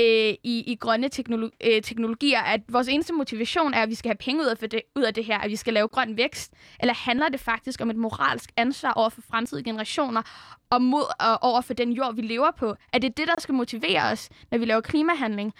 øh, 0.00 0.34
i, 0.44 0.64
i 0.66 0.76
grønne 0.80 1.08
teknologi, 1.08 1.56
øh, 1.64 1.82
teknologier, 1.82 2.40
at 2.40 2.60
vores 2.68 2.88
eneste 2.88 3.12
motivation 3.12 3.74
er, 3.74 3.82
at 3.82 3.88
vi 3.88 3.94
skal 3.94 4.08
have 4.08 4.16
penge 4.16 4.42
ud 4.42 4.46
af 4.46 4.56
det, 4.56 4.82
ud 4.96 5.02
af 5.02 5.14
det 5.14 5.24
her, 5.24 5.38
at 5.38 5.50
vi 5.50 5.56
skal 5.56 5.72
lave 5.72 5.88
grøn 5.88 6.16
vækst? 6.16 6.52
Eller 6.80 6.94
handler 6.94 7.28
det 7.28 7.40
faktisk 7.40 7.80
om 7.80 7.90
et 7.90 7.96
moralsk 7.96 8.52
ansvar 8.56 8.92
over 8.92 9.08
for 9.08 9.22
fremtidige 9.30 9.64
generationer 9.64 10.22
og 10.70 10.82
mod 10.82 11.04
og 11.20 11.42
over 11.42 11.60
for 11.60 11.74
den 11.74 11.92
jord, 11.92 12.14
vi 12.14 12.22
lever 12.22 12.50
på? 12.50 12.74
Er 12.92 12.98
det 12.98 13.16
det, 13.16 13.28
der 13.28 13.34
skal 13.38 13.54
motivere 13.54 14.02
os, 14.12 14.28
når 14.50 14.58
vi 14.58 14.64
laver 14.64 14.80
klimahandling? 14.80 15.52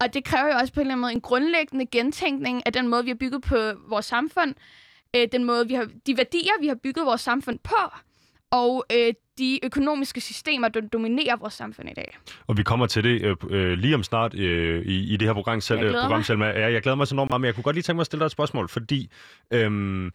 Og 0.00 0.14
det 0.14 0.24
kræver 0.24 0.48
jo 0.48 0.58
også 0.58 0.72
på 0.72 0.80
en 0.80 0.86
eller 0.86 0.94
anden 0.94 1.00
måde 1.00 1.12
en 1.12 1.20
grundlæggende 1.20 1.86
gentænkning 1.86 2.62
af 2.66 2.72
den 2.72 2.88
måde, 2.88 3.04
vi 3.04 3.10
har 3.10 3.16
bygget 3.16 3.42
på 3.42 3.56
vores 3.88 4.06
samfund, 4.06 4.54
øh, 5.16 5.28
den 5.32 5.44
måde, 5.44 5.68
vi 5.68 5.74
har, 5.74 5.88
de 6.06 6.16
værdier, 6.16 6.60
vi 6.60 6.66
har 6.68 6.74
bygget 6.74 7.06
vores 7.06 7.20
samfund 7.20 7.58
på, 7.58 7.76
og 8.50 8.84
øh, 8.92 9.14
de 9.40 9.58
økonomiske 9.62 10.20
systemer, 10.20 10.68
der 10.68 10.80
dominerer 10.80 11.36
vores 11.36 11.54
samfund 11.54 11.88
i 11.88 11.94
dag. 11.94 12.18
Og 12.46 12.56
vi 12.56 12.62
kommer 12.62 12.86
til 12.86 13.04
det 13.04 13.22
øh, 13.22 13.36
øh, 13.50 13.78
lige 13.78 13.94
om 13.94 14.02
snart 14.02 14.34
øh, 14.34 14.82
i, 14.86 15.12
i 15.12 15.16
det 15.16 15.28
her 15.28 15.34
program 15.34 15.60
selv. 15.60 15.80
Jeg 15.80 15.94
program 16.02 16.22
selv 16.22 16.38
med. 16.38 16.46
Ja, 16.46 16.72
jeg 16.72 16.82
glæder 16.82 16.96
mig 16.96 17.06
så 17.06 17.14
enormt 17.14 17.30
meget, 17.30 17.40
men 17.40 17.46
jeg 17.46 17.54
kunne 17.54 17.64
godt 17.64 17.76
lige 17.76 17.82
tænke 17.82 17.96
mig 17.96 18.00
at 18.00 18.06
stille 18.06 18.20
dig 18.20 18.26
et 18.26 18.32
spørgsmål, 18.32 18.68
fordi 18.68 19.10
øh, 19.50 20.10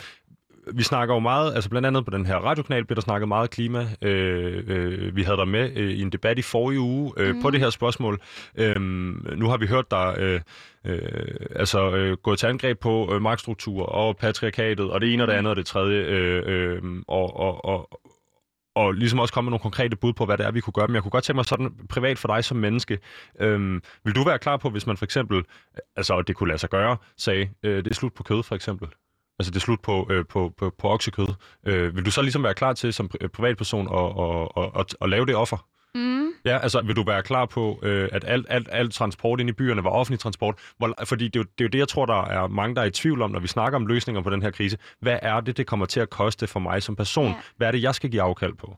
vi 0.74 0.84
snakker 0.84 1.16
jo 1.16 1.20
meget, 1.20 1.56
altså 1.56 1.70
blandt 1.70 1.86
andet 1.86 2.06
på 2.06 2.12
den 2.12 2.26
her 2.26 2.36
radiokanal 2.36 2.86
bliver 2.86 2.96
der 2.96 3.02
snakket 3.02 3.28
meget 3.28 3.50
klima. 3.50 3.88
Øh, 4.02 4.64
øh, 4.68 5.16
vi 5.16 5.24
havde 5.24 5.38
der 5.38 5.46
med 5.46 5.72
øh, 5.76 5.92
i 5.92 6.02
en 6.02 6.10
debat 6.10 6.40
i 6.40 6.42
forrige 6.42 6.80
uge 6.80 7.14
øh, 7.18 7.36
mm. 7.36 7.42
på 7.42 7.52
det 7.52 7.60
her 7.60 7.70
spørgsmål. 7.70 8.22
Øh, 8.58 8.76
nu 9.38 9.48
har 9.50 9.58
vi 9.58 9.68
hørt 9.68 9.92
der 9.92 10.16
øh, 10.18 10.42
øh, 10.86 11.36
altså 11.56 11.96
øh, 11.96 12.18
gået 12.18 12.40
til 12.40 12.48
angreb 12.48 12.80
på 12.80 13.14
øh, 13.14 13.22
magtstruktur 13.22 13.86
og 13.86 14.18
patriarkatet, 14.18 14.92
og 14.92 15.02
det 15.02 15.14
ene 15.14 15.24
og 15.24 15.28
det 15.28 15.36
mm. 15.36 15.38
andet 15.38 15.50
og 15.52 15.56
det 15.56 15.66
tredje. 15.66 15.98
Øh, 15.98 16.44
øh, 16.46 16.82
og, 17.08 17.40
og, 17.40 17.66
og, 17.66 18.02
og 18.76 18.94
ligesom 18.94 19.20
også 19.20 19.34
komme 19.34 19.46
med 19.46 19.52
nogle 19.52 19.62
konkrete 19.62 19.96
bud 19.96 20.14
på, 20.14 20.26
hvad 20.26 20.38
det 20.38 20.46
er, 20.46 20.52
vi 20.52 20.62
kunne 20.62 20.74
gøre. 20.74 20.88
Men 20.88 20.96
jeg 20.96 21.04
kunne 21.04 21.12
godt 21.12 21.24
tænke 21.24 21.38
mig 21.38 21.46
sådan 21.46 21.72
privat 21.90 22.18
for 22.20 22.28
dig 22.28 22.44
som 22.44 22.58
menneske. 22.58 23.00
Øhm, 23.40 23.82
vil 24.04 24.16
du 24.16 24.24
være 24.24 24.40
klar 24.40 24.58
på, 24.58 24.70
hvis 24.70 24.88
man 24.88 24.98
for 24.98 25.06
eksempel, 25.06 25.44
altså 25.96 26.22
det 26.22 26.36
kunne 26.36 26.48
lade 26.48 26.60
sig 26.60 26.70
gøre, 26.70 26.98
sagde, 27.18 27.50
øh, 27.64 27.84
det 27.84 27.92
er 27.92 27.96
slut 27.96 28.14
på 28.14 28.24
kød 28.24 28.44
for 28.44 28.56
eksempel? 28.56 28.88
Altså 29.40 29.52
det 29.52 29.56
er 29.56 29.62
slut 29.62 29.82
på, 29.82 30.08
øh, 30.12 30.26
på, 30.26 30.54
på, 30.58 30.74
på 30.78 30.90
oksekød. 30.90 31.28
Øh, 31.68 31.96
vil 31.96 32.06
du 32.06 32.12
så 32.12 32.22
ligesom 32.22 32.44
være 32.44 32.54
klar 32.54 32.74
til 32.74 32.94
som 32.94 33.10
privatperson 33.34 33.88
at, 33.88 34.24
at, 34.24 34.48
at, 34.58 34.80
at, 34.80 34.96
at 35.02 35.10
lave 35.10 35.26
det 35.26 35.36
offer? 35.36 35.75
Mm. 35.96 36.28
Ja, 36.46 36.58
altså 36.58 36.82
vil 36.82 36.96
du 36.96 37.04
være 37.04 37.24
klar 37.24 37.46
på, 37.46 37.80
øh, 37.84 38.10
at 38.12 38.24
alt, 38.28 38.46
alt, 38.50 38.68
alt 38.72 38.94
transport 38.94 39.40
ind 39.40 39.50
i 39.50 39.54
byerne 39.54 39.84
var 39.84 39.90
offentlig 39.90 40.20
transport? 40.20 40.56
Hvor, 40.78 40.94
fordi 41.04 41.26
det 41.28 41.36
er, 41.36 41.40
jo, 41.40 41.44
det 41.44 41.64
er 41.64 41.66
jo 41.66 41.70
det, 41.70 41.80
jeg 41.80 41.88
tror, 41.88 42.06
der 42.06 42.26
er 42.26 42.48
mange, 42.48 42.76
der 42.76 42.82
er 42.82 42.86
i 42.86 42.92
tvivl 42.92 43.22
om, 43.22 43.32
når 43.32 43.40
vi 43.40 43.48
snakker 43.48 43.76
om 43.76 43.88
løsninger 43.88 44.22
på 44.22 44.30
den 44.30 44.42
her 44.42 44.52
krise. 44.52 44.78
Hvad 45.00 45.20
er 45.22 45.40
det, 45.40 45.58
det 45.58 45.68
kommer 45.68 45.86
til 45.86 46.00
at 46.00 46.10
koste 46.10 46.48
for 46.48 46.60
mig 46.60 46.84
som 46.84 46.96
person? 46.96 47.28
Ja. 47.28 47.34
Hvad 47.58 47.68
er 47.68 47.72
det, 47.72 47.82
jeg 47.82 47.96
skal 47.96 48.10
give 48.10 48.22
afkald 48.22 48.54
på? 48.54 48.78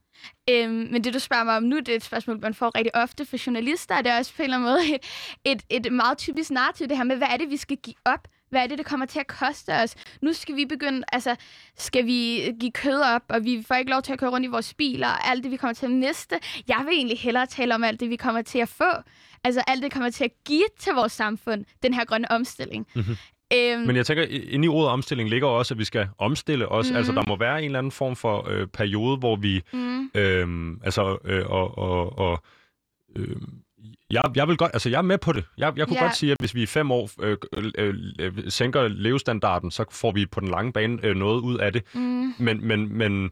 Øhm, 0.50 0.88
men 0.92 1.04
det, 1.04 1.14
du 1.14 1.20
spørger 1.20 1.44
mig 1.44 1.58
om 1.58 1.64
nu, 1.64 1.80
det 1.80 1.90
er 1.90 1.96
et 1.96 2.04
spørgsmål, 2.04 2.40
man 2.42 2.54
får 2.54 2.78
rigtig 2.78 2.96
ofte 2.96 3.26
for 3.26 3.46
journalister. 3.46 4.02
Det 4.02 4.12
er 4.12 4.18
også 4.18 4.34
på 4.36 4.42
en 4.42 4.44
eller 4.44 4.58
anden 4.58 4.70
måde 4.70 4.96
et, 4.96 5.06
et, 5.70 5.86
et 5.86 5.94
meget 5.94 6.18
typisk 6.18 6.52
narrativ, 6.52 6.88
det 6.88 6.98
her 6.98 7.04
med, 7.04 7.18
hvad 7.18 7.28
er 7.28 7.38
det, 7.38 7.50
vi 7.50 7.58
skal 7.58 7.78
give 7.78 7.96
op? 8.06 8.28
Hvad 8.50 8.64
er 8.64 8.68
det, 8.68 8.78
det 8.78 8.86
kommer 8.86 9.06
til 9.06 9.20
at 9.20 9.28
koste 9.28 9.74
os? 9.74 9.96
Nu 10.22 10.34
skal 10.34 10.56
vi 10.56 10.66
begynde, 10.66 11.04
altså, 11.12 11.36
skal 11.78 12.06
vi 12.06 12.52
give 12.60 12.72
kød 12.72 13.02
op, 13.16 13.22
og 13.30 13.44
vi 13.46 13.64
får 13.68 13.76
ikke 13.76 13.92
lov 13.92 14.02
til 14.02 14.14
at 14.14 14.20
køre 14.20 14.30
rundt 14.30 14.46
i 14.46 14.50
vores 14.50 14.74
biler, 14.74 15.08
og 15.08 15.30
alt 15.30 15.44
det, 15.44 15.52
vi 15.52 15.58
kommer 15.58 15.74
til 15.74 15.86
at 15.86 15.92
miste. 15.92 16.36
Jeg 16.68 16.84
vil 16.86 16.94
egentlig 16.94 17.20
hellere 17.20 17.46
tale 17.46 17.76
om 17.76 17.84
alt 17.84 18.00
det, 18.00 18.10
vi 18.10 18.16
kommer 18.16 18.42
til 18.42 18.60
at 18.60 18.70
få. 18.70 18.92
Altså 19.44 19.64
alt 19.68 19.84
det 19.84 19.92
kommer 19.92 20.10
til 20.10 20.24
at 20.24 20.32
give 20.46 20.66
til 20.80 20.94
vores 20.94 21.12
samfund, 21.12 21.66
den 21.84 21.94
her 21.94 22.06
grønne 22.06 22.32
omstilling. 22.32 22.88
Mm-hmm. 22.96 23.16
Øhm, 23.54 23.82
Men 23.82 23.96
jeg 23.96 24.06
tænker, 24.06 24.24
inde 24.24 24.66
i 24.66 24.68
ordet 24.68 24.92
omstilling 24.92 25.30
ligger 25.30 25.48
også, 25.48 25.74
at 25.74 25.78
vi 25.78 25.84
skal 25.84 26.08
omstille 26.18 26.70
os. 26.70 26.92
Mm. 26.92 26.96
Altså, 26.96 27.12
der 27.12 27.24
må 27.28 27.36
være 27.38 27.60
en 27.60 27.66
eller 27.66 27.80
anden 27.80 27.92
form 27.92 28.16
for 28.16 28.50
øh, 28.50 28.68
periode, 28.68 29.18
hvor 29.18 29.36
vi... 29.36 29.62
Mm. 29.74 30.12
Øh, 30.16 30.78
altså, 30.84 31.18
øh, 31.26 31.46
og, 31.50 31.78
og, 31.78 32.18
og 32.20 32.44
øh, 33.16 33.36
jeg, 34.12 34.24
jeg 34.36 34.48
vil 34.48 34.58
godt, 34.58 34.72
altså 34.74 34.90
jeg 34.90 34.98
er 34.98 35.02
med 35.02 35.18
på 35.18 35.34
det. 35.34 35.46
Jeg, 35.58 35.74
jeg 35.78 35.88
kunne 35.88 35.98
ja. 35.98 36.04
godt 36.04 36.16
sige, 36.16 36.32
at 36.32 36.38
hvis 36.40 36.56
vi 36.56 36.64
i 36.64 36.66
fem 36.66 36.92
år 36.92 37.10
øh, 37.22 37.38
øh, 37.78 37.94
øh, 38.20 38.34
sænker 38.50 38.88
levestandarden, 38.88 39.72
så 39.72 39.86
får 39.92 40.12
vi 40.12 40.26
på 40.26 40.40
den 40.40 40.48
lange 40.48 40.74
bane 40.74 41.00
øh, 41.04 41.16
noget 41.16 41.42
ud 41.42 41.58
af 41.58 41.74
det. 41.74 41.84
Mm. 41.94 42.34
Men, 42.40 42.68
men, 42.68 42.98
men, 42.98 43.30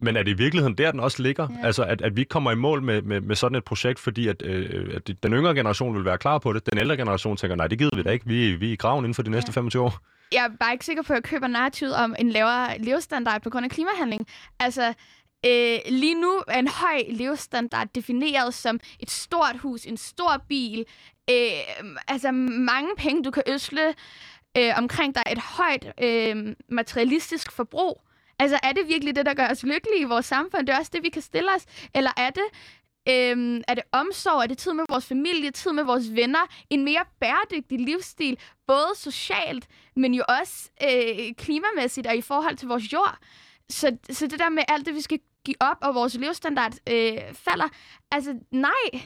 men 0.00 0.16
er 0.16 0.22
det 0.22 0.30
i 0.30 0.34
virkeligheden 0.34 0.78
der, 0.78 0.90
den 0.90 1.00
også 1.00 1.22
ligger? 1.22 1.48
Ja. 1.50 1.66
Altså, 1.66 1.82
at, 1.82 2.02
at 2.02 2.16
vi 2.16 2.24
kommer 2.24 2.50
i 2.50 2.54
mål 2.54 2.82
med, 2.82 3.02
med, 3.02 3.20
med 3.20 3.36
sådan 3.36 3.56
et 3.56 3.64
projekt, 3.64 3.98
fordi 3.98 4.28
at, 4.28 4.42
øh, 4.42 4.90
at 4.94 5.22
den 5.22 5.32
yngre 5.32 5.54
generation 5.54 5.94
vil 5.94 6.04
være 6.04 6.18
klar 6.18 6.38
på 6.38 6.52
det. 6.52 6.70
Den 6.70 6.78
ældre 6.78 6.96
generation 6.96 7.36
tænker, 7.36 7.56
nej, 7.56 7.66
det 7.66 7.78
gider 7.78 7.96
vi 7.96 8.02
da 8.02 8.10
ikke. 8.10 8.26
Vi, 8.26 8.54
vi 8.54 8.68
er 8.68 8.72
i 8.72 8.76
graven 8.76 9.04
inden 9.04 9.14
for 9.14 9.22
de 9.22 9.30
næste 9.30 9.50
ja. 9.50 9.52
25 9.52 9.82
år. 9.82 9.98
Jeg 10.32 10.44
er 10.44 10.56
bare 10.60 10.72
ikke 10.72 10.84
sikker 10.84 11.02
på, 11.02 11.12
at 11.12 11.16
jeg 11.16 11.24
køber 11.24 11.46
narrativet 11.46 11.94
om 11.94 12.14
en 12.18 12.30
lavere 12.30 12.78
levestandard 12.78 13.42
på 13.42 13.50
grund 13.50 13.64
af 13.64 13.70
klimahandling. 13.70 14.26
Altså, 14.60 14.94
Øh, 15.46 15.78
lige 15.86 16.20
nu 16.20 16.42
er 16.48 16.58
en 16.58 16.68
høj 16.68 17.02
levestandard 17.08 17.88
defineret 17.94 18.54
som 18.54 18.80
et 19.00 19.10
stort 19.10 19.56
hus, 19.56 19.84
en 19.84 19.96
stor 19.96 20.44
bil, 20.48 20.84
øh, 21.30 21.94
altså 22.08 22.32
mange 22.32 22.90
penge, 22.96 23.22
du 23.22 23.30
kan 23.30 23.42
øsle 23.46 23.94
øh, 24.58 24.72
omkring 24.76 25.14
dig, 25.14 25.22
et 25.32 25.38
højt 25.38 25.92
øh, 26.02 26.54
materialistisk 26.68 27.52
forbrug. 27.52 28.02
Altså 28.38 28.58
er 28.62 28.72
det 28.72 28.88
virkelig 28.88 29.16
det, 29.16 29.26
der 29.26 29.34
gør 29.34 29.48
os 29.48 29.62
lykkelige 29.62 30.00
i 30.00 30.04
vores 30.04 30.26
samfund? 30.26 30.66
Det 30.66 30.74
er 30.74 30.78
også 30.78 30.90
det, 30.94 31.02
vi 31.02 31.08
kan 31.08 31.22
stille 31.22 31.54
os. 31.54 31.64
Eller 31.94 32.10
er 32.16 32.30
det, 32.30 32.48
øh, 33.08 33.60
er 33.68 33.74
det 33.74 33.84
omsorg? 33.92 34.42
Er 34.42 34.46
det 34.46 34.58
tid 34.58 34.72
med 34.72 34.84
vores 34.88 35.06
familie? 35.06 35.50
Tid 35.50 35.72
med 35.72 35.84
vores 35.84 36.14
venner? 36.14 36.46
En 36.70 36.84
mere 36.84 37.04
bæredygtig 37.20 37.80
livsstil, 37.80 38.38
både 38.66 38.90
socialt, 38.96 39.66
men 39.96 40.14
jo 40.14 40.24
også 40.28 40.70
øh, 40.82 41.34
klimamæssigt 41.34 42.06
og 42.06 42.16
i 42.16 42.20
forhold 42.20 42.56
til 42.56 42.68
vores 42.68 42.92
jord? 42.92 43.18
Så, 43.70 43.96
så 44.10 44.26
det 44.26 44.38
der 44.38 44.48
med 44.48 44.62
alt 44.68 44.86
det, 44.86 44.94
vi 44.94 45.00
skal 45.00 45.18
give 45.44 45.56
op, 45.60 45.76
og 45.82 45.94
vores 45.94 46.14
levestandard 46.14 46.72
øh, 46.90 47.12
falder, 47.34 47.68
altså 48.12 48.34
nej. 48.50 49.00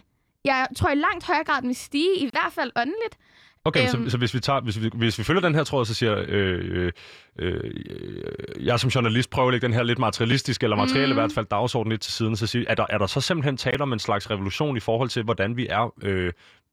Jeg 0.45 0.67
tror 0.77 0.91
i 0.91 0.95
langt 0.95 1.27
højere 1.27 1.45
grad, 1.45 1.61
den 1.61 1.69
vil 1.69 1.77
stige, 1.77 2.17
i 2.19 2.29
hvert 2.33 2.53
fald 2.53 2.71
åndeligt. 2.77 3.17
Okay, 3.65 3.89
så, 3.89 3.97
Øhm. 3.97 4.11
så 4.11 4.19
hvis, 4.19 4.35
vi 4.35 4.41
tager, 4.41 4.61
hvis, 4.61 4.83
vi, 4.83 4.91
hvis 4.95 5.19
vi 5.19 5.25
følger 5.25 5.41
den 5.43 5.55
her 5.55 5.65
tråd, 5.65 5.85
så 5.87 5.95
siger 5.95 6.25
øh, 6.29 6.61
øh, 6.75 6.93
øh, 7.39 8.67
jeg 8.67 8.81
som 8.81 8.91
journalist 8.91 9.31
prøver 9.31 9.49
at 9.49 9.53
lægge 9.53 9.67
den 9.67 9.75
her 9.75 9.83
lidt 9.83 9.99
materialistiske, 9.99 10.65
eller 10.65 10.77
materielle 10.77 11.15
Mm. 11.15 11.19
i 11.19 11.21
hvert 11.21 11.33
fald, 11.33 11.47
dagsorden 11.47 11.91
lidt 11.93 12.01
til 12.01 12.13
siden, 12.13 12.37
så 12.37 12.47
siger, 12.47 12.65
er, 12.69 12.75
der, 12.75 12.87
er 12.89 12.99
der 12.99 13.07
så 13.07 13.21
simpelthen 13.21 13.57
tale 13.57 13.83
om 13.83 13.93
en 13.93 13.99
slags 13.99 14.31
revolution 14.31 14.77
i 14.77 14.81
forhold 14.81 15.09
til, 15.09 15.23
hvordan 15.23 15.57
vi 15.57 15.67
er 15.71 15.95
øh, 16.03 16.33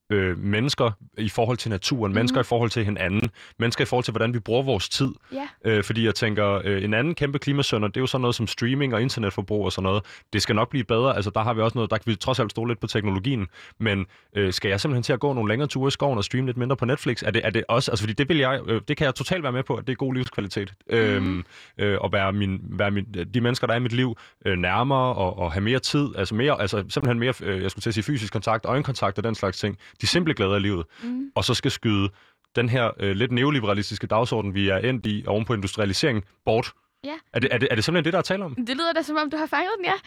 øh, 0.09 0.37
mennesker 0.37 0.91
i 1.17 1.29
forhold 1.29 1.57
til 1.57 1.69
naturen, 1.69 2.11
mm. 2.11 2.15
mennesker 2.15 2.39
i 2.39 2.43
forhold 2.43 2.69
til 2.69 2.85
hinanden, 2.85 3.29
mennesker 3.59 3.81
i 3.81 3.85
forhold 3.85 4.03
til, 4.03 4.11
hvordan 4.11 4.33
vi 4.33 4.39
bruger 4.39 4.63
vores 4.63 4.89
tid. 4.89 5.11
Ja. 5.33 5.47
Øh, 5.65 5.83
fordi 5.83 6.05
jeg 6.05 6.15
tænker, 6.15 6.61
øh, 6.63 6.83
en 6.83 6.93
anden 6.93 7.15
kæmpe 7.15 7.39
klimasønder, 7.39 7.87
det 7.87 7.97
er 7.97 8.01
jo 8.01 8.07
sådan 8.07 8.21
noget 8.21 8.35
som 8.35 8.47
streaming 8.47 8.93
og 8.93 9.01
internetforbrug 9.01 9.65
og 9.65 9.71
sådan 9.71 9.83
noget. 9.83 10.03
Det 10.33 10.41
skal 10.41 10.55
nok 10.55 10.69
blive 10.69 10.83
bedre. 10.83 11.15
Altså, 11.15 11.31
der 11.35 11.43
har 11.43 11.53
vi 11.53 11.61
også 11.61 11.77
noget, 11.77 11.91
der 11.91 11.97
kan 11.97 12.11
vi 12.11 12.15
trods 12.15 12.39
alt 12.39 12.51
stole 12.51 12.71
lidt 12.71 12.79
på 12.79 12.87
teknologien. 12.87 13.47
Men 13.79 14.05
øh, 14.35 14.53
skal 14.53 14.69
jeg 14.69 14.81
simpelthen 14.81 15.03
til 15.03 15.13
at 15.13 15.19
gå 15.19 15.33
nogle 15.33 15.49
længere 15.49 15.67
ture 15.67 15.87
i 15.87 15.91
skoven 15.91 16.17
og 16.17 16.23
streame 16.23 16.47
lidt 16.47 16.57
mindre 16.57 16.75
på 16.75 16.85
Netflix? 16.85 17.23
Er 17.23 17.31
det, 17.31 17.41
er 17.45 17.49
det 17.49 17.63
også, 17.67 17.91
altså 17.91 18.03
fordi 18.03 18.13
det 18.13 18.29
vil 18.29 18.37
jeg, 18.37 18.59
øh, 18.67 18.81
det 18.87 18.97
kan 18.97 19.05
jeg 19.05 19.15
totalt 19.15 19.43
være 19.43 19.51
med 19.51 19.63
på, 19.63 19.75
at 19.75 19.87
det 19.87 19.93
er 19.93 19.97
god 19.97 20.13
livskvalitet. 20.13 20.73
Mm. 20.89 20.95
Øhm, 20.97 21.43
øh, 21.77 21.97
at 22.03 22.11
være, 22.11 22.33
min, 22.33 22.61
være 22.63 22.91
min, 22.91 23.05
de 23.33 23.41
mennesker, 23.41 23.67
der 23.67 23.73
er 23.73 23.77
i 23.77 23.81
mit 23.81 23.93
liv, 23.93 24.17
øh, 24.45 24.57
nærmere 24.57 25.13
og, 25.13 25.39
og 25.39 25.51
have 25.51 25.61
mere 25.61 25.79
tid, 25.79 26.07
altså 26.17 26.35
mere, 26.35 26.61
altså 26.61 26.77
simpelthen 26.77 27.19
mere, 27.19 27.33
øh, 27.41 27.63
jeg 27.63 27.71
skulle 27.71 27.83
til 27.83 27.89
at 27.89 27.93
sige 27.93 28.03
fysisk 28.03 28.33
kontakt, 28.33 28.65
øjenkontakt 28.65 29.17
og 29.17 29.23
den 29.23 29.35
slags 29.35 29.59
ting. 29.59 29.77
De 30.01 30.07
simple 30.07 30.33
glæder 30.33 30.55
i 30.55 30.59
livet. 30.59 30.85
Mm. 31.03 31.31
Og 31.35 31.45
så 31.45 31.53
skal 31.53 31.71
skyde 31.71 32.09
den 32.55 32.69
her 32.69 32.91
øh, 32.99 33.15
lidt 33.15 33.31
neoliberalistiske 33.31 34.07
dagsorden, 34.07 34.53
vi 34.53 34.69
er 34.69 34.77
endt 34.77 35.05
i 35.05 35.23
oven 35.27 35.45
på 35.45 35.53
industrialisering, 35.53 36.23
bort. 36.45 36.73
Ja. 37.03 37.13
Er 37.33 37.39
det, 37.39 37.53
er, 37.53 37.57
det, 37.57 37.67
er 37.71 37.75
det 37.75 37.83
simpelthen 37.83 38.05
det, 38.05 38.13
der 38.13 38.19
er 38.19 38.23
tale 38.23 38.45
om? 38.45 38.55
Det 38.55 38.77
lyder 38.77 38.93
da, 38.93 39.01
som 39.01 39.17
om 39.17 39.29
du 39.29 39.37
har 39.37 39.45
fanget 39.45 39.71
den, 39.77 39.85
ja. 39.85 39.97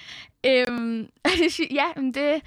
Øhm, 0.50 1.06
det 1.38 1.60
ja, 1.70 1.84
men 1.96 2.06
det, 2.06 2.42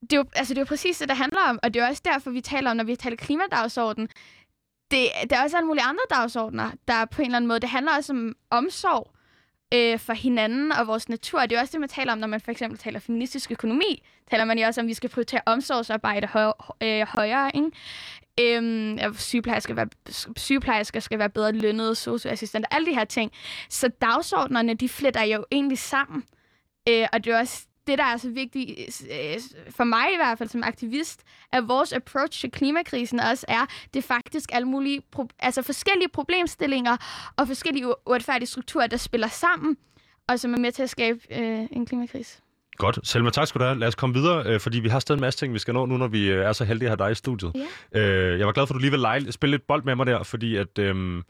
det, 0.00 0.12
er 0.12 0.16
jo, 0.16 0.24
altså, 0.36 0.54
det 0.54 0.58
er 0.58 0.62
jo 0.62 0.66
præcis 0.66 0.98
det, 0.98 1.08
der 1.08 1.14
handler 1.14 1.40
om, 1.48 1.58
og 1.62 1.74
det 1.74 1.82
er 1.82 1.88
også 1.88 2.02
derfor, 2.04 2.30
vi 2.30 2.40
taler 2.40 2.70
om, 2.70 2.76
når 2.76 2.84
vi 2.84 2.96
taler 2.96 3.16
klimadagsorden. 3.16 4.08
Det, 4.90 5.08
der 5.30 5.36
er 5.36 5.42
også 5.42 5.56
alle 5.56 5.66
mulige 5.66 5.84
andre 5.84 6.04
dagsordner, 6.10 6.70
der 6.88 7.04
på 7.04 7.22
en 7.22 7.26
eller 7.26 7.36
anden 7.36 7.48
måde, 7.48 7.60
det 7.60 7.68
handler 7.68 7.92
også 7.96 8.12
om 8.12 8.34
omsorg 8.50 9.10
øh, 9.74 9.98
for 9.98 10.12
hinanden 10.12 10.72
og 10.72 10.86
vores 10.86 11.08
natur. 11.08 11.40
Det 11.40 11.56
er 11.56 11.60
også 11.60 11.72
det, 11.72 11.80
man 11.80 11.88
taler 11.88 12.12
om, 12.12 12.18
når 12.18 12.26
man 12.26 12.40
for 12.40 12.50
eksempel 12.50 12.78
taler 12.78 13.00
feministisk 13.00 13.50
økonomi. 13.50 14.02
Taler 14.30 14.44
man 14.44 14.58
jo 14.58 14.66
også 14.66 14.80
om, 14.80 14.86
at 14.86 14.88
vi 14.88 14.94
skal 14.94 15.10
prioritere 15.10 15.40
omsorgsarbejde 15.46 16.26
høj, 16.26 16.52
øh, 16.82 17.06
højere, 17.06 17.50
ikke? 17.54 17.70
Øhm, 18.40 18.96
ja, 18.96 19.12
sygeplejersker, 19.12 19.74
være, 19.74 19.88
sygeplejersker 20.36 21.00
skal 21.00 21.18
være 21.18 21.30
bedre 21.30 21.52
lønnede, 21.52 21.94
socioassistenter, 21.94 22.68
alle 22.70 22.86
de 22.86 22.94
her 22.94 23.04
ting. 23.04 23.32
Så 23.68 23.88
dagsordnerne, 23.88 24.74
de 24.74 24.88
fletter 24.88 25.22
jo 25.22 25.44
egentlig 25.50 25.78
sammen. 25.78 26.24
Øh, 26.88 27.06
og 27.12 27.24
det 27.24 27.32
er 27.32 27.38
også 27.38 27.66
det, 27.88 27.98
der 27.98 28.04
er 28.04 28.16
så 28.16 28.30
vigtigt, 28.30 28.70
øh, 29.10 29.40
for 29.70 29.84
mig 29.84 30.06
i 30.12 30.16
hvert 30.16 30.38
fald 30.38 30.48
som 30.48 30.62
aktivist, 30.62 31.22
at 31.52 31.68
vores 31.68 31.92
approach 31.92 32.40
til 32.40 32.50
klimakrisen 32.50 33.20
også 33.20 33.46
er, 33.48 33.66
det 33.94 33.98
er 33.98 34.06
faktisk 34.06 34.48
alle 34.52 34.68
mulige, 34.68 35.02
pro- 35.16 35.36
altså 35.38 35.62
forskellige 35.62 36.08
problemstillinger 36.08 36.96
og 37.36 37.46
forskellige 37.46 37.86
uretfærdige 38.06 38.46
strukturer, 38.46 38.86
der 38.86 38.96
spiller 38.96 39.28
sammen, 39.28 39.76
og 40.28 40.40
som 40.40 40.54
er 40.54 40.58
med 40.58 40.72
til 40.72 40.82
at 40.82 40.90
skabe 40.90 41.18
øh, 41.30 41.66
en 41.70 41.86
klimakrise. 41.86 42.40
Godt. 42.76 42.98
Selma, 43.08 43.30
tak 43.30 43.46
skal 43.46 43.58
du 43.60 43.64
have. 43.64 43.78
Lad 43.78 43.88
os 43.88 43.94
komme 43.94 44.14
videre, 44.14 44.46
øh, 44.46 44.60
fordi 44.60 44.80
vi 44.80 44.88
har 44.88 44.98
stadig 45.00 45.16
en 45.16 45.20
masse 45.20 45.38
ting, 45.38 45.54
vi 45.54 45.58
skal 45.58 45.74
nå 45.74 45.86
nu, 45.86 45.96
når 45.96 46.08
vi 46.08 46.30
øh, 46.30 46.44
er 46.44 46.52
så 46.52 46.64
heldige 46.64 46.90
at 46.90 46.90
have 46.90 47.08
dig 47.08 47.12
i 47.12 47.14
studiet. 47.14 47.52
Ja. 47.94 48.00
Øh, 48.00 48.38
jeg 48.38 48.46
var 48.46 48.52
glad 48.52 48.66
for, 48.66 48.74
at 48.74 48.76
du 48.76 48.80
lige 48.80 48.90
vil 48.90 49.00
lege, 49.00 49.32
spille 49.32 49.50
lidt 49.50 49.66
bold 49.66 49.82
med 49.82 49.96
mig 49.96 50.06
der, 50.06 50.22
fordi 50.22 50.56
at... 50.56 50.78
Øh, 50.78 51.22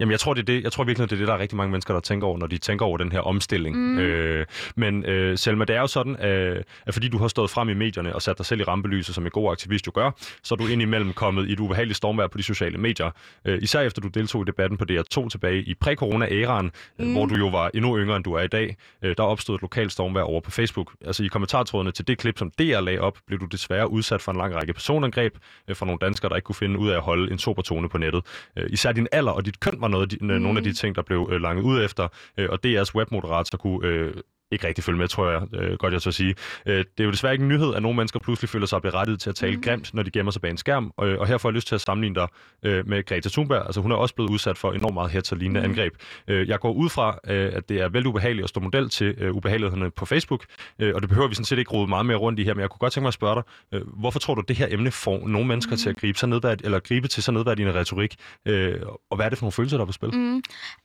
Jamen, 0.00 0.10
jeg 0.10 0.20
tror, 0.20 0.34
det 0.34 0.40
er 0.40 0.44
det. 0.44 0.64
Jeg 0.64 0.72
tror 0.72 0.84
virkelig, 0.84 1.10
det 1.10 1.16
er 1.16 1.20
det, 1.20 1.28
der 1.28 1.34
er 1.34 1.38
rigtig 1.38 1.56
mange 1.56 1.70
mennesker, 1.70 1.94
der 1.94 2.00
tænker 2.00 2.26
over, 2.26 2.38
når 2.38 2.46
de 2.46 2.58
tænker 2.58 2.86
over 2.86 2.98
den 2.98 3.12
her 3.12 3.20
omstilling. 3.20 3.76
Mm. 3.76 3.98
Øh, 3.98 4.46
men 4.76 5.04
øh, 5.04 5.38
Selma, 5.38 5.64
det 5.64 5.76
er 5.76 5.80
jo 5.80 5.86
sådan, 5.86 6.24
øh, 6.24 6.62
at 6.86 6.94
fordi 6.94 7.08
du 7.08 7.18
har 7.18 7.28
stået 7.28 7.50
frem 7.50 7.68
i 7.68 7.74
medierne 7.74 8.14
og 8.14 8.22
sat 8.22 8.38
dig 8.38 8.46
selv 8.46 8.60
i 8.60 8.64
rampelyset, 8.64 9.14
som 9.14 9.24
en 9.24 9.30
god 9.30 9.52
aktivist 9.52 9.86
jo 9.86 9.92
gør, 9.94 10.10
så 10.42 10.54
er 10.54 10.56
du 10.56 10.66
indimellem 10.66 11.12
kommet 11.12 11.48
i 11.48 11.52
et 11.52 11.60
ubehageligt 11.60 11.96
stormvær 11.96 12.26
på 12.26 12.38
de 12.38 12.42
sociale 12.42 12.78
medier. 12.78 13.10
Øh, 13.44 13.58
især 13.62 13.80
efter 13.80 14.02
du 14.02 14.08
deltog 14.08 14.42
i 14.42 14.44
debatten 14.44 14.78
på 14.78 14.84
DR2 14.90 15.28
tilbage 15.28 15.62
i 15.62 15.74
præ-corona-æraen, 15.74 16.64
mm. 16.98 17.04
Mm. 17.04 17.12
hvor 17.12 17.26
du 17.26 17.34
jo 17.34 17.48
var 17.48 17.70
endnu 17.74 17.98
yngre, 17.98 18.16
end 18.16 18.24
du 18.24 18.32
er 18.32 18.42
i 18.42 18.48
dag. 18.48 18.76
Øh, 19.02 19.14
der 19.16 19.22
opstod 19.22 19.54
et 19.54 19.62
lokalt 19.62 19.92
stormvær 19.92 20.22
over 20.22 20.40
på 20.40 20.50
Facebook. 20.50 20.92
Altså 21.06 21.24
i 21.24 21.26
kommentartrådene 21.26 21.92
til 21.92 22.08
det 22.08 22.18
klip, 22.18 22.38
som 22.38 22.50
DR 22.50 22.80
lagde 22.80 23.00
op, 23.00 23.18
blev 23.26 23.40
du 23.40 23.46
desværre 23.46 23.90
udsat 23.90 24.22
for 24.22 24.32
en 24.32 24.38
lang 24.38 24.54
række 24.54 24.72
personangreb 24.72 25.34
øh, 25.68 25.76
fra 25.76 25.86
nogle 25.86 25.98
danskere, 25.98 26.28
der 26.28 26.36
ikke 26.36 26.46
kunne 26.46 26.56
finde 26.56 26.78
ud 26.78 26.88
af 26.88 26.96
at 26.96 27.02
holde 27.02 27.32
en 27.32 27.38
sober 27.38 27.62
tone 27.62 27.88
på 27.88 27.98
nettet. 27.98 28.22
Øh, 28.56 28.66
især 28.70 28.92
din 28.92 29.06
alder 29.12 29.32
og 29.32 29.46
dit 29.46 29.60
køn 29.60 29.74
var 29.78 29.87
noget 29.88 30.02
af 30.02 30.08
de, 30.08 30.16
mm. 30.20 30.42
nogle 30.42 30.58
af 30.58 30.64
de 30.64 30.72
ting, 30.72 30.96
der 30.96 31.02
blev 31.02 31.28
øh, 31.32 31.40
langet 31.40 31.64
ud 31.64 31.84
efter, 31.84 32.08
øh, 32.38 32.48
og 32.50 32.58
DR's 32.66 32.94
webmoderator 32.94 33.58
kunne 33.58 33.88
øh, 33.88 34.14
ikke 34.52 34.66
rigtig 34.66 34.84
følge 34.84 34.98
med, 34.98 35.08
tror 35.08 35.30
jeg 35.30 35.42
øh, 35.54 35.78
godt, 35.78 35.92
jeg 35.92 36.02
tør 36.02 36.10
sige. 36.10 36.34
Øh, 36.66 36.76
det 36.76 37.00
er 37.00 37.04
jo 37.04 37.10
desværre 37.10 37.32
ikke 37.34 37.42
en 37.42 37.48
nyhed, 37.48 37.74
at 37.74 37.82
nogle 37.82 37.96
mennesker 37.96 38.20
pludselig 38.20 38.48
føler 38.48 38.66
sig 38.66 38.82
berettiget 38.82 39.20
til 39.20 39.30
at 39.30 39.36
tale 39.36 39.52
mm. 39.52 39.56
Mhm. 39.56 39.62
grimt, 39.62 39.94
når 39.94 40.02
de 40.02 40.10
gemmer 40.10 40.32
sig 40.32 40.42
bag 40.42 40.50
en 40.50 40.56
skærm. 40.56 40.92
Og, 40.96 41.08
og 41.08 41.26
her 41.26 41.38
får 41.38 41.48
jeg 41.48 41.54
lyst 41.54 41.68
til 41.68 41.74
at 41.74 41.80
sammenligne 41.80 42.14
dig 42.14 42.28
øh, 42.62 42.88
med 42.88 43.06
Greta 43.06 43.28
Thunberg. 43.28 43.66
Altså 43.66 43.80
hun 43.80 43.92
er 43.92 43.96
også 43.96 44.14
blevet 44.14 44.30
udsat 44.30 44.58
for 44.58 44.72
enormt 44.72 44.94
meget 44.94 45.10
hets 45.10 45.32
og 45.32 45.38
lignende 45.38 45.60
mm. 45.60 45.66
Mhm. 45.66 45.70
angreb. 45.70 45.92
Øh, 46.28 46.48
jeg 46.48 46.60
går 46.60 46.72
ud 46.72 46.88
fra, 46.88 47.18
øh, 47.26 47.52
at 47.54 47.68
det 47.68 47.80
er 47.80 47.88
vældig 47.88 48.08
ubehageligt 48.08 48.44
at 48.44 48.48
stå 48.48 48.60
model 48.60 48.88
til 48.88 49.14
øh, 49.18 49.34
ubehagelighederne 49.34 49.90
på 49.90 50.06
Facebook, 50.06 50.44
øh, 50.78 50.94
og 50.94 51.00
det 51.00 51.08
behøver 51.08 51.28
vi 51.28 51.34
sådan 51.34 51.44
set 51.44 51.58
ikke 51.58 51.70
rode 51.70 51.88
meget 51.88 52.06
mere 52.06 52.16
rundt 52.16 52.40
i 52.40 52.44
her, 52.44 52.54
men 52.54 52.60
jeg 52.60 52.70
kunne 52.70 52.78
godt 52.78 52.92
tænke 52.92 53.04
mig 53.04 53.08
at 53.08 53.14
spørge 53.14 53.34
dig, 53.34 53.42
øh, 53.72 53.86
hvorfor 53.86 54.18
tror 54.18 54.34
du, 54.34 54.42
det 54.48 54.56
her 54.56 54.66
emne 54.70 54.90
får 54.90 55.28
nogle 55.28 55.48
mennesker 55.48 55.72
mm. 55.72 55.76
til 55.78 55.90
at 55.90 55.96
gribe, 55.96 56.18
sig 56.18 56.28
nedværd, 56.28 56.60
eller 56.64 56.80
gribe 56.80 57.08
til 57.08 57.22
så 57.22 57.32
nedværdigende 57.32 57.74
retorik, 57.80 58.16
øh, 58.46 58.76
og 59.10 59.16
hvad 59.16 59.26
er 59.26 59.30
det 59.30 59.38
for 59.38 59.44
nogle 59.44 59.52
følelser, 59.52 59.76
der 59.76 59.82
er 59.82 59.86
på 59.86 59.92
spil? 59.92 60.14
Mm, 60.14 60.42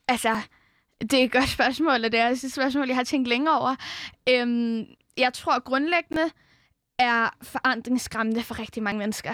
altså, 0.08 0.38
det 1.02 1.14
er 1.14 1.24
et 1.24 1.32
godt 1.32 1.50
spørgsmål, 1.50 2.06
og 2.06 2.12
det 2.12 2.20
er 2.20 2.30
et 2.30 2.52
spørgsmål, 2.52 2.88
jeg 2.88 2.96
har 2.96 3.04
tænkt 3.04 3.28
længe 3.28 3.52
over. 3.52 3.76
Øhm, 4.30 4.86
jeg 5.18 5.34
tror 5.34 5.60
grundlæggende 5.60 6.32
er 7.00 7.30
forandring 7.42 8.02
skræmmende 8.02 8.44
for 8.44 8.60
rigtig 8.60 8.84
mange 8.84 9.00
mennesker. 9.00 9.34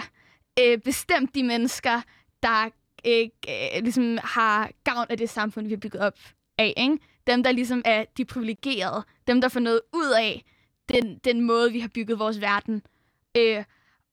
Øh, 0.60 0.78
bestemt 0.78 1.34
de 1.34 1.42
mennesker, 1.42 2.00
der 2.42 2.68
ikke 3.04 3.76
øh, 3.76 3.82
ligesom 3.82 4.18
har 4.24 4.70
gavn 4.84 5.06
af 5.10 5.18
det 5.18 5.30
samfund, 5.30 5.66
vi 5.66 5.72
har 5.72 5.80
bygget 5.80 6.02
op 6.02 6.18
af. 6.58 6.74
Ikke? 6.76 6.98
Dem, 7.26 7.42
der 7.42 7.52
ligesom 7.52 7.82
er 7.84 8.04
de 8.16 8.24
privilegerede. 8.24 9.04
Dem, 9.26 9.40
der 9.40 9.48
får 9.48 9.60
noget 9.60 9.80
ud 9.92 10.12
af 10.18 10.44
den, 10.88 11.18
den 11.18 11.40
måde, 11.40 11.72
vi 11.72 11.80
har 11.80 11.88
bygget 11.88 12.18
vores 12.18 12.40
verden 12.40 12.82
øh, 13.36 13.64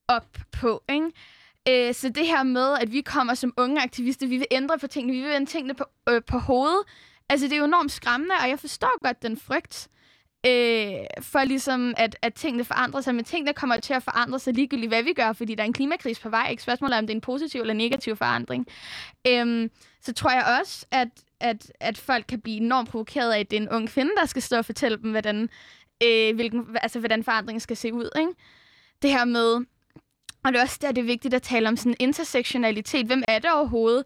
op 0.08 0.38
på. 0.52 0.84
Ikke? 0.90 1.12
Øh, 1.70 1.94
så 1.94 2.10
det 2.10 2.28
her 2.28 2.44
med, 2.44 2.78
at 2.82 2.92
vi 2.92 3.02
kommer 3.02 3.34
som 3.34 3.54
unge 3.58 3.82
aktivister, 3.82 4.28
vi 4.28 4.38
vil 4.38 4.48
ændre 4.52 4.78
på 4.80 4.88
tingene, 4.88 5.14
vi 5.14 5.22
vil 5.22 5.30
vende 5.30 5.48
tingene 5.48 5.74
på, 5.74 5.86
øh, 6.10 6.22
på 6.28 6.38
hovedet. 6.38 6.84
Altså, 7.30 7.48
det 7.48 7.54
er 7.54 7.58
jo 7.58 7.66
enormt 7.66 7.92
skræmmende, 7.92 8.36
og 8.44 8.50
jeg 8.50 8.60
forstår 8.60 9.04
godt 9.04 9.22
den 9.22 9.38
frygt 9.38 9.90
øh, 10.46 11.06
for 11.22 11.44
ligesom, 11.44 11.94
at, 11.98 12.16
at 12.22 12.34
tingene 12.34 12.66
forandrer 12.66 13.02
sig. 13.02 13.16
Men 13.16 13.26
tingene 13.26 13.54
kommer 13.54 13.80
til 13.80 13.94
at 13.94 14.04
forandre 14.04 14.40
sig 14.40 14.54
ligegyldigt, 14.54 14.90
hvad 14.90 15.04
vi 15.04 15.14
gør, 15.14 15.34
fordi 15.34 15.56
der 15.56 15.64
er 15.64 15.68
en 15.68 15.74
klimakris 15.74 16.20
på 16.20 16.30
vej. 16.30 16.48
Ikke 16.52 16.64
spørgsmålet 16.64 16.94
er, 16.94 16.98
om 16.98 17.08
det 17.08 17.14
er 17.14 17.18
en 17.18 17.22
positiv 17.22 17.62
eller 17.62 17.74
negativ 17.74 18.16
forandring. 18.16 18.68
Øhm, 19.28 19.72
så 20.02 20.14
tror 20.14 20.32
jeg 20.32 20.60
også, 20.60 20.86
at, 20.92 21.08
at, 21.40 21.72
at 21.80 21.98
folk 21.98 22.26
kan 22.30 22.42
blive 22.42 22.58
enormt 22.58 22.90
provokeret 22.90 23.32
af, 23.32 23.40
at 23.40 23.52
det 23.52 23.58
er 23.58 23.62
en 23.62 23.70
ung 23.70 23.90
kvinde, 23.90 24.12
der 24.20 24.26
skal 24.26 24.42
stå 24.42 24.58
og 24.58 24.66
fortælle 24.66 24.98
dem, 24.98 25.12
hvordan, 25.12 25.50
øh, 26.04 26.36
hvilken, 26.36 26.78
altså, 26.82 27.00
hvordan 27.00 27.24
forandringen 27.24 27.60
skal 27.60 27.78
se 27.78 27.94
ud. 27.94 28.10
Ikke? 28.20 28.32
Det 29.02 29.12
her 29.12 29.26
med, 29.26 29.66
og 30.44 30.54
det 30.54 30.56
er 30.56 30.62
også 30.62 30.78
der, 30.82 30.92
det 30.92 31.02
er 31.02 31.06
vigtigt 31.06 31.34
at 31.34 31.42
tale 31.42 31.68
om 31.68 31.78
sådan 31.78 31.96
intersektionalitet. 32.00 33.06
Hvem 33.06 33.24
er 33.28 33.40
det 33.40 33.52
overhovedet, 33.52 34.04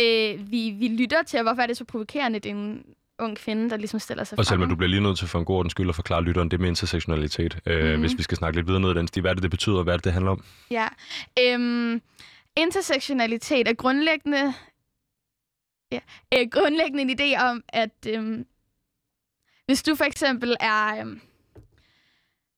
øh, 0.00 0.50
vi, 0.50 0.70
vi 0.70 0.88
lytter 0.88 1.22
til, 1.22 1.38
og 1.38 1.42
hvorfor 1.42 1.62
er 1.62 1.66
det 1.66 1.76
så 1.76 1.84
provokerende, 1.84 2.38
det 2.38 2.50
er 2.50 2.54
en 2.54 2.84
ung 3.18 3.36
kvinde, 3.36 3.70
der 3.70 3.76
ligesom 3.76 4.00
stiller 4.00 4.24
sig 4.24 4.38
Og 4.38 4.46
frem? 4.46 4.68
du 4.68 4.76
bliver 4.76 4.88
lige 4.90 5.02
nødt 5.02 5.18
til 5.18 5.28
for 5.28 5.38
en 5.38 5.44
god 5.44 5.56
ordens 5.56 5.70
skyld 5.70 5.88
at 5.88 5.94
forklare 5.94 6.22
lytteren 6.22 6.48
det 6.50 6.60
med 6.60 6.68
intersektionalitet, 6.68 7.58
øh, 7.66 7.92
Mhm. 7.92 8.00
hvis 8.00 8.18
vi 8.18 8.22
skal 8.22 8.36
snakke 8.36 8.58
lidt 8.58 8.66
videre 8.66 8.80
ned 8.80 8.90
i 8.90 8.94
den 8.94 9.08
stil. 9.08 9.20
Hvad 9.20 9.30
er 9.30 9.34
det, 9.34 9.42
det 9.42 9.50
betyder, 9.50 9.76
og 9.76 9.82
hvad 9.84 9.92
er 9.94 9.96
det, 9.96 10.04
det 10.04 10.12
handler 10.12 10.30
om? 10.30 10.44
Ja. 10.70 10.88
Øhm, 11.40 12.02
intersektionalitet 12.56 13.68
er 13.68 13.72
grundlæggende, 13.74 14.54
ja, 15.92 15.98
øh, 16.34 16.46
grundlæggende 16.50 17.02
en 17.02 17.20
idé 17.20 17.42
om, 17.50 17.62
at 17.68 18.06
øhm, 18.08 18.46
hvis 19.66 19.82
du 19.82 19.94
for 19.94 20.04
eksempel 20.04 20.56
er... 20.60 21.00
Øhm, 21.00 21.20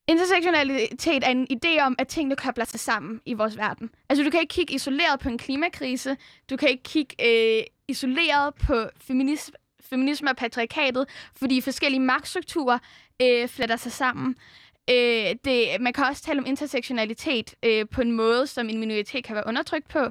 intersektionalitet 0.08 1.24
er 1.24 1.30
en 1.30 1.46
idé 1.52 1.80
om, 1.82 1.94
at 1.98 2.08
tingene 2.08 2.36
kobler 2.36 2.64
sig 2.64 2.80
sammen 2.80 3.20
i 3.26 3.34
vores 3.34 3.56
verden. 3.56 3.90
Altså, 4.08 4.24
du 4.24 4.30
kan 4.30 4.40
ikke 4.40 4.52
kigge 4.52 4.74
isoleret 4.74 5.20
på 5.20 5.28
en 5.28 5.38
klimakrise. 5.38 6.16
Du 6.50 6.56
kan 6.56 6.68
ikke 6.68 6.82
kigge 6.82 7.14
øh, 7.22 7.64
isoleret 7.88 8.54
på 8.54 8.84
feminisme, 9.00 9.54
feminisme 9.80 10.30
og 10.30 10.36
patriarkatet, 10.36 11.08
fordi 11.36 11.60
forskellige 11.60 12.00
magtstrukturer 12.00 12.78
øh, 13.22 13.48
fletter 13.48 13.76
sig 13.76 13.92
sammen. 13.92 14.36
Øh, 14.90 15.34
det, 15.44 15.80
man 15.80 15.92
kan 15.92 16.04
også 16.04 16.22
tale 16.22 16.40
om 16.40 16.46
intersektionalitet 16.46 17.54
øh, 17.62 17.86
på 17.88 18.00
en 18.00 18.12
måde, 18.12 18.46
som 18.46 18.68
en 18.68 18.78
minoritet 18.78 19.24
kan 19.24 19.34
være 19.34 19.46
undertrykt 19.46 19.88
på. 19.88 20.04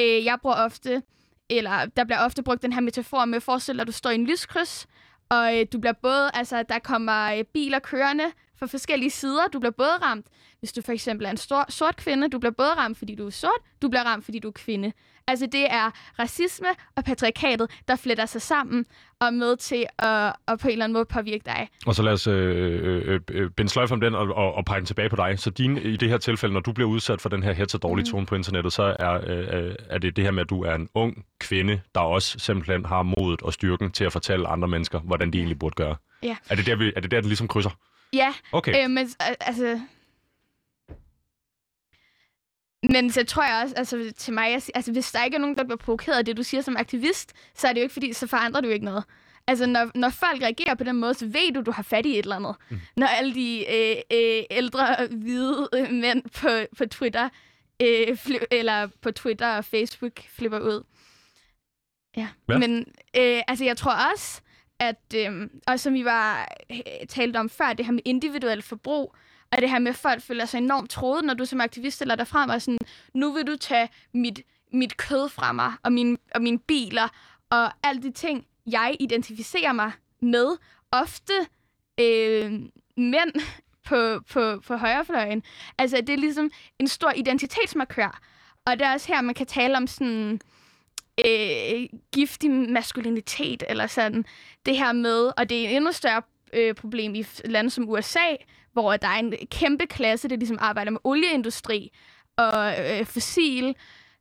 Øh, 0.00 0.24
jeg 0.24 0.38
bruger 0.42 0.56
ofte, 0.56 1.02
eller 1.50 1.86
der 1.86 2.04
bliver 2.04 2.24
ofte 2.24 2.42
brugt 2.42 2.62
den 2.62 2.72
her 2.72 2.80
metafor 2.80 3.24
med, 3.24 3.40
forestil 3.40 3.74
dig, 3.74 3.80
at 3.80 3.86
du 3.86 3.92
står 3.92 4.10
i 4.10 4.14
en 4.14 4.26
lyskryds, 4.26 4.86
og 5.28 5.58
øh, 5.58 5.66
du 5.72 5.78
bliver 5.78 5.92
både, 5.92 6.30
altså 6.34 6.62
der 6.62 6.78
kommer 6.78 7.32
øh, 7.34 7.44
biler 7.44 7.78
kørende 7.78 8.32
fra 8.60 8.66
forskellige 8.66 9.10
sider. 9.10 9.48
Du 9.52 9.58
bliver 9.58 9.72
både 9.72 9.96
ramt, 10.02 10.26
hvis 10.58 10.72
du 10.72 10.82
for 10.82 10.92
eksempel 10.92 11.26
er 11.26 11.30
en 11.30 11.36
stor, 11.36 11.64
sort 11.68 11.96
kvinde, 11.96 12.28
du 12.28 12.38
bliver 12.38 12.52
både 12.52 12.74
ramt, 12.74 12.98
fordi 12.98 13.14
du 13.14 13.26
er 13.26 13.30
sort, 13.30 13.60
du 13.82 13.88
bliver 13.88 14.04
ramt, 14.04 14.24
fordi 14.24 14.38
du 14.38 14.48
er 14.48 14.52
kvinde. 14.52 14.92
Altså 15.26 15.46
det 15.46 15.66
er 15.70 15.90
racisme 16.18 16.66
og 16.96 17.04
patriarkatet, 17.04 17.70
der 17.88 17.96
fletter 17.96 18.26
sig 18.26 18.42
sammen 18.42 18.86
og 19.20 19.34
med 19.34 19.56
til 19.56 19.86
at, 19.98 20.32
at 20.48 20.58
på 20.58 20.68
en 20.68 20.72
eller 20.72 20.84
anden 20.84 20.92
måde 20.92 21.04
påvirke 21.04 21.42
dig. 21.46 21.68
Og 21.86 21.94
så 21.94 22.02
lad 22.02 22.12
os 22.12 22.26
øh, 22.26 23.04
øh, 23.06 23.20
øh, 23.30 23.50
binde 23.50 23.70
sløjf 23.70 23.92
om 23.92 24.00
den 24.00 24.14
og, 24.14 24.28
og, 24.28 24.54
og 24.54 24.64
pege 24.64 24.78
den 24.78 24.86
tilbage 24.86 25.08
på 25.08 25.16
dig. 25.16 25.38
Så 25.38 25.50
din, 25.50 25.76
i 25.76 25.96
det 25.96 26.08
her 26.08 26.18
tilfælde, 26.18 26.52
når 26.52 26.60
du 26.60 26.72
bliver 26.72 26.88
udsat 26.88 27.20
for 27.20 27.28
den 27.28 27.42
her 27.42 27.52
hets 27.52 27.74
og 27.74 27.82
dårlige 27.82 28.04
mm. 28.04 28.10
tone 28.10 28.26
på 28.26 28.34
internettet, 28.34 28.72
så 28.72 28.96
er, 28.98 29.20
øh, 29.26 29.74
er 29.90 29.98
det 29.98 30.16
det 30.16 30.24
her 30.24 30.30
med, 30.30 30.40
at 30.40 30.50
du 30.50 30.62
er 30.62 30.74
en 30.74 30.88
ung 30.94 31.24
kvinde, 31.40 31.80
der 31.94 32.00
også 32.00 32.38
simpelthen 32.38 32.84
har 32.84 33.02
modet 33.02 33.42
og 33.42 33.52
styrken 33.52 33.90
til 33.90 34.04
at 34.04 34.12
fortælle 34.12 34.48
andre 34.48 34.68
mennesker, 34.68 35.00
hvordan 35.00 35.32
de 35.32 35.38
egentlig 35.38 35.58
burde 35.58 35.74
gøre. 35.74 35.96
Ja. 36.22 36.36
Er 36.50 36.54
det 36.54 36.66
der, 36.66 36.76
vi, 36.76 36.92
er 36.96 37.00
det 37.00 37.10
der 37.10 37.20
den 37.20 37.28
ligesom 37.28 37.48
krydser? 37.48 37.70
Ja, 38.12 38.34
Okay. 38.52 38.84
øh, 38.84 38.90
men 38.90 39.08
altså... 39.40 39.80
Men 42.82 43.10
så 43.12 43.24
tror 43.24 43.42
jeg 43.44 43.62
også, 43.62 43.74
altså 43.76 44.12
til 44.16 44.32
mig, 44.34 44.50
jeg, 44.50 44.62
altså 44.74 44.92
hvis 44.92 45.12
der 45.12 45.24
ikke 45.24 45.34
er 45.34 45.38
nogen, 45.40 45.56
der 45.56 45.64
bliver 45.64 45.76
provokeret 45.76 46.18
af 46.18 46.24
det, 46.24 46.36
du 46.36 46.42
siger 46.42 46.60
som 46.60 46.76
aktivist, 46.76 47.32
så 47.54 47.68
er 47.68 47.72
det 47.72 47.80
jo 47.80 47.82
ikke 47.82 47.92
fordi, 47.92 48.12
så 48.12 48.26
forandrer 48.26 48.60
du 48.60 48.68
ikke 48.68 48.84
noget. 48.84 49.04
Altså 49.46 49.66
når, 49.66 49.90
når 49.94 50.08
folk 50.08 50.42
reagerer 50.42 50.74
på 50.74 50.84
den 50.84 50.96
måde, 50.96 51.14
så 51.14 51.26
ved 51.26 51.52
du, 51.54 51.60
du 51.60 51.70
har 51.70 51.82
fat 51.82 52.06
i 52.06 52.10
et 52.18 52.18
eller 52.22 52.36
andet. 52.36 52.54
Mm. 52.70 52.80
Når 52.96 53.06
alle 53.06 53.34
de 53.34 53.64
øh, 53.74 53.96
øh, 54.12 54.42
ældre, 54.50 55.06
hvide 55.10 55.68
øh, 55.74 55.90
mænd 55.92 56.22
på, 56.22 56.48
på 56.78 56.86
Twitter, 56.86 57.28
øh, 57.82 58.08
fli- 58.08 58.46
eller 58.50 58.88
på 59.02 59.10
Twitter 59.10 59.56
og 59.56 59.64
Facebook 59.64 60.20
flipper 60.28 60.58
ud. 60.60 60.82
Ja, 62.16 62.28
Ja. 62.48 62.58
men 62.58 62.78
øh, 63.16 63.42
altså 63.48 63.64
jeg 63.64 63.76
tror 63.76 63.94
også, 64.12 64.40
at, 64.80 65.14
øh, 65.16 65.48
og 65.66 65.80
som 65.80 65.94
vi 65.94 66.04
var 66.04 66.48
øh, 66.70 67.06
talt 67.08 67.36
om 67.36 67.48
før, 67.48 67.72
det 67.72 67.86
her 67.86 67.92
med 67.92 68.02
individuelt 68.04 68.64
forbrug, 68.64 69.14
og 69.52 69.58
det 69.58 69.70
her 69.70 69.78
med, 69.78 69.90
at 69.90 69.96
folk 69.96 70.22
føler 70.22 70.44
sig 70.44 70.58
enormt 70.58 70.90
troet, 70.90 71.24
når 71.24 71.34
du 71.34 71.44
som 71.44 71.60
aktivist 71.60 71.96
stiller 71.96 72.14
dig 72.14 72.26
frem 72.26 72.50
og 72.50 72.62
sådan, 72.62 72.78
nu 73.14 73.32
vil 73.32 73.46
du 73.46 73.56
tage 73.56 73.88
mit, 74.14 74.40
mit 74.72 74.96
kød 74.96 75.28
fra 75.28 75.52
mig, 75.52 75.72
og, 75.82 75.92
min, 75.92 76.18
og 76.34 76.42
mine 76.42 76.58
biler, 76.58 77.08
og 77.50 77.72
alle 77.82 78.02
de 78.02 78.10
ting, 78.12 78.46
jeg 78.66 78.96
identificerer 79.00 79.72
mig 79.72 79.92
med. 80.22 80.56
Ofte 80.92 81.32
øh, 82.00 82.52
mænd 82.96 83.32
på, 83.88 84.20
på, 84.30 84.60
på 84.66 84.76
højrefløjen. 84.76 85.42
Altså, 85.78 85.96
det 85.96 86.10
er 86.10 86.16
ligesom 86.16 86.50
en 86.78 86.88
stor 86.88 87.12
identitetsmarkør. 87.16 88.20
Og 88.66 88.78
det 88.78 88.86
er 88.86 88.92
også 88.92 89.12
her, 89.12 89.20
man 89.20 89.34
kan 89.34 89.46
tale 89.46 89.76
om 89.76 89.86
sådan 89.86 90.40
øh, 91.26 92.00
giftig 92.12 92.50
maskulinitet, 92.50 93.62
eller 93.68 93.86
sådan. 93.86 94.24
Det 94.66 94.76
her 94.76 94.92
med, 94.92 95.32
og 95.36 95.48
det 95.48 95.64
er 95.64 95.68
et 95.68 95.76
endnu 95.76 95.92
større 95.92 96.22
øh, 96.52 96.74
problem 96.74 97.14
i 97.14 97.26
lande 97.44 97.70
som 97.70 97.88
USA, 97.88 98.36
hvor 98.72 98.96
der 98.96 99.08
er 99.08 99.18
en 99.18 99.34
kæmpe 99.50 99.86
klasse, 99.86 100.28
der 100.28 100.36
ligesom 100.36 100.58
arbejder 100.60 100.90
med 100.90 101.00
olieindustri 101.04 101.92
og 102.36 102.74
øh, 102.78 103.06
fossil, 103.06 103.76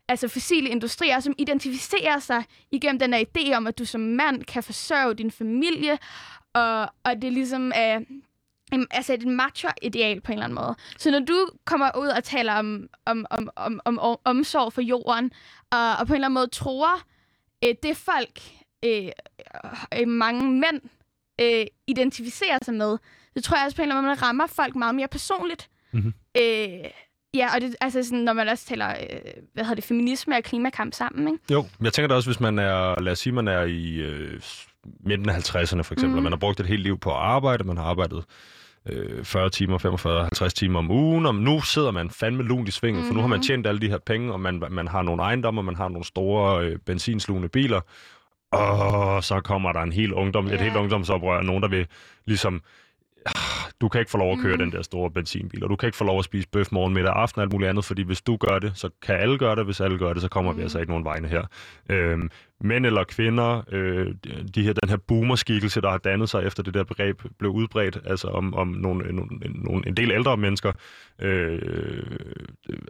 altså 0.07 0.27
fossile 0.27 0.69
industrier, 0.69 1.19
som 1.19 1.33
identificerer 1.37 2.19
sig 2.19 2.43
igennem 2.71 2.99
den 2.99 3.13
her 3.13 3.25
idé 3.25 3.53
om, 3.53 3.67
at 3.67 3.79
du 3.79 3.85
som 3.85 4.01
mand 4.01 4.43
kan 4.43 4.63
forsørge 4.63 5.13
din 5.13 5.31
familie, 5.31 5.97
og, 6.53 6.81
og 6.81 7.21
det 7.21 7.33
ligesom 7.33 7.71
er 7.75 7.95
em, 7.97 8.23
altså 8.91 9.13
et 9.13 9.27
macho-ideal 9.27 10.21
på 10.21 10.31
en 10.31 10.37
eller 10.37 10.45
anden 10.45 10.55
måde. 10.55 10.75
Så 10.97 11.11
når 11.11 11.19
du 11.19 11.49
kommer 11.65 11.91
ud 11.97 12.07
og 12.07 12.23
taler 12.23 12.53
om, 12.53 12.87
om, 13.05 13.25
om, 13.29 13.49
om, 13.55 13.79
om, 13.85 13.99
om 13.99 14.17
omsorg 14.23 14.73
for 14.73 14.81
jorden, 14.81 15.31
og, 15.71 15.95
og 15.99 16.07
på 16.07 16.13
en 16.13 16.15
eller 16.15 16.27
anden 16.27 16.33
måde 16.33 16.47
tror, 16.47 17.01
øh, 17.65 17.75
det 17.83 17.97
folk, 17.97 18.41
øh, 18.85 19.09
øh, 19.99 20.07
mange 20.07 20.51
mænd 20.51 20.81
øh, 21.41 21.65
identificerer 21.87 22.57
sig 22.61 22.73
med, 22.73 22.97
så 23.37 23.43
tror 23.43 23.57
jeg 23.57 23.65
også 23.65 23.75
på 23.75 23.81
en 23.81 23.83
eller 23.83 23.95
anden 23.95 24.09
måde, 24.09 24.15
man 24.15 24.23
rammer 24.23 24.47
folk 24.47 24.75
meget 24.75 24.95
mere 24.95 25.07
personligt. 25.07 25.69
Mhm. 25.91 26.13
Øh, 26.37 26.89
ja, 27.33 27.55
og 27.55 27.61
det, 27.61 27.75
altså 27.81 28.03
sådan, 28.03 28.19
når 28.19 28.33
man 28.33 28.47
også 28.47 28.65
taler, 28.65 28.89
øh, 28.89 29.19
hvad 29.53 29.63
hedder 29.63 29.75
det, 29.75 29.83
feminisme 29.83 30.35
og 30.35 30.43
klimakamp 30.43 30.93
sammen, 30.93 31.27
ikke? 31.27 31.39
Jo, 31.51 31.65
jeg 31.81 31.93
tænker 31.93 32.07
da 32.07 32.15
også, 32.15 32.29
hvis 32.29 32.39
man 32.39 32.59
er, 32.59 33.01
lad 33.01 33.11
os 33.11 33.19
sige, 33.19 33.33
man 33.33 33.47
er 33.47 33.61
i 33.61 33.95
øh, 33.95 34.41
midten 34.99 35.29
af 35.29 35.33
50'erne 35.33 35.81
for 35.81 35.93
eksempel, 35.93 36.09
mm. 36.09 36.17
Og 36.17 36.23
man 36.23 36.31
har 36.31 36.37
brugt 36.37 36.59
et 36.59 36.65
helt 36.65 36.83
liv 36.83 36.99
på 36.99 37.09
at 37.11 37.17
arbejde, 37.17 37.63
man 37.63 37.77
har 37.77 37.83
arbejdet 37.83 38.25
øh, 38.85 39.23
40 39.25 39.49
timer, 39.49 39.77
45, 39.77 40.21
50 40.21 40.53
timer 40.53 40.79
om 40.79 40.91
ugen, 40.91 41.25
og 41.25 41.35
nu 41.35 41.61
sidder 41.61 41.91
man 41.91 42.09
fandme 42.09 42.43
lunt 42.43 42.67
i 42.67 42.71
svinget, 42.71 43.01
mm. 43.03 43.07
for 43.07 43.13
nu 43.13 43.19
har 43.21 43.27
man 43.27 43.37
Mhm. 43.37 43.43
tjent 43.43 43.67
alle 43.67 43.81
de 43.81 43.89
her 43.89 43.97
penge, 44.05 44.33
og 44.33 44.39
man, 44.39 44.63
man 44.71 44.87
har 44.87 45.01
nogle 45.01 45.21
ejendomme, 45.23 45.61
og 45.61 45.65
man 45.65 45.75
har 45.75 45.87
nogle 45.89 46.05
store 46.05 46.65
øh, 46.65 46.77
benzinslugende 46.85 47.49
biler, 47.49 47.81
og 48.51 49.23
så 49.23 49.41
kommer 49.41 49.71
der 49.71 49.79
en 49.81 49.91
hel 49.91 50.13
ungdom, 50.13 50.45
et 50.47 50.51
Ja. 50.51 50.63
helt 50.63 50.75
ungdomsoprør, 50.75 51.41
nogen 51.41 51.63
der 51.63 51.69
vil 51.69 51.87
ligesom 52.25 52.61
"Ah, 53.25 53.33
du 53.81 53.89
kan 53.89 53.99
ikke 54.01 54.11
få 54.11 54.17
lov 54.17 54.31
at 54.31 54.39
køre 54.39 54.55
Mhm. 54.55 54.59
den 54.63 54.71
der 54.71 54.81
store 54.81 55.11
benzinbil, 55.11 55.63
og 55.63 55.69
du 55.69 55.75
kan 55.75 55.87
ikke 55.87 55.97
få 55.97 56.03
lov 56.03 56.19
at 56.19 56.25
spise 56.25 56.47
bøf 56.47 56.71
morgen, 56.71 56.93
middag, 56.93 57.13
aften 57.15 57.39
og 57.39 57.43
alt 57.43 57.51
muligt 57.53 57.69
andet, 57.69 57.85
fordi 57.85 58.01
hvis 58.01 58.21
du 58.21 58.37
gør 58.37 58.59
det, 58.59 58.71
så 58.75 58.89
kan 59.01 59.15
alle 59.15 59.37
gøre 59.37 59.55
det, 59.55 59.65
hvis 59.65 59.79
alle 59.81 59.97
gør 59.97 60.13
det, 60.13 60.21
så 60.21 60.27
kommer 60.29 60.51
mm. 60.51 60.57
vi 60.57 60.59
Mhm. 60.59 60.65
altså 60.65 60.79
ikke 60.79 60.91
nogen 60.91 61.05
vegne 61.05 61.27
her. 61.27 61.43
Øhm, 61.89 62.29
mænd 62.61 62.85
eller 62.85 63.03
kvinder, 63.03 63.63
øh, 63.71 64.13
de 64.55 64.63
her, 64.63 64.73
den 64.73 64.89
her 64.89 64.97
boomerskikkelse, 64.97 65.81
der 65.81 65.89
har 65.89 65.97
dannet 65.97 66.29
sig 66.29 66.43
efter 66.45 66.63
det 66.63 66.73
der 66.73 66.83
begreb 66.83 67.21
blev 67.39 67.51
udbredt, 67.51 67.97
altså 68.05 68.27
om, 68.27 68.53
om 68.53 68.67
nogle, 68.67 69.05
nogle, 69.55 69.87
en 69.87 69.97
del 69.97 70.11
ældre 70.11 70.37
mennesker, 70.37 70.71
øh, 71.21 71.59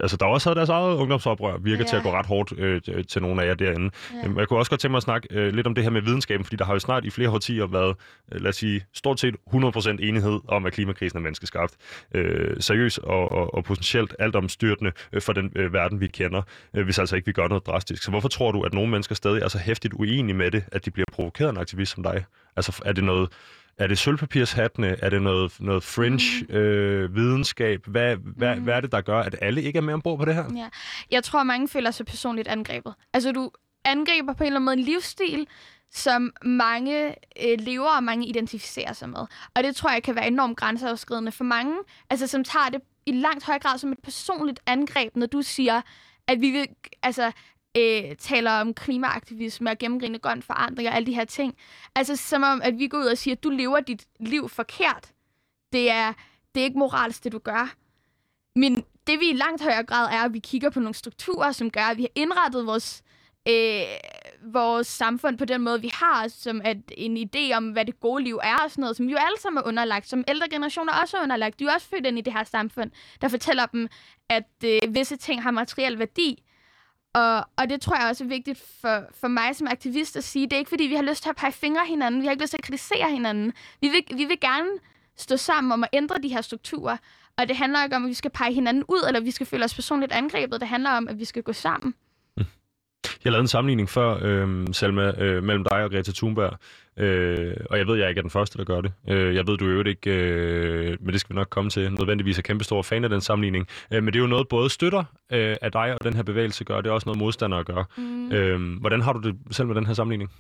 altså 0.02 0.18
der 0.18 0.26
også 0.26 0.50
havde 0.50 0.58
deres 0.58 0.70
eget 0.70 0.96
ungdomsoprør, 0.96 1.58
virker 1.58 1.84
ja. 1.84 1.90
til 1.90 1.96
at 1.96 2.04
gå 2.04 2.12
ret 2.12 2.26
hårdt 2.26 2.54
øh, 2.60 2.82
til 3.10 3.22
nogle 3.22 3.44
af 3.44 3.48
jer 3.48 3.54
derinde. 3.54 3.90
Ja. 4.14 4.30
Jeg 4.38 4.48
kunne 4.48 4.60
også 4.60 4.72
godt 4.72 4.82
tænke 4.82 4.92
mig 4.92 4.98
at 4.98 5.04
snakke 5.04 5.28
øh, 5.32 5.54
lidt 5.54 5.68
om 5.68 5.76
det 5.76 5.84
her 5.84 5.92
med 5.92 6.02
videnskaben, 6.02 6.46
fordi 6.46 6.56
der 6.56 6.66
har 6.66 6.74
jo 6.74 6.80
snart 6.80 7.06
i 7.06 7.10
flere 7.10 7.30
årtier 7.30 7.68
været, 7.68 7.96
øh, 8.32 8.42
lad 8.42 8.50
os 8.50 8.56
sige, 8.56 8.86
stort 8.94 9.20
set 9.20 9.36
100% 9.54 9.90
enighed 9.90 10.40
om, 10.48 10.66
at 10.66 10.74
klimakrisen 10.74 11.18
er 11.18 11.22
menneskeskabt. 11.22 11.74
Øh, 12.16 12.56
seriøs 12.60 12.98
og, 12.98 13.32
og, 13.32 13.54
og 13.54 13.64
potentielt 13.64 14.16
altomstyrtende 14.20 14.92
øh, 15.14 15.22
for 15.22 15.34
den 15.34 15.52
øh, 15.56 15.74
verden, 15.74 16.00
vi 16.00 16.08
kender, 16.08 16.42
øh, 16.74 16.84
hvis 16.84 17.00
altså 17.00 17.16
ikke 17.16 17.26
vi 17.26 17.32
gør 17.32 17.48
noget 17.48 17.66
drastisk. 17.68 18.04
Så 18.04 18.12
hvorfor 18.12 18.28
tror 18.28 18.52
du, 18.52 18.62
at 18.62 18.74
nogle 18.74 18.92
mennesker 18.92 19.16
stadig 19.16 19.42
er 19.42 19.48
så 19.48 19.59
hæftigt 19.60 19.94
uenige 19.94 20.36
med 20.36 20.52
det, 20.52 20.64
at 20.72 20.86
de 20.86 20.92
bliver 20.92 21.06
provokeret 21.12 21.48
af 21.48 21.52
en 21.52 21.58
aktivist 21.58 21.92
som 21.92 22.04
dig? 22.04 22.26
Altså 22.56 22.82
er 22.86 22.94
det 22.94 23.04
noget... 23.04 23.30
Er 23.78 23.88
det 23.88 23.98
sølvpapirshattene? 23.98 24.88
Er 25.02 25.10
det 25.10 25.22
noget, 25.22 25.54
noget 25.60 25.84
fringe 25.84 26.22
øh, 26.50 27.16
videnskab? 27.16 27.86
Hvad, 27.88 28.16
hvad, 28.16 28.56
Mhm. 28.56 28.64
hvad 28.64 28.74
er 28.74 28.82
det, 28.82 28.92
der 28.92 29.02
gør, 29.02 29.20
at 29.20 29.36
alle 29.42 29.62
ikke 29.62 29.78
er 29.78 29.82
med 29.82 29.94
ombord 29.94 30.20
på 30.20 30.26
det 30.26 30.36
her? 30.36 30.46
Ja. 30.56 30.70
Jeg 31.12 31.24
tror, 31.24 31.44
mange 31.44 31.68
føler 31.68 31.92
sig 31.92 32.06
personligt 32.06 32.48
angrebet. 32.48 32.94
Altså, 33.14 33.32
du 33.32 33.52
angriber 33.86 34.34
på 34.34 34.44
en 34.44 34.48
eller 34.48 34.56
anden 34.60 34.66
måde 34.66 34.78
en 34.78 34.84
livsstil, 34.84 35.48
som 35.92 36.32
mange 36.44 37.08
øh, 37.46 37.60
lever 37.60 37.90
og 37.98 38.04
mange 38.04 38.28
identificerer 38.28 38.94
sig 38.94 39.10
med. 39.10 39.26
Og 39.56 39.64
det 39.64 39.76
tror 39.76 39.92
jeg 39.92 40.04
kan 40.04 40.16
være 40.16 40.28
enormt 40.28 40.58
grænseoverskridende 40.58 41.32
for 41.32 41.44
mange, 41.44 41.76
altså 42.10 42.28
som 42.28 42.44
tager 42.44 42.70
det 42.70 42.82
i 43.06 43.12
langt 43.12 43.46
høj 43.46 43.60
grad 43.60 43.78
som 43.78 43.92
et 43.92 44.00
personligt 44.04 44.60
angreb, 44.66 45.16
når 45.16 45.26
du 45.26 45.42
siger, 45.42 45.82
at 46.28 46.42
vi 46.42 46.50
vil, 46.52 46.68
altså, 47.04 47.32
øh, 47.78 48.16
taler 48.16 48.52
om 48.52 48.74
klimaaktivisme 48.74 49.70
og 49.70 49.78
gennemgribende 49.78 50.20
grøn 50.20 50.42
forandring 50.42 50.90
og 50.90 50.96
alle 50.96 51.06
de 51.06 51.16
her 51.16 51.26
ting. 51.26 51.56
Altså 51.96 52.16
som 52.16 52.44
om, 52.44 52.62
at 52.64 52.80
vi 52.80 52.88
går 52.88 52.98
ud 52.98 53.06
og 53.06 53.18
siger, 53.18 53.36
at 53.36 53.44
du 53.44 53.50
lever 53.50 53.80
dit 53.80 54.06
liv 54.20 54.50
forkert. 54.50 55.12
Det 55.74 55.92
er, 55.92 56.14
det 56.56 56.62
er 56.62 56.66
ikke 56.66 56.80
moralsk, 56.80 57.24
det 57.24 57.32
du 57.32 57.40
gør. 57.40 57.76
Men 58.56 58.84
det 59.08 59.20
vi 59.20 59.30
i 59.30 59.34
langt 59.34 59.64
højere 59.64 59.84
grad 59.84 60.06
er, 60.06 60.24
at 60.24 60.34
vi 60.34 60.40
kigger 60.40 60.70
på 60.70 60.80
nogle 60.80 60.96
strukturer, 60.96 61.52
som 61.52 61.72
gør, 61.72 61.82
at 61.82 61.98
vi 61.98 62.02
har 62.02 62.10
indrettet 62.16 62.66
vores, 62.66 63.04
øh, 63.50 63.82
vores 64.54 64.88
samfund 64.88 65.38
på 65.38 65.46
den 65.46 65.62
måde, 65.62 65.82
vi 65.82 65.92
har, 65.94 66.28
som 66.28 66.62
at 66.64 66.78
en 66.98 67.18
idé 67.18 67.56
om, 67.56 67.70
hvad 67.70 67.86
det 67.86 68.00
gode 68.00 68.24
liv 68.24 68.40
er 68.44 68.58
og 68.64 68.72
sådan 68.72 68.82
noget, 68.82 68.98
som 68.98 69.08
vi 69.08 69.12
jo 69.12 69.18
alle 69.18 69.40
sammen 69.40 69.58
er 69.58 69.68
underlagt, 69.68 70.10
som 70.10 70.24
ældre 70.28 70.50
generationer 70.50 70.94
også 70.94 71.18
er 71.18 71.24
underlagt. 71.24 71.60
De 71.60 71.64
er 71.64 71.68
jo 71.68 71.74
også 71.74 71.88
født 71.88 72.06
ind 72.06 72.18
i 72.18 72.22
det 72.22 72.34
her 72.34 72.44
samfund, 72.44 72.92
der 73.22 73.28
fortæller 73.28 73.66
dem, 73.66 73.88
at 74.30 74.50
øh, 74.66 74.80
visse 74.90 75.16
ting 75.16 75.44
har 75.44 75.52
materiel 75.52 76.00
værdi. 76.00 76.44
Og, 77.14 77.46
og 77.58 77.70
det 77.70 77.82
tror 77.82 77.96
jeg 77.96 78.10
også 78.10 78.24
er 78.24 78.28
vigtigt 78.28 78.64
for, 78.82 79.04
for 79.14 79.28
mig 79.28 79.56
som 79.56 79.68
aktivist 79.68 80.18
at 80.18 80.24
sige. 80.24 80.46
Det 80.46 80.54
er 80.54 80.58
ikke, 80.58 80.70
fordi 80.70 80.84
vi 80.84 80.96
har 80.96 81.02
lyst 81.02 81.24
til 81.24 81.30
at 81.30 81.36
pege 81.36 81.52
fingre 81.52 81.86
hinanden. 81.86 82.22
Vi 82.22 82.26
har 82.26 82.32
ikke 82.32 82.44
lyst 82.44 82.52
til 82.52 82.58
at 82.58 82.64
kritisere 82.64 83.12
hinanden. 83.12 83.54
Vi 83.82 83.88
vil, 83.88 84.18
vi 84.18 84.26
vil 84.26 84.40
gerne 84.40 84.70
stå 85.16 85.38
sammen 85.38 85.72
om 85.72 85.84
at 85.84 85.90
ændre 85.94 86.16
de 86.24 86.28
her 86.28 86.42
strukturer. 86.42 86.98
Og 87.38 87.48
det 87.48 87.58
handler 87.58 87.84
ikke 87.84 87.96
om, 87.96 88.04
at 88.04 88.10
vi 88.10 88.14
skal 88.14 88.32
pege 88.32 88.54
hinanden 88.54 88.84
ud, 88.88 89.04
eller 89.08 89.20
vi 89.20 89.32
skal 89.32 89.48
føle 89.48 89.66
os 89.66 89.76
personligt 89.76 90.12
angrebet. 90.12 90.62
Det 90.62 90.68
handler 90.68 90.90
om, 90.90 91.08
at 91.08 91.20
vi 91.20 91.26
skal 91.26 91.44
gå 91.44 91.54
sammen. 91.54 91.94
Jeg 93.24 93.32
lavede 93.32 93.42
en 93.44 93.48
sammenligning 93.48 93.90
før, 93.90 94.20
øh, 94.22 94.68
Selma, 94.74 95.12
øh, 95.22 95.44
mellem 95.44 95.64
dig 95.64 95.84
og 95.84 95.92
Greta 95.92 96.12
Thunberg. 96.12 96.58
Øh, 96.98 97.58
og 97.70 97.78
jeg 97.78 97.88
ved, 97.88 97.98
jeg 97.98 98.10
ikke 98.10 98.20
er 98.20 98.22
den 98.22 98.32
første, 98.32 98.58
der 98.58 98.64
gør 98.64 98.82
det. 98.82 98.92
Øh, 99.10 99.36
jeg 99.36 99.48
ved, 99.48 99.58
du 99.58 99.70
er 99.70 99.74
jo 99.74 99.84
ikke, 99.84 100.12
øh, 100.12 100.98
men 101.02 101.12
det 101.14 101.20
skal 101.20 101.34
vi 101.34 101.36
nok 101.36 101.48
komme 101.50 101.70
til, 101.70 101.92
nødvendigvis 101.94 102.38
er 102.38 102.42
kæmpe 102.42 102.64
stor 102.64 102.82
fan 102.82 103.04
af 103.04 103.10
den 103.10 103.22
sammenligning. 103.22 103.68
Øh, 103.94 104.04
men 104.04 104.14
det 104.14 104.20
er 104.20 104.24
jo 104.24 104.28
noget, 104.28 104.48
både 104.48 104.70
støtter 104.70 105.04
øh, 105.32 105.56
af 105.62 105.72
dig 105.72 105.94
og 105.94 106.04
den 106.04 106.14
her 106.14 106.24
bevægelse 106.24 106.64
gør, 106.64 106.82
det 106.82 106.90
er 106.90 106.94
også 106.94 107.06
noget 107.10 107.20
modstandere 107.20 107.64
gør. 107.64 107.84
Mm. 107.98 108.32
Øh, 108.32 108.80
hvordan 108.80 109.02
har 109.02 109.14
du 109.14 109.20
det 109.30 109.38
selv 109.52 109.68
med 109.68 109.76
den 109.76 109.86
her 109.86 109.94
sammenligning? 109.94 110.32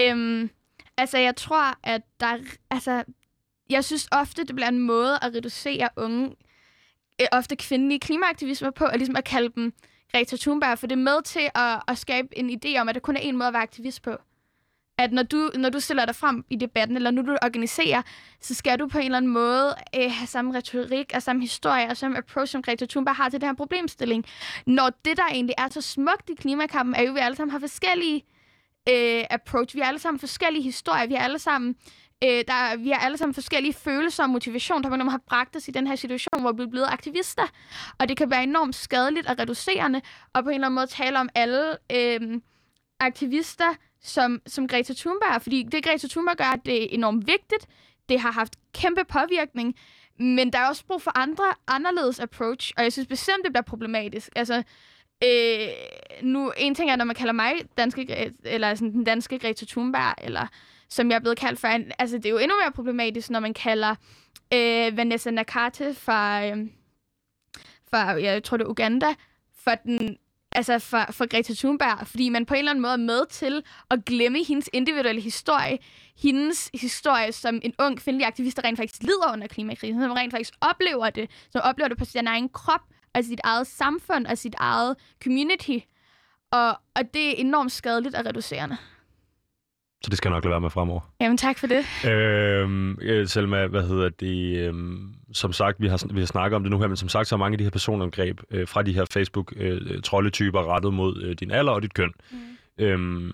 Øhm, 0.00 0.50
altså, 0.98 1.18
jeg 1.18 1.36
tror, 1.36 1.74
at 1.84 2.00
der... 2.20 2.26
er- 2.26 2.38
Altså, 2.70 3.04
jeg 3.70 3.84
synes 3.84 4.08
ofte, 4.12 4.44
det 4.44 4.54
bliver 4.56 4.68
en 4.68 4.80
måde 4.86 5.14
at 5.22 5.34
reducere 5.36 5.88
unge, 5.96 6.26
øh, 7.20 7.26
ofte 7.32 7.56
kvindelige 7.56 8.00
klimaaktivismer 8.00 8.70
på, 8.70 8.84
og 8.84 8.92
ligesom 8.96 9.16
at 9.16 9.24
kalde 9.24 9.52
dem 9.56 9.72
Greta 10.12 10.36
Thunberg, 10.36 10.78
for 10.78 10.86
det 10.86 10.94
er 10.96 11.02
med 11.02 11.22
til 11.22 11.50
at, 11.54 11.82
at 11.88 11.98
skabe 11.98 12.38
en 12.38 12.50
idé 12.50 12.80
om, 12.80 12.88
at 12.88 12.94
der 12.94 13.00
kun 13.00 13.16
er 13.16 13.20
en 13.20 13.36
måde 13.36 13.48
at 13.48 13.52
være 13.54 13.62
aktivist 13.62 14.02
på. 14.02 14.10
at 14.98 15.12
når 15.12 15.22
du, 15.22 15.50
når 15.54 15.68
du 15.70 15.80
stiller 15.80 16.04
dig 16.04 16.14
frem 16.16 16.44
i 16.50 16.56
debatten, 16.56 16.96
eller 16.96 17.10
når 17.10 17.22
du 17.22 17.36
organiserer, 17.42 18.02
så 18.40 18.54
skal 18.54 18.78
du 18.78 18.88
på 18.88 18.98
en 18.98 19.04
eller 19.04 19.16
anden 19.16 19.32
måde 19.32 19.74
øh, 19.96 20.10
have 20.10 20.26
samme 20.26 20.54
retorik 20.56 21.10
og 21.14 21.22
samme 21.22 21.42
historie 21.42 21.86
og 21.88 21.96
samme 21.96 22.18
approach, 22.18 22.52
som 22.52 22.62
Greta 22.62 22.86
Thunberg 22.86 23.16
har 23.16 23.28
til 23.28 23.40
den 23.40 23.48
her 23.48 23.54
problemstilling. 23.54 24.24
Når 24.66 24.90
det, 25.04 25.16
der 25.16 25.26
egentlig 25.30 25.54
er 25.58 25.68
så 25.70 25.80
smukt 25.80 26.30
i 26.30 26.34
klimakampen, 26.34 26.94
er 26.94 27.02
jo, 27.02 27.08
at 27.08 27.14
vi 27.14 27.20
alle 27.20 27.36
sammen 27.36 27.50
har 27.52 27.58
forskellige 27.60 28.24
øh, 28.90 29.24
approach. 29.30 29.74
Vi 29.74 29.80
har 29.80 29.88
alle 29.88 30.00
sammen 30.00 30.20
forskellige 30.20 30.62
historier. 30.62 31.06
Vi 31.06 31.14
har 31.14 31.24
alle 31.24 31.38
sammen 31.38 31.76
Øh, 32.24 32.44
der, 32.48 32.76
vi 32.76 32.88
har 32.88 32.98
alle 32.98 33.16
sammen 33.16 33.34
forskellige 33.34 33.72
følelser 33.72 34.22
og 34.22 34.30
motivation, 34.30 34.82
der 34.82 34.88
man 34.88 35.08
har 35.08 35.20
bragt 35.26 35.56
os 35.56 35.68
i 35.68 35.70
den 35.70 35.86
her 35.86 35.96
situation, 35.96 36.40
hvor 36.40 36.52
vi 36.52 36.62
er 36.62 36.66
blevet 36.66 36.86
aktivister. 36.86 37.42
Og 37.98 38.08
det 38.08 38.16
kan 38.16 38.30
være 38.30 38.42
enormt 38.42 38.74
skadeligt 38.74 39.26
og 39.26 39.38
reducerende, 39.38 40.00
og 40.32 40.44
på 40.44 40.48
en 40.48 40.54
eller 40.54 40.66
anden 40.66 40.74
måde 40.74 40.86
tale 40.86 41.18
om 41.20 41.28
alle 41.34 41.76
øh, 41.92 42.40
aktivister 43.00 43.74
som, 44.02 44.40
som 44.46 44.68
Greta 44.68 44.94
Thunberg. 44.94 45.42
Fordi 45.42 45.62
det, 45.62 45.84
Greta 45.84 46.08
Thunberg 46.08 46.36
gør, 46.36 46.60
det 46.64 46.82
er 46.82 46.86
enormt 46.90 47.26
vigtigt. 47.26 47.66
Det 48.08 48.20
har 48.20 48.30
haft 48.30 48.56
kæmpe 48.74 49.04
påvirkning. 49.04 49.74
Men 50.18 50.52
der 50.52 50.58
er 50.58 50.68
også 50.68 50.84
brug 50.86 51.02
for 51.02 51.18
andre, 51.18 51.44
anderledes 51.68 52.20
approach, 52.20 52.72
og 52.76 52.82
jeg 52.82 52.92
synes 52.92 53.08
bestemt, 53.08 53.44
det 53.44 53.52
bliver 53.52 53.62
problematisk. 53.62 54.28
Altså, 54.36 54.62
øh, 55.24 55.68
nu, 56.22 56.52
en 56.56 56.74
ting 56.74 56.90
er, 56.90 56.96
når 56.96 57.04
man 57.04 57.16
kalder 57.16 57.32
mig 57.32 57.52
danske, 57.76 58.32
eller 58.44 58.74
sådan, 58.74 58.92
den 58.92 59.04
danske 59.04 59.38
Greta 59.38 59.64
Thunberg, 59.64 60.14
eller 60.18 60.46
som 60.88 61.10
jeg 61.10 61.16
er 61.16 61.20
blevet 61.20 61.38
kaldt 61.38 61.60
for. 61.60 61.68
Altså, 61.98 62.16
det 62.16 62.26
er 62.26 62.30
jo 62.30 62.38
endnu 62.38 62.56
mere 62.62 62.72
problematisk, 62.72 63.30
når 63.30 63.40
man 63.40 63.54
kalder 63.54 63.94
øh, 64.54 64.96
Vanessa 64.96 65.30
Nakate 65.30 65.94
fra, 65.94 66.46
øh, 66.46 66.56
fra, 67.90 67.98
jeg 67.98 68.44
tror 68.44 68.56
det 68.56 68.64
er 68.64 68.68
Uganda, 68.68 69.14
for 69.64 69.74
den 69.74 70.18
altså 70.52 70.78
for, 70.78 71.06
for 71.10 71.26
Greta 71.26 71.54
Thunberg, 71.54 72.06
fordi 72.06 72.28
man 72.28 72.46
på 72.46 72.54
en 72.54 72.58
eller 72.58 72.70
anden 72.70 72.82
måde 72.82 72.92
er 72.92 72.96
med 72.96 73.26
til 73.26 73.62
at 73.90 74.04
glemme 74.04 74.44
hendes 74.44 74.70
individuelle 74.72 75.20
historie. 75.20 75.78
Hendes 76.22 76.70
historie 76.74 77.32
som 77.32 77.60
en 77.62 77.74
ung 77.78 77.98
kvindelig 77.98 78.26
aktivist, 78.26 78.56
der 78.56 78.64
rent 78.64 78.78
faktisk 78.78 79.02
lider 79.02 79.32
under 79.32 79.46
klimakrisen, 79.46 80.00
som 80.00 80.12
rent 80.12 80.32
faktisk 80.32 80.54
oplever 80.60 81.10
det, 81.10 81.30
som 81.50 81.60
oplever 81.64 81.88
det 81.88 81.98
på 81.98 82.04
sin 82.04 82.26
egen 82.26 82.48
krop, 82.48 82.80
og 83.14 83.24
sit 83.24 83.40
eget 83.44 83.66
samfund, 83.66 84.26
og 84.26 84.38
sit 84.38 84.54
eget 84.58 84.96
community. 85.22 85.78
Og, 86.50 86.68
og 86.68 87.14
det 87.14 87.28
er 87.28 87.34
enormt 87.36 87.72
skadeligt 87.72 88.14
og 88.14 88.26
reducerende. 88.26 88.76
Så 90.02 90.10
det 90.10 90.16
skal 90.16 90.28
jeg 90.28 90.36
nok 90.36 90.44
lade 90.44 90.50
være 90.50 90.60
med 90.60 90.70
fremover. 90.70 91.00
Jamen 91.20 91.36
tak 91.36 91.58
for 91.58 91.66
det. 91.66 92.10
Øhm, 92.10 92.98
øh, 93.02 93.28
Selma, 93.28 93.66
hvad 93.66 93.82
hedder 93.82 94.08
det? 94.08 94.58
Øhm, 94.58 95.14
som 95.32 95.52
sagt, 95.52 95.80
vi 95.80 95.88
har, 95.88 96.06
vi 96.12 96.20
har 96.20 96.26
snakket 96.26 96.56
om 96.56 96.62
det 96.62 96.70
nu 96.70 96.78
her, 96.78 96.86
men 96.86 96.96
som 96.96 97.08
sagt, 97.08 97.28
så 97.28 97.34
er 97.34 97.38
mange 97.38 97.54
af 97.54 97.58
de 97.58 97.64
her 97.64 97.70
personangreb 97.70 98.40
øh, 98.50 98.68
fra 98.68 98.82
de 98.82 98.92
her 98.92 99.04
Facebook-trolletyper 99.12 100.60
øh, 100.60 100.66
rettet 100.66 100.94
mod 100.94 101.22
øh, 101.22 101.36
din 101.40 101.50
alder 101.50 101.72
og 101.72 101.82
dit 101.82 101.94
køn. 101.94 102.12
Mm. 102.30 102.38
Øhm, 102.78 103.32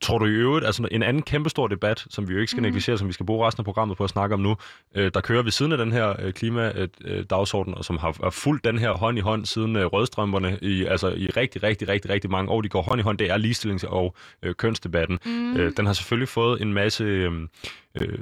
Tror 0.00 0.18
du 0.18 0.24
i 0.24 0.28
øvrigt, 0.28 0.66
altså 0.66 0.88
en 0.90 1.02
anden 1.02 1.22
kæmpestor 1.22 1.66
debat, 1.68 2.06
som 2.10 2.28
vi 2.28 2.34
jo 2.34 2.40
ikke 2.40 2.50
skal 2.50 2.60
mm. 2.60 2.62
negligere, 2.62 2.98
som 2.98 3.08
vi 3.08 3.12
skal 3.12 3.26
bruge 3.26 3.46
resten 3.46 3.60
af 3.60 3.64
programmet 3.64 3.96
på 3.96 4.04
at 4.04 4.10
snakke 4.10 4.34
om 4.34 4.40
nu, 4.40 4.56
øh, 4.94 5.10
der 5.14 5.20
kører 5.20 5.42
ved 5.42 5.50
siden 5.50 5.72
af 5.72 5.78
den 5.78 5.92
her 5.92 6.14
øh, 6.18 6.32
klimadagsorden, 6.32 7.72
øh, 7.72 7.78
og 7.78 7.84
som 7.84 7.98
har, 7.98 8.16
har 8.22 8.30
fulgt 8.30 8.64
den 8.64 8.78
her 8.78 8.90
hånd 8.90 9.18
i 9.18 9.20
hånd 9.20 9.46
siden 9.46 9.76
øh, 9.76 9.84
rødstrømperne 9.84 10.58
i, 10.62 10.84
altså, 10.84 11.08
i 11.08 11.26
rigtig, 11.26 11.62
rigtig, 11.62 11.88
rigtig, 11.88 12.10
rigtig 12.10 12.30
mange 12.30 12.50
år. 12.50 12.60
De 12.60 12.68
går 12.68 12.82
hånd 12.82 13.00
i 13.00 13.02
hånd, 13.02 13.18
det 13.18 13.30
er 13.30 13.38
ligestillings- 13.38 13.88
og 13.88 14.14
øh, 14.42 14.54
kønsdebatten. 14.54 15.18
Mm. 15.24 15.56
Øh, 15.56 15.72
den 15.76 15.86
har 15.86 15.92
selvfølgelig 15.92 16.28
fået 16.28 16.62
en 16.62 16.72
masse... 16.72 17.04
Øh, 17.04 17.32
øh, 18.00 18.18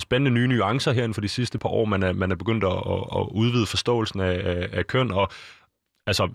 spændende 0.00 0.30
nye 0.30 0.48
nuancer 0.48 0.92
her 0.92 1.12
for 1.12 1.20
de 1.20 1.28
sidste 1.28 1.58
par 1.58 1.68
år. 1.68 1.84
Man 1.84 2.02
er, 2.02 2.12
man 2.12 2.30
er 2.30 2.36
begyndt 2.36 2.64
at, 2.64 2.72
at, 2.72 3.20
at 3.20 3.28
udvide 3.30 3.66
forståelsen 3.66 4.20
af, 4.20 4.40
af, 4.44 4.68
af 4.72 4.86
køn, 4.86 5.10
og 5.10 5.30
altså 6.06 6.28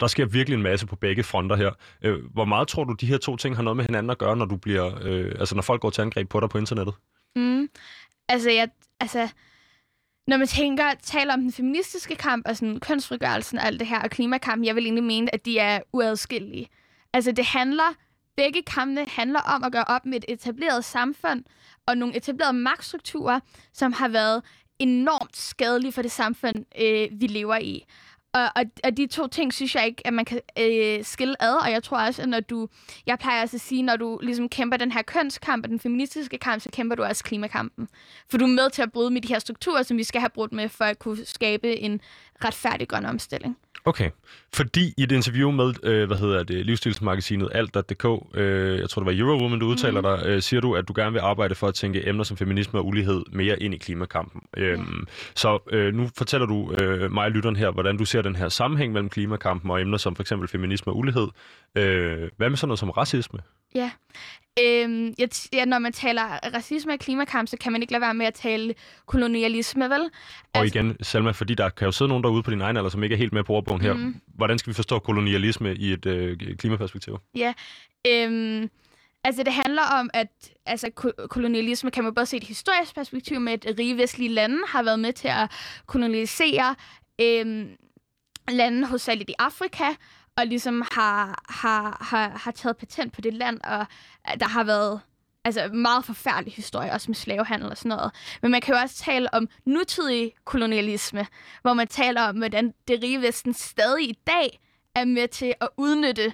der 0.00 0.06
sker 0.06 0.26
virkelig 0.26 0.56
en 0.56 0.62
masse 0.62 0.86
på 0.86 0.96
begge 0.96 1.22
fronter 1.22 1.56
her. 1.56 1.70
Øh, 2.02 2.24
hvor 2.32 2.44
meget 2.44 2.68
tror 2.68 2.84
du, 2.84 2.92
de 2.92 3.06
her 3.06 3.18
to 3.18 3.36
ting 3.36 3.56
har 3.56 3.62
noget 3.62 3.76
med 3.76 3.84
hinanden 3.84 4.10
at 4.10 4.18
gøre, 4.18 4.36
når 4.36 4.44
du 4.44 4.56
bliver, 4.56 4.98
øh, 5.02 5.34
altså 5.38 5.54
når 5.54 5.62
folk 5.62 5.80
går 5.80 5.90
til 5.90 6.02
angreb 6.02 6.28
på 6.28 6.40
dig 6.40 6.48
på 6.48 6.58
internettet? 6.58 6.94
Mm. 7.36 7.68
Altså, 8.28 8.50
jeg, 8.50 8.68
altså, 9.00 9.28
når 10.26 10.36
man 10.36 10.46
tænker, 10.46 10.94
taler 11.02 11.34
om 11.34 11.40
den 11.40 11.52
feministiske 11.52 12.16
kamp 12.16 12.48
og 12.48 12.56
sådan 12.56 12.80
kønsfrigørelsen 12.80 13.58
og 13.58 13.64
alt 13.64 13.80
det 13.80 13.88
her, 13.88 14.02
og 14.02 14.10
klimakampen, 14.10 14.64
jeg 14.64 14.74
vil 14.74 14.84
egentlig 14.84 15.04
mene, 15.04 15.34
at 15.34 15.44
de 15.44 15.58
er 15.58 15.80
uadskillelige. 15.92 16.68
Altså, 17.12 17.32
det 17.32 17.44
handler, 17.44 17.94
begge 18.36 18.62
kampene 18.62 19.06
handler 19.08 19.40
om 19.40 19.64
at 19.64 19.72
gøre 19.72 19.84
op 19.86 20.06
med 20.06 20.18
et 20.18 20.24
etableret 20.28 20.84
samfund 20.84 21.44
og 21.86 21.96
nogle 21.96 22.16
etablerede 22.16 22.52
magtstrukturer, 22.52 23.40
som 23.72 23.92
har 23.92 24.08
været 24.08 24.42
enormt 24.78 25.36
skadelige 25.36 25.92
for 25.92 26.02
det 26.02 26.10
samfund, 26.10 26.56
øh, 26.80 27.08
vi 27.20 27.26
lever 27.26 27.56
i. 27.56 27.84
Og, 28.32 28.44
og, 28.56 28.64
og 28.84 28.96
de 28.96 29.06
to 29.06 29.26
ting 29.26 29.54
synes 29.54 29.74
jeg 29.74 29.86
ikke, 29.86 30.06
at 30.06 30.12
man 30.12 30.24
kan 30.24 30.40
øh, 30.58 31.04
skille 31.04 31.42
ad, 31.42 31.54
og 31.54 31.70
jeg 31.70 31.82
tror 31.82 31.98
også, 31.98 32.22
at 32.22 32.28
når 32.28 32.40
du, 32.40 32.68
jeg 33.06 33.18
plejer 33.18 33.42
også 33.42 33.56
at 33.56 33.60
sige, 33.60 33.82
når 33.82 33.96
du 33.96 34.18
ligesom 34.22 34.48
kæmper 34.48 34.76
den 34.76 34.92
her 34.92 35.02
kønskamp 35.02 35.64
og 35.64 35.70
den 35.70 35.80
feministiske 35.80 36.38
kamp, 36.38 36.62
så 36.62 36.68
kæmper 36.72 36.96
du 36.96 37.02
også 37.02 37.24
klimakampen. 37.24 37.88
For 38.30 38.38
du 38.38 38.44
er 38.44 38.48
med 38.48 38.70
til 38.70 38.82
at 38.82 38.92
bryde 38.92 39.10
med 39.10 39.20
de 39.20 39.28
her 39.28 39.38
strukturer, 39.38 39.82
som 39.82 39.96
vi 39.96 40.04
skal 40.04 40.20
have 40.20 40.30
brudt 40.30 40.52
med, 40.52 40.68
for 40.68 40.84
at 40.84 40.98
kunne 40.98 41.24
skabe 41.24 41.76
en 41.76 42.00
retfærdig 42.44 42.88
grøn 42.88 43.06
omstilling. 43.06 43.56
Okay, 43.84 44.10
fordi 44.54 44.94
i 44.96 45.02
et 45.02 45.12
interview 45.12 45.50
med, 45.50 45.74
øh, 45.82 46.06
hvad 46.06 46.16
hedder 46.16 46.42
det, 46.42 46.66
livsstilsmagasinet 46.66 47.48
alt.dk, 47.54 48.04
øh, 48.34 48.80
jeg 48.80 48.90
tror 48.90 49.02
det 49.02 49.06
var 49.06 49.24
Eurowoman, 49.24 49.58
du 49.58 49.66
udtaler 49.66 50.00
mm. 50.00 50.06
dig, 50.06 50.28
øh, 50.28 50.42
siger 50.42 50.60
du, 50.60 50.74
at 50.74 50.88
du 50.88 50.92
gerne 50.96 51.12
vil 51.12 51.20
arbejde 51.20 51.54
for 51.54 51.68
at 51.68 51.74
tænke 51.74 52.08
emner 52.08 52.24
som 52.24 52.36
feminisme 52.36 52.78
og 52.78 52.86
ulighed 52.86 53.22
mere 53.32 53.62
ind 53.62 53.74
i 53.74 53.78
klimakampen. 53.78 54.42
Øh, 54.56 54.78
ja. 54.78 54.84
Så 55.34 55.58
øh, 55.72 55.94
nu 55.94 56.10
fortæller 56.16 56.46
du 56.46 56.72
øh, 56.72 57.12
mig 57.12 57.24
og 57.24 57.30
lytteren 57.30 57.56
her, 57.56 57.70
hvordan 57.70 57.96
du 57.96 58.04
ser 58.04 58.22
den 58.22 58.36
her 58.36 58.48
sammenhæng 58.48 58.92
mellem 58.92 59.08
klimakampen 59.08 59.70
og 59.70 59.80
emner 59.80 59.98
som 59.98 60.16
for 60.16 60.22
eksempel 60.22 60.48
feminisme 60.48 60.92
og 60.92 60.96
ulighed. 60.96 61.28
Øh, 61.74 62.28
hvad 62.36 62.48
med 62.48 62.56
sådan 62.56 62.68
noget 62.68 62.78
som 62.78 62.90
racisme? 62.90 63.38
Ja, 63.74 63.90
Øhm, 64.58 65.14
jeg, 65.18 65.28
ja, 65.52 65.64
når 65.64 65.78
man 65.78 65.92
taler 65.92 66.22
racisme 66.54 66.92
og 66.92 66.98
klimakamp, 66.98 67.48
så 67.48 67.56
kan 67.56 67.72
man 67.72 67.82
ikke 67.82 67.92
lade 67.92 68.00
være 68.00 68.14
med 68.14 68.26
at 68.26 68.34
tale 68.34 68.74
kolonialisme, 69.06 69.90
vel? 69.90 70.00
Og 70.00 70.10
altså, 70.54 70.78
igen, 70.78 70.96
Selma, 71.02 71.30
fordi 71.30 71.54
der 71.54 71.68
kan 71.68 71.84
jo 71.84 71.92
sidde 71.92 72.08
nogen 72.08 72.24
derude 72.24 72.42
på 72.42 72.50
din 72.50 72.60
egen 72.60 72.76
alder, 72.76 72.90
som 72.90 73.02
ikke 73.02 73.14
er 73.14 73.18
helt 73.18 73.32
med 73.32 73.44
på 73.44 73.52
ordbogen 73.52 73.82
her. 73.82 73.94
Mm. 73.94 74.14
Hvordan 74.26 74.58
skal 74.58 74.70
vi 74.70 74.74
forstå 74.74 74.98
kolonialisme 74.98 75.74
i 75.74 75.92
et 75.92 76.06
øh, 76.06 76.38
klimaperspektiv? 76.58 77.18
Ja, 77.34 77.52
øhm, 78.06 78.70
altså 79.24 79.42
det 79.42 79.52
handler 79.52 79.82
om, 80.00 80.10
at 80.14 80.28
altså, 80.66 80.90
kolonialisme 81.30 81.90
kan 81.90 82.04
man 82.04 82.14
både 82.14 82.26
se 82.26 82.36
et 82.36 82.44
historisk 82.44 82.94
perspektiv 82.94 83.40
med, 83.40 83.52
at 83.52 83.78
rige 83.78 83.96
vestlige 83.96 84.32
lande 84.32 84.58
har 84.66 84.82
været 84.82 84.98
med 84.98 85.12
til 85.12 85.28
at 85.28 85.50
kolonisere 85.86 86.74
øhm, 87.20 87.68
lande 88.48 88.86
hovedsageligt 88.86 89.30
i 89.30 89.34
Afrika, 89.38 89.84
og 90.40 90.46
ligesom 90.46 90.82
har, 90.92 91.44
har, 91.48 92.06
har, 92.10 92.28
har 92.28 92.50
taget 92.50 92.76
patent 92.76 93.12
på 93.12 93.20
det 93.20 93.34
land, 93.34 93.60
og 93.64 93.86
der 94.40 94.48
har 94.48 94.64
været 94.64 95.00
altså 95.44 95.68
meget 95.68 96.04
forfærdelig 96.04 96.52
historie, 96.52 96.92
også 96.92 97.10
med 97.10 97.14
slavehandel 97.14 97.70
og 97.70 97.76
sådan 97.76 97.88
noget. 97.88 98.12
Men 98.42 98.50
man 98.50 98.60
kan 98.60 98.74
jo 98.74 98.80
også 98.80 98.96
tale 98.96 99.34
om 99.34 99.48
nutidig 99.64 100.32
kolonialisme, 100.44 101.26
hvor 101.62 101.72
man 101.72 101.88
taler 101.88 102.22
om, 102.22 102.36
hvordan 102.36 102.74
det 102.88 103.02
rige 103.02 103.22
vesten 103.22 103.54
stadig 103.54 104.08
i 104.08 104.18
dag 104.26 104.60
er 104.94 105.04
med 105.04 105.28
til 105.28 105.54
at 105.60 105.68
udnytte 105.76 106.32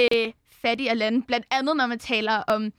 øh, 0.00 0.32
fattige 0.62 0.94
lande. 0.94 1.22
Blandt 1.22 1.46
andet, 1.50 1.76
når 1.76 1.86
man 1.86 1.98
taler 1.98 2.32
om 2.32 2.72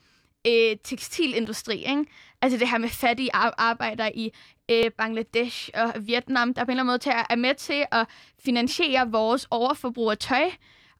øh, 0.47 0.77
tekstilindustri. 0.83 1.75
Ikke? 1.75 2.05
Altså 2.41 2.59
det 2.59 2.69
her 2.69 2.77
med 2.77 2.89
fattige 2.89 3.35
arbejdere 3.35 4.15
i 4.17 4.33
øh, 4.69 4.91
Bangladesh 4.91 5.69
og 5.73 5.93
Vietnam, 6.07 6.53
der 6.53 6.65
på 6.65 6.71
en 6.71 6.79
eller 6.79 6.83
anden 6.83 6.99
måde 7.05 7.25
er 7.29 7.35
med 7.35 7.55
til 7.55 7.85
at 7.91 8.07
finansiere 8.39 9.11
vores 9.11 9.47
overforbrug 9.51 10.11
af 10.11 10.17
tøj, 10.17 10.51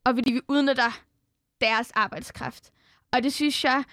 og 0.03 0.15
fordi 0.15 0.31
vi 0.33 0.41
udnytter 0.47 1.01
deres 1.61 1.91
arbejdskraft. 1.91 2.71
Og 3.11 3.23
det 3.23 3.33
synes 3.33 3.63
jeg 3.63 3.83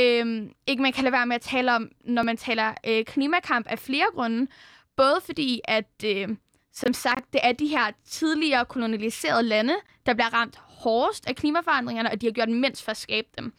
øh, 0.00 0.50
ikke, 0.66 0.82
man 0.82 0.92
kan 0.92 1.04
lade 1.04 1.12
være 1.12 1.26
med 1.26 1.36
at 1.36 1.42
tale 1.42 1.74
om, 1.74 1.88
når 2.04 2.22
man 2.22 2.36
taler 2.36 2.74
øh, 2.86 3.04
klimakamp 3.04 3.66
af 3.66 3.78
flere 3.78 4.06
grunde. 4.14 4.46
Både 4.96 5.20
fordi, 5.24 5.60
at 5.64 6.04
øh, 6.04 6.28
som 6.72 6.92
sagt, 6.92 7.32
det 7.32 7.40
er 7.44 7.52
de 7.52 7.66
her 7.66 7.90
tidligere 8.04 8.64
kolonialiserede 8.64 9.42
lande, 9.42 9.74
der 10.06 10.14
bliver 10.14 10.34
ramt 10.34 10.56
hårdest 10.56 11.28
af 11.28 11.36
klimaforandringerne, 11.36 12.10
og 12.10 12.20
de 12.20 12.26
har 12.26 12.32
gjort 12.32 12.48
mindst 12.48 12.84
for 12.84 12.90
at 12.90 12.96
skabe 12.96 13.28
dem. 13.38 13.52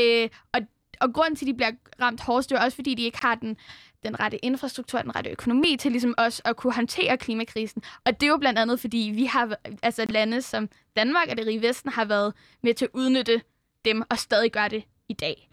Øh, 0.00 0.28
og, 0.52 0.60
og 1.00 1.12
grunden 1.14 1.36
til, 1.36 1.44
at 1.44 1.48
de 1.48 1.54
bliver 1.54 1.70
ramt 2.00 2.20
hårdest, 2.20 2.50
det 2.50 2.58
er 2.58 2.64
også, 2.64 2.76
fordi 2.76 2.94
de 2.94 3.02
ikke 3.02 3.22
har 3.22 3.34
den 3.34 3.56
den 4.04 4.20
rette 4.20 4.44
infrastruktur, 4.44 5.02
den 5.02 5.16
rette 5.16 5.30
økonomi 5.30 5.76
til 5.76 5.90
ligesom 5.90 6.14
også 6.18 6.42
at 6.44 6.56
kunne 6.56 6.74
håndtere 6.74 7.16
klimakrisen. 7.16 7.82
Og 8.04 8.20
det 8.20 8.26
er 8.26 8.30
jo 8.30 8.36
blandt 8.36 8.58
andet, 8.58 8.80
fordi 8.80 9.12
vi 9.14 9.24
har, 9.24 9.56
altså 9.82 10.06
lande 10.08 10.42
som 10.42 10.68
Danmark 10.96 11.28
og 11.30 11.36
det 11.36 11.46
rige 11.46 11.62
Vesten 11.62 11.92
har 11.92 12.04
været 12.04 12.34
med 12.62 12.74
til 12.74 12.84
at 12.84 12.90
udnytte 12.94 13.42
dem 13.84 14.02
og 14.10 14.18
stadig 14.18 14.52
gøre 14.52 14.68
det 14.68 14.84
i 15.08 15.12
dag. 15.12 15.48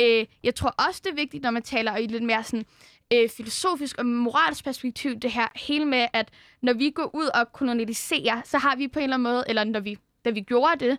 Øh, 0.00 0.26
jeg 0.42 0.54
tror 0.54 0.74
også, 0.88 1.00
det 1.04 1.10
er 1.10 1.14
vigtigt, 1.14 1.42
når 1.42 1.50
man 1.50 1.62
taler 1.62 1.96
i 1.96 2.06
lidt 2.06 2.22
mere 2.22 2.44
sådan, 2.44 2.66
øh, 3.12 3.28
filosofisk 3.28 3.98
og 3.98 4.06
moralsk 4.06 4.64
perspektiv, 4.64 5.16
det 5.16 5.32
her 5.32 5.48
hele 5.56 5.84
med, 5.84 6.06
at 6.12 6.28
når 6.62 6.72
vi 6.72 6.90
går 6.90 7.10
ud 7.14 7.26
og 7.34 7.52
kolonialiserer, 7.52 8.42
så 8.44 8.58
har 8.58 8.76
vi 8.76 8.88
på 8.88 8.98
en 8.98 9.02
eller 9.02 9.16
anden 9.16 9.32
måde, 9.32 9.44
eller 9.48 9.64
når 9.64 9.80
vi, 9.80 9.98
da 10.24 10.30
vi 10.30 10.40
gjorde 10.40 10.84
det, 10.84 10.98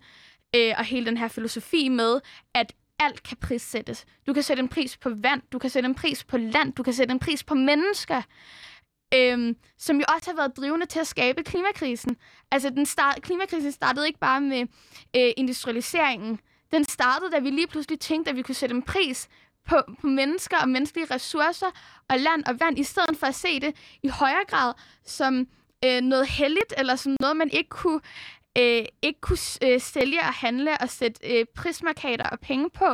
øh, 0.55 0.73
og 0.77 0.85
hele 0.85 1.05
den 1.05 1.17
her 1.17 1.27
filosofi 1.27 1.89
med, 1.89 2.21
at 2.53 2.73
alt 3.05 3.23
kan 3.23 3.37
prissættes. 3.37 4.05
Du 4.27 4.33
kan 4.33 4.43
sætte 4.43 4.61
en 4.63 4.69
pris 4.69 4.97
på 4.97 5.09
vand, 5.09 5.41
du 5.51 5.59
kan 5.59 5.69
sætte 5.69 5.87
en 5.87 5.95
pris 5.95 6.23
på 6.23 6.37
land, 6.37 6.73
du 6.73 6.83
kan 6.83 6.93
sætte 6.93 7.11
en 7.11 7.19
pris 7.19 7.43
på 7.43 7.55
mennesker, 7.55 8.21
øhm, 9.13 9.55
som 9.77 9.97
jo 9.97 10.03
også 10.15 10.29
har 10.29 10.35
været 10.35 10.57
drivende 10.57 10.85
til 10.85 10.99
at 10.99 11.07
skabe 11.07 11.43
klimakrisen. 11.43 12.17
Altså, 12.51 12.69
den 12.69 12.85
start, 12.85 13.21
klimakrisen 13.21 13.71
startede 13.71 14.07
ikke 14.07 14.19
bare 14.19 14.41
med 14.41 14.61
øh, 15.15 15.31
industrialiseringen. 15.37 16.39
Den 16.71 16.83
startede, 16.83 17.31
da 17.31 17.39
vi 17.39 17.49
lige 17.49 17.67
pludselig 17.67 17.99
tænkte, 17.99 18.29
at 18.29 18.35
vi 18.37 18.41
kunne 18.41 18.55
sætte 18.55 18.75
en 18.75 18.81
pris 18.81 19.27
på, 19.69 19.75
på 20.01 20.07
mennesker 20.07 20.57
og 20.57 20.69
menneskelige 20.69 21.13
ressourcer 21.13 21.71
og 22.09 22.19
land 22.19 22.43
og 22.43 22.59
vand, 22.59 22.79
i 22.79 22.83
stedet 22.83 23.17
for 23.17 23.27
at 23.27 23.35
se 23.35 23.59
det 23.59 23.75
i 24.03 24.07
højere 24.07 24.45
grad 24.47 24.73
som 25.05 25.47
øh, 25.85 26.01
noget 26.01 26.27
heldigt, 26.27 26.73
eller 26.77 26.95
som 26.95 27.17
noget, 27.19 27.37
man 27.37 27.49
ikke 27.53 27.69
kunne, 27.69 28.01
øh, 28.57 28.85
ikke 29.01 29.21
kunne 29.21 29.37
øh, 29.63 29.81
sælge 29.81 30.19
og 30.19 30.33
handle 30.33 30.77
og 30.81 30.89
sætte 30.89 31.39
øh, 31.39 31.45
prismarkader 31.55 32.29
og 32.29 32.39
penge 32.39 32.69
på. 32.69 32.85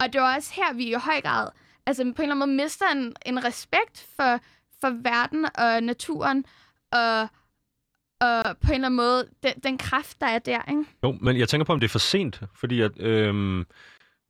Og 0.00 0.12
det 0.12 0.20
var 0.20 0.36
også 0.36 0.52
her, 0.56 0.74
vi 0.74 0.84
i 0.84 0.94
høj 0.94 1.20
grad 1.20 1.48
altså 1.86 2.02
på 2.02 2.22
en 2.22 2.30
eller 2.30 2.34
anden 2.34 2.38
måde 2.38 2.64
mister 2.64 2.86
en, 2.92 3.14
en 3.26 3.44
respekt 3.44 4.06
for, 4.16 4.40
for 4.80 5.02
verden 5.02 5.46
og 5.54 5.82
naturen, 5.82 6.44
og, 6.92 7.20
og 8.20 8.56
på 8.60 8.68
en 8.68 8.74
eller 8.74 8.86
anden 8.86 8.96
måde 8.96 9.28
den, 9.42 9.52
den 9.64 9.78
kraft, 9.78 10.20
der 10.20 10.26
er 10.26 10.38
der. 10.38 10.60
Ikke? 10.70 10.84
Jo, 11.02 11.18
men 11.20 11.38
jeg 11.38 11.48
tænker 11.48 11.64
på, 11.64 11.72
om 11.72 11.80
det 11.80 11.86
er 11.88 11.92
for 11.92 11.98
sent, 11.98 12.40
fordi 12.54 12.80
at, 12.80 13.00
øhm, 13.00 13.66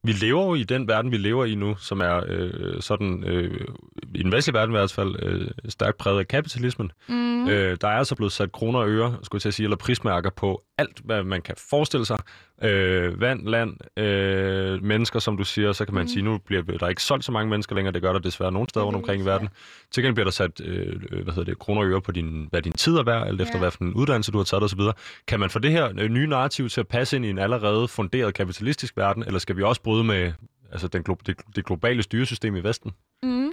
vi 0.02 0.12
lever 0.12 0.44
jo 0.44 0.54
i 0.54 0.62
den 0.62 0.88
verden, 0.88 1.12
vi 1.12 1.16
lever 1.16 1.44
i 1.44 1.54
nu, 1.54 1.76
som 1.76 2.00
er 2.00 2.24
øh, 2.28 2.82
sådan, 2.82 3.24
øh, 3.24 3.66
i 4.14 4.22
den 4.22 4.32
vestlige 4.32 4.54
verden 4.54 4.74
i 4.74 4.78
hvert 4.78 4.92
fald, 4.92 5.16
øh, 5.22 5.50
stærkt 5.68 5.98
præget 5.98 6.18
af 6.18 6.28
kapitalismen. 6.28 6.92
Mm. 7.08 7.48
Øh, 7.48 7.76
der 7.80 7.88
er 7.88 7.98
altså 7.98 8.14
blevet 8.14 8.32
sat 8.32 8.52
kroner 8.52 8.78
og 8.78 8.88
øre, 8.88 9.18
skulle 9.22 9.42
jeg 9.44 9.54
sige, 9.54 9.64
eller 9.64 9.76
prismærker 9.76 10.30
på 10.30 10.62
alt, 10.78 11.00
hvad 11.04 11.24
man 11.24 11.42
kan 11.42 11.54
forestille 11.58 12.06
sig. 12.06 12.18
Øh, 12.62 13.20
vand, 13.20 13.46
land, 13.46 14.00
øh, 14.02 14.82
mennesker, 14.82 15.18
som 15.18 15.36
du 15.36 15.44
siger, 15.44 15.72
så 15.72 15.84
kan 15.84 15.94
man 15.94 16.02
mm. 16.02 16.08
sige, 16.08 16.22
nu 16.22 16.38
bliver 16.38 16.62
der 16.62 16.88
ikke 16.88 17.02
solgt 17.02 17.24
så 17.24 17.32
mange 17.32 17.50
mennesker 17.50 17.74
længere, 17.74 17.92
det 17.92 18.02
gør 18.02 18.12
der 18.12 18.18
desværre 18.18 18.52
nogle 18.52 18.68
steder 18.68 18.86
rundt 18.86 18.96
omkring 18.96 19.22
i 19.22 19.24
verden. 19.24 19.48
Til 19.90 20.02
gengæld 20.02 20.14
bliver 20.14 20.24
der 20.24 20.30
sat 20.30 20.60
øh, 20.60 21.22
hvad 21.22 21.34
hedder 21.34 21.44
det, 21.44 21.58
kroner 21.58 21.80
og 21.80 21.88
øre 21.88 22.00
på 22.00 22.12
din, 22.12 22.46
hvad 22.50 22.62
din 22.62 22.72
tid 22.72 22.96
er 22.96 23.02
værd, 23.02 23.26
alt 23.26 23.40
efter 23.40 23.54
ja. 23.54 23.58
hvad 23.58 23.70
for 23.70 23.84
en 23.84 23.94
uddannelse 23.94 24.32
du 24.32 24.38
har 24.38 24.44
taget 24.44 24.64
osv. 24.64 24.80
Kan 25.26 25.40
man 25.40 25.50
få 25.50 25.58
det 25.58 25.70
her 25.70 25.92
øh, 25.98 26.08
nye 26.08 26.26
narrativ 26.26 26.68
til 26.68 26.80
at 26.80 26.88
passe 26.88 27.16
ind 27.16 27.24
i 27.24 27.30
en 27.30 27.38
allerede 27.38 27.88
funderet 27.88 28.34
kapitalistisk 28.34 28.96
verden, 28.96 29.22
eller 29.26 29.38
skal 29.38 29.56
vi 29.56 29.62
også 29.62 29.82
bryde 29.82 30.04
med 30.04 30.32
altså 30.72 30.88
den 30.88 31.04
glo- 31.08 31.22
det, 31.26 31.36
det 31.56 31.66
globale 31.66 32.02
styresystem 32.02 32.56
i 32.56 32.60
Vesten? 32.60 32.92
Mm. 33.22 33.52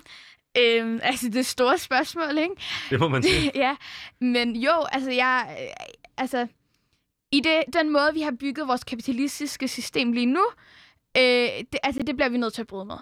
Øhm, 0.57 0.99
altså 1.03 1.29
det 1.29 1.45
store 1.45 1.77
spørgsmål, 1.77 2.37
ikke? 2.37 2.55
Det 2.89 2.99
må 2.99 3.07
man 3.07 3.23
sige. 3.23 3.51
ja, 3.65 3.75
men 4.21 4.55
jo, 4.55 4.71
altså 4.91 5.11
jeg, 5.11 5.57
altså 6.17 6.47
i 7.33 7.39
det, 7.39 7.63
den 7.73 7.89
måde, 7.89 8.13
vi 8.13 8.21
har 8.21 8.31
bygget 8.39 8.67
vores 8.67 8.83
kapitalistiske 8.83 9.67
system 9.67 10.11
lige 10.11 10.25
nu, 10.25 10.45
øh, 11.17 11.23
det, 11.71 11.79
altså 11.83 12.03
det 12.03 12.15
bliver 12.15 12.29
vi 12.29 12.37
nødt 12.37 12.53
til 12.53 12.61
at 12.61 12.67
bryde 12.67 12.85
med. 12.85 12.97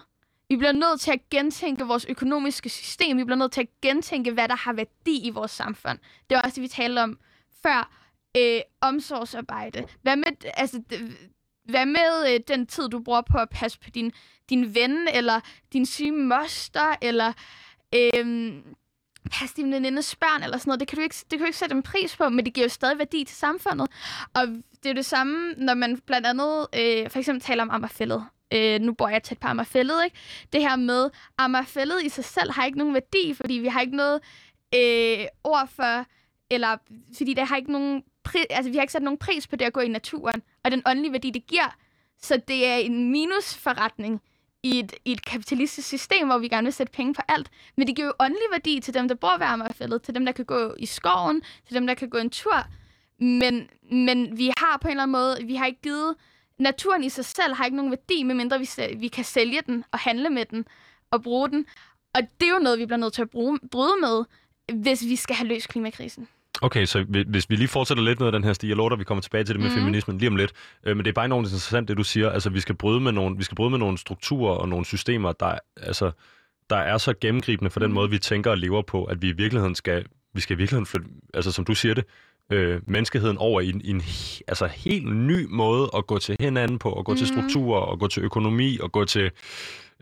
Vi 0.48 0.56
bliver 0.56 0.72
nødt 0.72 1.00
til 1.00 1.12
at 1.12 1.28
gentænke 1.30 1.84
vores 1.84 2.04
økonomiske 2.04 2.68
system. 2.68 3.18
Vi 3.18 3.24
bliver 3.24 3.38
nødt 3.38 3.52
til 3.52 3.60
at 3.60 3.80
gentænke, 3.82 4.32
hvad 4.32 4.48
der 4.48 4.56
har 4.56 4.72
værdi 4.72 5.26
i 5.26 5.30
vores 5.30 5.50
samfund. 5.50 5.98
Det 6.30 6.36
var 6.36 6.42
også 6.42 6.54
det, 6.54 6.62
vi 6.62 6.68
talte 6.68 7.00
om 7.00 7.18
før. 7.62 7.98
Øh, 8.36 8.60
omsorgsarbejde. 8.80 9.86
Hvad 10.02 10.16
med, 10.16 10.44
altså, 10.54 10.82
hvad 11.64 11.86
med 11.86 12.34
øh, 12.34 12.40
den 12.48 12.66
tid, 12.66 12.88
du 12.88 13.00
bruger 13.00 13.20
på 13.20 13.38
at 13.38 13.48
passe 13.48 13.78
på 13.80 13.90
din, 13.90 14.12
din 14.50 14.74
ven, 14.74 15.08
eller 15.14 15.40
din 15.72 15.86
syge 15.86 16.12
moster, 16.12 16.96
eller 17.02 17.32
øh, 17.94 18.52
pas 19.30 19.52
din 19.52 19.72
venindes 19.72 20.16
børn, 20.16 20.42
eller 20.42 20.58
sådan 20.58 20.70
noget. 20.70 20.80
Det 20.80 20.88
kan, 20.88 20.96
du 20.96 21.02
ikke, 21.02 21.14
det 21.14 21.30
kan 21.30 21.38
du 21.38 21.44
ikke 21.44 21.58
sætte 21.58 21.74
en 21.76 21.82
pris 21.82 22.16
på, 22.16 22.28
men 22.28 22.44
det 22.44 22.54
giver 22.54 22.64
jo 22.64 22.68
stadig 22.68 22.98
værdi 22.98 23.24
til 23.24 23.36
samfundet. 23.36 23.88
Og 24.34 24.48
det 24.82 24.90
er 24.90 24.94
det 24.94 25.04
samme, 25.04 25.54
når 25.56 25.74
man 25.74 26.00
blandt 26.06 26.26
andet 26.26 26.66
øh, 26.74 27.10
for 27.10 27.18
eksempel 27.18 27.40
taler 27.40 27.62
om 27.62 27.70
Ammerfællet. 27.70 28.24
Øh, 28.54 28.80
nu 28.80 28.92
bor 28.92 29.08
jeg 29.08 29.22
tæt 29.22 29.38
på 29.38 29.48
Ammerfællet, 29.48 30.04
ikke? 30.04 30.16
Det 30.52 30.60
her 30.60 30.76
med, 30.76 31.10
Ammerfællet 31.38 32.04
i 32.04 32.08
sig 32.08 32.24
selv 32.24 32.52
har 32.52 32.64
ikke 32.64 32.78
nogen 32.78 32.94
værdi, 32.94 33.34
fordi 33.34 33.54
vi 33.54 33.68
har 33.68 33.80
ikke 33.80 33.96
noget 33.96 34.20
øh, 34.74 35.26
ord 35.44 35.68
for, 35.68 36.06
eller 36.50 36.76
fordi 37.16 37.34
der 37.34 37.44
har 37.44 37.56
ikke 37.56 37.72
nogen 37.72 38.02
pri- 38.28 38.46
altså, 38.50 38.70
vi 38.70 38.76
har 38.76 38.82
ikke 38.82 38.92
sat 38.92 39.02
nogen 39.02 39.18
pris 39.18 39.46
på 39.46 39.56
det 39.56 39.64
at 39.64 39.72
gå 39.72 39.80
i 39.80 39.88
naturen, 39.88 40.42
og 40.64 40.70
den 40.70 40.82
åndelige 40.86 41.12
værdi, 41.12 41.30
det 41.30 41.46
giver. 41.46 41.76
Så 42.22 42.40
det 42.48 42.66
er 42.66 42.76
en 42.76 43.10
minusforretning 43.10 44.20
i 44.62 44.78
et, 44.78 44.94
i 45.04 45.12
et 45.12 45.24
kapitalistisk 45.24 45.88
system, 45.88 46.26
hvor 46.26 46.38
vi 46.38 46.48
gerne 46.48 46.64
vil 46.64 46.72
sætte 46.72 46.92
penge 46.92 47.14
på 47.14 47.22
alt. 47.28 47.50
Men 47.76 47.86
det 47.86 47.96
giver 47.96 48.06
jo 48.06 48.12
åndelig 48.20 48.46
værdi 48.52 48.80
til 48.80 48.94
dem, 48.94 49.08
der 49.08 49.14
bor 49.14 49.38
ved 49.38 49.46
Amagerfældet, 49.46 50.02
til 50.02 50.14
dem, 50.14 50.24
der 50.24 50.32
kan 50.32 50.44
gå 50.44 50.74
i 50.78 50.86
skoven, 50.86 51.42
til 51.66 51.74
dem, 51.76 51.86
der 51.86 51.94
kan 51.94 52.10
gå 52.10 52.18
en 52.18 52.30
tur. 52.30 52.64
Men, 53.18 53.70
men 53.92 54.38
vi 54.38 54.52
har 54.56 54.78
på 54.80 54.88
en 54.88 54.90
eller 54.90 55.02
anden 55.02 55.12
måde, 55.12 55.38
vi 55.44 55.54
har 55.54 55.66
ikke 55.66 55.82
givet... 55.82 56.14
Naturen 56.58 57.04
i 57.04 57.08
sig 57.08 57.24
selv 57.24 57.54
har 57.54 57.64
ikke 57.64 57.76
nogen 57.76 57.90
værdi, 57.90 58.22
medmindre 58.22 58.58
vi, 58.58 58.68
vi 58.96 59.08
kan 59.08 59.24
sælge 59.24 59.62
den 59.66 59.84
og 59.92 59.98
handle 59.98 60.30
med 60.30 60.44
den 60.44 60.64
og 61.10 61.22
bruge 61.22 61.48
den. 61.48 61.66
Og 62.14 62.22
det 62.40 62.46
er 62.46 62.52
jo 62.52 62.58
noget, 62.58 62.78
vi 62.78 62.86
bliver 62.86 62.98
nødt 62.98 63.12
til 63.12 63.22
at 63.22 63.30
bruge, 63.30 63.58
bryde 63.70 64.00
med, 64.00 64.24
hvis 64.82 65.04
vi 65.04 65.16
skal 65.16 65.36
have 65.36 65.48
løst 65.48 65.68
klimakrisen. 65.68 66.28
Okay, 66.60 66.84
så 66.84 67.04
hvis 67.26 67.50
vi 67.50 67.56
lige 67.56 67.68
fortsætter 67.68 68.04
lidt 68.04 68.20
med 68.20 68.32
den 68.32 68.44
her 68.44 68.52
stige, 68.52 68.68
jeg 68.68 68.76
lover 68.76 68.96
vi 68.96 69.04
kommer 69.04 69.22
tilbage 69.22 69.44
til 69.44 69.54
det 69.54 69.62
med 69.62 69.70
mm. 69.70 69.76
feminismen 69.76 70.18
lige 70.18 70.28
om 70.28 70.36
lidt, 70.36 70.52
øh, 70.84 70.96
men 70.96 71.04
det 71.04 71.10
er 71.10 71.14
bare 71.14 71.24
enormt 71.24 71.46
interessant, 71.46 71.88
det 71.88 71.96
du 71.96 72.04
siger, 72.04 72.30
altså 72.30 72.50
vi 72.50 72.60
skal 72.60 72.74
bryde 72.74 73.00
med 73.00 73.12
nogle, 73.12 73.36
vi 73.36 73.44
skal 73.44 73.54
bryde 73.54 73.70
med 73.70 73.78
nogle 73.78 73.98
strukturer 73.98 74.54
og 74.54 74.68
nogle 74.68 74.84
systemer, 74.84 75.32
der, 75.32 75.58
altså, 75.76 76.10
der 76.70 76.76
er 76.76 76.98
så 76.98 77.14
gennemgribende 77.20 77.70
for 77.70 77.80
den 77.80 77.88
mm. 77.88 77.94
måde, 77.94 78.10
vi 78.10 78.18
tænker 78.18 78.50
og 78.50 78.58
lever 78.58 78.82
på, 78.82 79.04
at 79.04 79.22
vi 79.22 79.28
i 79.28 79.32
virkeligheden 79.32 79.74
skal, 79.74 80.04
vi 80.34 80.40
skal 80.40 80.56
i 80.56 80.58
virkeligheden 80.58 80.86
flytte, 80.86 81.08
altså 81.34 81.52
som 81.52 81.64
du 81.64 81.74
siger 81.74 81.94
det, 81.94 82.04
øh, 82.50 82.80
menneskeheden 82.86 83.38
over 83.38 83.60
i 83.60 83.68
en, 83.68 83.80
i 83.80 83.90
en 83.90 84.02
altså, 84.48 84.66
helt 84.66 85.14
ny 85.14 85.46
måde 85.50 85.90
at 85.96 86.06
gå 86.06 86.18
til 86.18 86.36
hinanden 86.40 86.78
på, 86.78 86.92
at 86.92 87.04
gå 87.04 87.12
mm. 87.12 87.18
til 87.18 87.26
strukturer, 87.26 87.80
og 87.80 87.98
gå 87.98 88.06
til 88.06 88.22
økonomi, 88.22 88.78
og 88.78 88.92
gå 88.92 89.04
til 89.04 89.30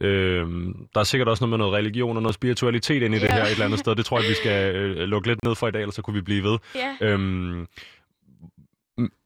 Øh, 0.01 0.47
der 0.95 1.01
er 1.01 1.05
sikkert 1.05 1.29
også 1.29 1.45
noget 1.45 1.51
med 1.51 1.59
noget 1.59 1.75
religion 1.75 2.17
og 2.17 2.23
noget 2.23 2.35
spiritualitet 2.35 3.03
ind 3.03 3.15
i 3.15 3.19
yeah. 3.19 3.29
det 3.29 3.33
her 3.33 3.43
et 3.45 3.51
eller 3.51 3.65
andet 3.65 3.79
sted. 3.79 3.97
Det 3.97 4.05
tror 4.05 4.19
jeg, 4.21 4.29
vi 4.29 4.35
skal 4.35 4.75
øh, 4.75 4.97
lukke 4.97 5.29
lidt 5.29 5.45
ned 5.45 5.55
for 5.55 5.69
i 5.69 5.71
dag, 5.71 5.81
ellers 5.81 5.95
så 5.95 6.03
kunne 6.03 6.15
vi 6.15 6.21
blive 6.21 6.43
ved. 6.43 6.59
Yeah. 6.77 7.13
Øhm, 7.15 7.67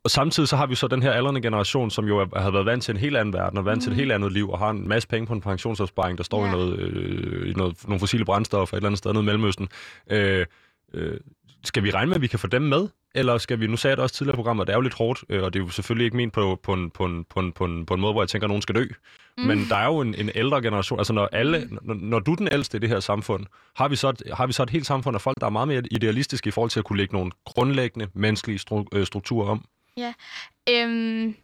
og 0.05 0.11
samtidig 0.11 0.49
så 0.49 0.57
har 0.57 0.66
vi 0.66 0.75
så 0.75 0.87
den 0.89 1.03
her 1.03 1.12
aldrende 1.12 1.41
generation, 1.41 1.91
som 1.91 2.09
jo 2.09 2.29
har 2.37 2.51
været 2.51 2.66
vant 2.66 2.83
til 2.83 2.93
en 2.93 3.01
helt 3.01 3.16
anden 3.16 3.33
verden, 3.33 3.59
og 3.59 3.64
vant 3.64 3.77
mm. 3.77 3.81
til 3.81 3.89
et 3.89 3.93
mhm. 3.93 3.99
helt 3.99 4.12
andet 4.12 4.33
liv, 4.33 4.51
og 4.51 4.59
har 4.59 4.70
en 4.70 4.89
masse 4.89 5.09
penge 5.09 5.27
på 5.27 5.33
en 5.33 5.41
pensionsopsparing, 5.41 6.18
der 6.18 6.25
står 6.25 6.41
yeah. 6.41 6.53
i, 6.53 6.57
noget, 6.57 6.79
øh, 6.79 7.51
i 7.51 7.53
noget, 7.53 7.77
nogle 7.85 8.01
fossile 8.01 8.25
brændstoffer 8.25 8.77
et 8.77 8.79
eller 8.79 8.89
andet 8.89 8.99
sted 8.99 9.12
nede 9.12 9.22
i 9.22 9.27
Mellemøsten. 9.27 9.68
Øh, 10.11 10.47
øh, 10.95 11.16
skal 11.64 11.82
vi 11.82 11.90
regne 11.90 12.08
med, 12.08 12.16
at 12.16 12.22
vi 12.22 12.26
kan 12.26 12.38
få 12.38 12.46
dem 12.46 12.62
med? 12.62 12.88
Eller 13.14 13.38
skal 13.38 13.60
vi, 13.60 13.66
nu 13.66 13.76
sagde 13.76 13.92
jeg 13.92 13.96
det 13.96 14.02
også 14.02 14.14
tidligere 14.14 14.34
i 14.34 14.36
programmet, 14.36 14.66
det 14.66 14.72
er 14.72 14.76
jo 14.76 14.80
lidt 14.80 14.94
hårdt, 14.94 15.24
øh, 15.28 15.42
og 15.42 15.52
det 15.52 15.60
er 15.60 15.64
jo 15.64 15.70
selvfølgelig 15.70 16.04
ikke 16.04 16.16
ment 16.16 16.32
på, 16.32 16.60
på, 16.62 16.72
en, 16.72 16.90
på, 16.90 17.04
en, 17.04 17.24
på, 17.24 17.40
en, 17.40 17.52
på, 17.52 17.64
en, 17.64 17.86
på 17.86 17.94
en 17.94 18.00
måde, 18.00 18.12
hvor 18.12 18.22
jeg 18.22 18.28
tænker, 18.28 18.46
at 18.46 18.50
nogen 18.50 18.62
skal 18.62 18.74
dø. 18.74 18.86
Mm. 19.38 19.44
Men 19.44 19.66
der 19.68 19.76
er 19.76 19.86
jo 19.86 20.00
en, 20.00 20.14
en 20.14 20.30
ældre 20.34 20.62
generation, 20.62 21.00
altså 21.00 21.12
når, 21.12 21.28
alle, 21.32 21.68
mm. 21.70 21.78
når, 21.82 21.94
når 21.94 22.18
du 22.18 22.32
er 22.32 22.36
den 22.36 22.48
ældste 22.52 22.76
i 22.76 22.80
det 22.80 22.88
her 22.88 23.00
samfund, 23.00 23.46
har 23.76 23.88
vi, 23.88 23.96
så 23.96 24.08
et, 24.08 24.22
har 24.34 24.46
vi 24.46 24.52
så 24.52 24.62
et 24.62 24.70
helt 24.70 24.86
samfund 24.86 25.14
af 25.14 25.20
folk, 25.20 25.36
der 25.40 25.46
er 25.46 25.50
meget 25.50 25.68
mere 25.68 25.82
idealistiske 25.90 26.48
i 26.48 26.50
forhold 26.50 26.70
til 26.70 26.78
at 26.78 26.84
kunne 26.84 26.96
lægge 26.96 27.14
nogle 27.14 27.30
grundlæggende 27.44 28.08
menneskelige 28.14 28.58
stru, 28.58 28.84
øh, 28.92 29.06
strukturer 29.06 29.48
om? 29.48 29.64
Ja, 29.96 30.12
øhm, 30.70 31.34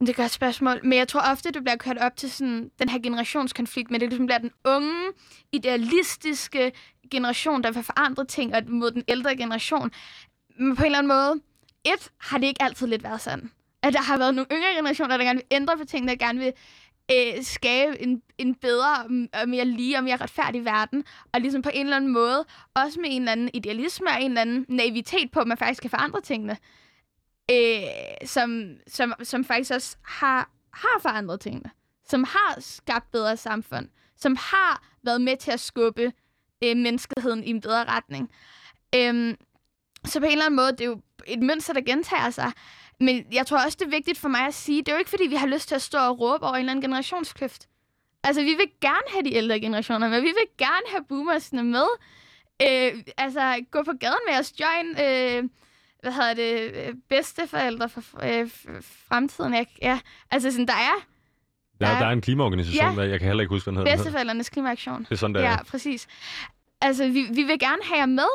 det 0.00 0.08
er 0.08 0.12
et 0.12 0.16
godt 0.16 0.30
spørgsmål, 0.30 0.80
men 0.82 0.98
jeg 0.98 1.08
tror 1.08 1.20
ofte, 1.20 1.50
det 1.50 1.62
bliver 1.62 1.76
kørt 1.76 1.98
op 1.98 2.16
til 2.16 2.30
sådan, 2.30 2.70
den 2.78 2.88
her 2.88 2.98
generationskonflikt, 2.98 3.90
men 3.90 4.00
det 4.00 4.08
ligesom 4.08 4.26
bliver 4.26 4.38
den 4.38 4.50
unge, 4.64 5.06
idealistiske 5.52 6.72
generation, 7.10 7.62
der 7.62 7.70
vil 7.70 7.82
forandre 7.82 8.24
ting, 8.24 8.54
og 8.54 8.62
mod 8.66 8.90
den 8.90 9.04
ældre 9.08 9.36
generation. 9.36 9.90
Men 10.58 10.76
på 10.76 10.82
en 10.82 10.86
eller 10.86 10.98
anden 10.98 11.08
måde, 11.08 11.40
et, 11.84 12.10
har 12.18 12.38
det 12.38 12.46
ikke 12.46 12.62
altid 12.62 12.86
lidt 12.86 13.02
været 13.02 13.20
sådan. 13.20 13.50
At 13.82 13.92
der 13.92 14.02
har 14.02 14.18
været 14.18 14.34
nogle 14.34 14.46
yngre 14.52 14.74
generationer, 14.76 15.16
der 15.16 15.24
gerne 15.24 15.38
vil 15.38 15.46
ændre 15.50 15.76
på 15.78 15.84
ting, 15.84 16.08
der 16.08 16.16
gerne 16.16 16.38
vil 16.38 16.52
øh, 17.12 17.44
skabe 17.44 18.02
en, 18.02 18.22
en 18.38 18.54
bedre 18.54 18.96
og 19.42 19.48
mere 19.48 19.64
lige 19.64 19.96
og 19.96 20.04
mere 20.04 20.16
retfærdig 20.16 20.64
verden. 20.64 21.04
Og 21.34 21.40
ligesom 21.40 21.62
på 21.62 21.70
en 21.74 21.86
eller 21.86 21.96
anden 21.96 22.12
måde, 22.12 22.44
også 22.74 23.00
med 23.00 23.08
en 23.10 23.22
eller 23.22 23.32
anden 23.32 23.50
idealisme 23.54 24.06
og 24.10 24.22
en 24.22 24.30
eller 24.30 24.40
anden 24.40 24.66
naivitet 24.68 25.30
på, 25.30 25.40
at 25.40 25.46
man 25.46 25.58
faktisk 25.58 25.80
kan 25.80 25.90
forandre 25.90 26.20
tingene. 26.20 26.56
Øh, 27.50 28.28
som, 28.28 28.76
som, 28.86 29.14
som 29.22 29.44
faktisk 29.44 29.70
også 29.70 29.96
har, 30.04 30.50
har 30.72 30.98
forandret 31.02 31.40
tingene. 31.40 31.70
Som 32.08 32.24
har 32.24 32.60
skabt 32.60 33.10
bedre 33.12 33.36
samfund. 33.36 33.88
Som 34.16 34.36
har 34.36 34.82
været 35.02 35.20
med 35.20 35.36
til 35.36 35.50
at 35.50 35.60
skubbe 35.60 36.12
øh, 36.64 36.76
menneskeheden 36.76 37.44
i 37.44 37.50
en 37.50 37.60
bedre 37.60 37.84
retning. 37.84 38.30
Øh, 38.94 39.34
så 40.04 40.20
på 40.20 40.26
en 40.26 40.32
eller 40.32 40.44
anden 40.44 40.56
måde, 40.56 40.72
det 40.72 40.80
er 40.80 40.84
jo 40.84 41.00
et 41.26 41.42
mønster, 41.42 41.72
der 41.72 41.80
gentager 41.80 42.30
sig. 42.30 42.52
Men 43.00 43.26
jeg 43.32 43.46
tror 43.46 43.64
også, 43.64 43.76
det 43.80 43.86
er 43.86 43.90
vigtigt 43.90 44.18
for 44.18 44.28
mig 44.28 44.46
at 44.46 44.54
sige, 44.54 44.78
det 44.78 44.88
er 44.88 44.92
jo 44.92 44.98
ikke, 44.98 45.10
fordi 45.10 45.26
vi 45.26 45.34
har 45.34 45.46
lyst 45.46 45.68
til 45.68 45.74
at 45.74 45.82
stå 45.82 45.98
og 45.98 46.20
råbe 46.20 46.44
over 46.44 46.54
en 46.54 46.58
eller 46.58 46.70
anden 46.70 46.82
generationskløft. 46.82 47.68
Altså, 48.22 48.42
vi 48.42 48.54
vil 48.54 48.70
gerne 48.80 49.08
have 49.12 49.24
de 49.24 49.34
ældre 49.34 49.60
generationer 49.60 50.08
med. 50.08 50.20
Vi 50.20 50.26
vil 50.26 50.48
gerne 50.58 50.86
have 50.90 51.04
boomersne 51.08 51.64
med. 51.64 51.86
Øh, 52.62 53.02
altså, 53.16 53.64
gå 53.70 53.82
på 53.82 53.92
gaden 54.00 54.18
med 54.28 54.38
os, 54.38 54.52
join, 54.60 54.88
øh, 54.90 55.50
hvad 56.02 56.12
hedder 56.12 56.34
det, 56.34 56.72
bedsteforældre 57.08 57.88
for 57.88 58.02
øh, 58.22 58.50
fremtiden. 59.08 59.54
Jeg, 59.54 59.66
ja, 59.82 60.00
altså 60.30 60.50
sådan, 60.50 60.66
der 60.66 60.72
er... 60.72 61.06
Der, 61.80 61.88
ja, 61.88 61.98
der 61.98 62.06
er 62.06 62.10
en 62.10 62.20
klimaorganisation, 62.20 62.94
ja, 62.94 63.02
der, 63.02 63.08
jeg 63.08 63.18
kan 63.18 63.26
heller 63.26 63.42
ikke 63.42 63.54
huske, 63.54 63.70
hvad 63.70 63.80
den 63.80 63.86
hedder. 63.86 63.96
Bedsteforældrenes 63.96 64.48
klimaaktion. 64.48 65.02
Det 65.04 65.10
er 65.10 65.16
sådan, 65.16 65.34
der 65.34 65.40
Ja, 65.40 65.62
præcis. 65.62 66.08
Altså, 66.80 67.08
vi, 67.08 67.26
vi 67.30 67.42
vil 67.42 67.58
gerne 67.58 67.82
have 67.84 67.98
jer 67.98 68.06
med, 68.06 68.28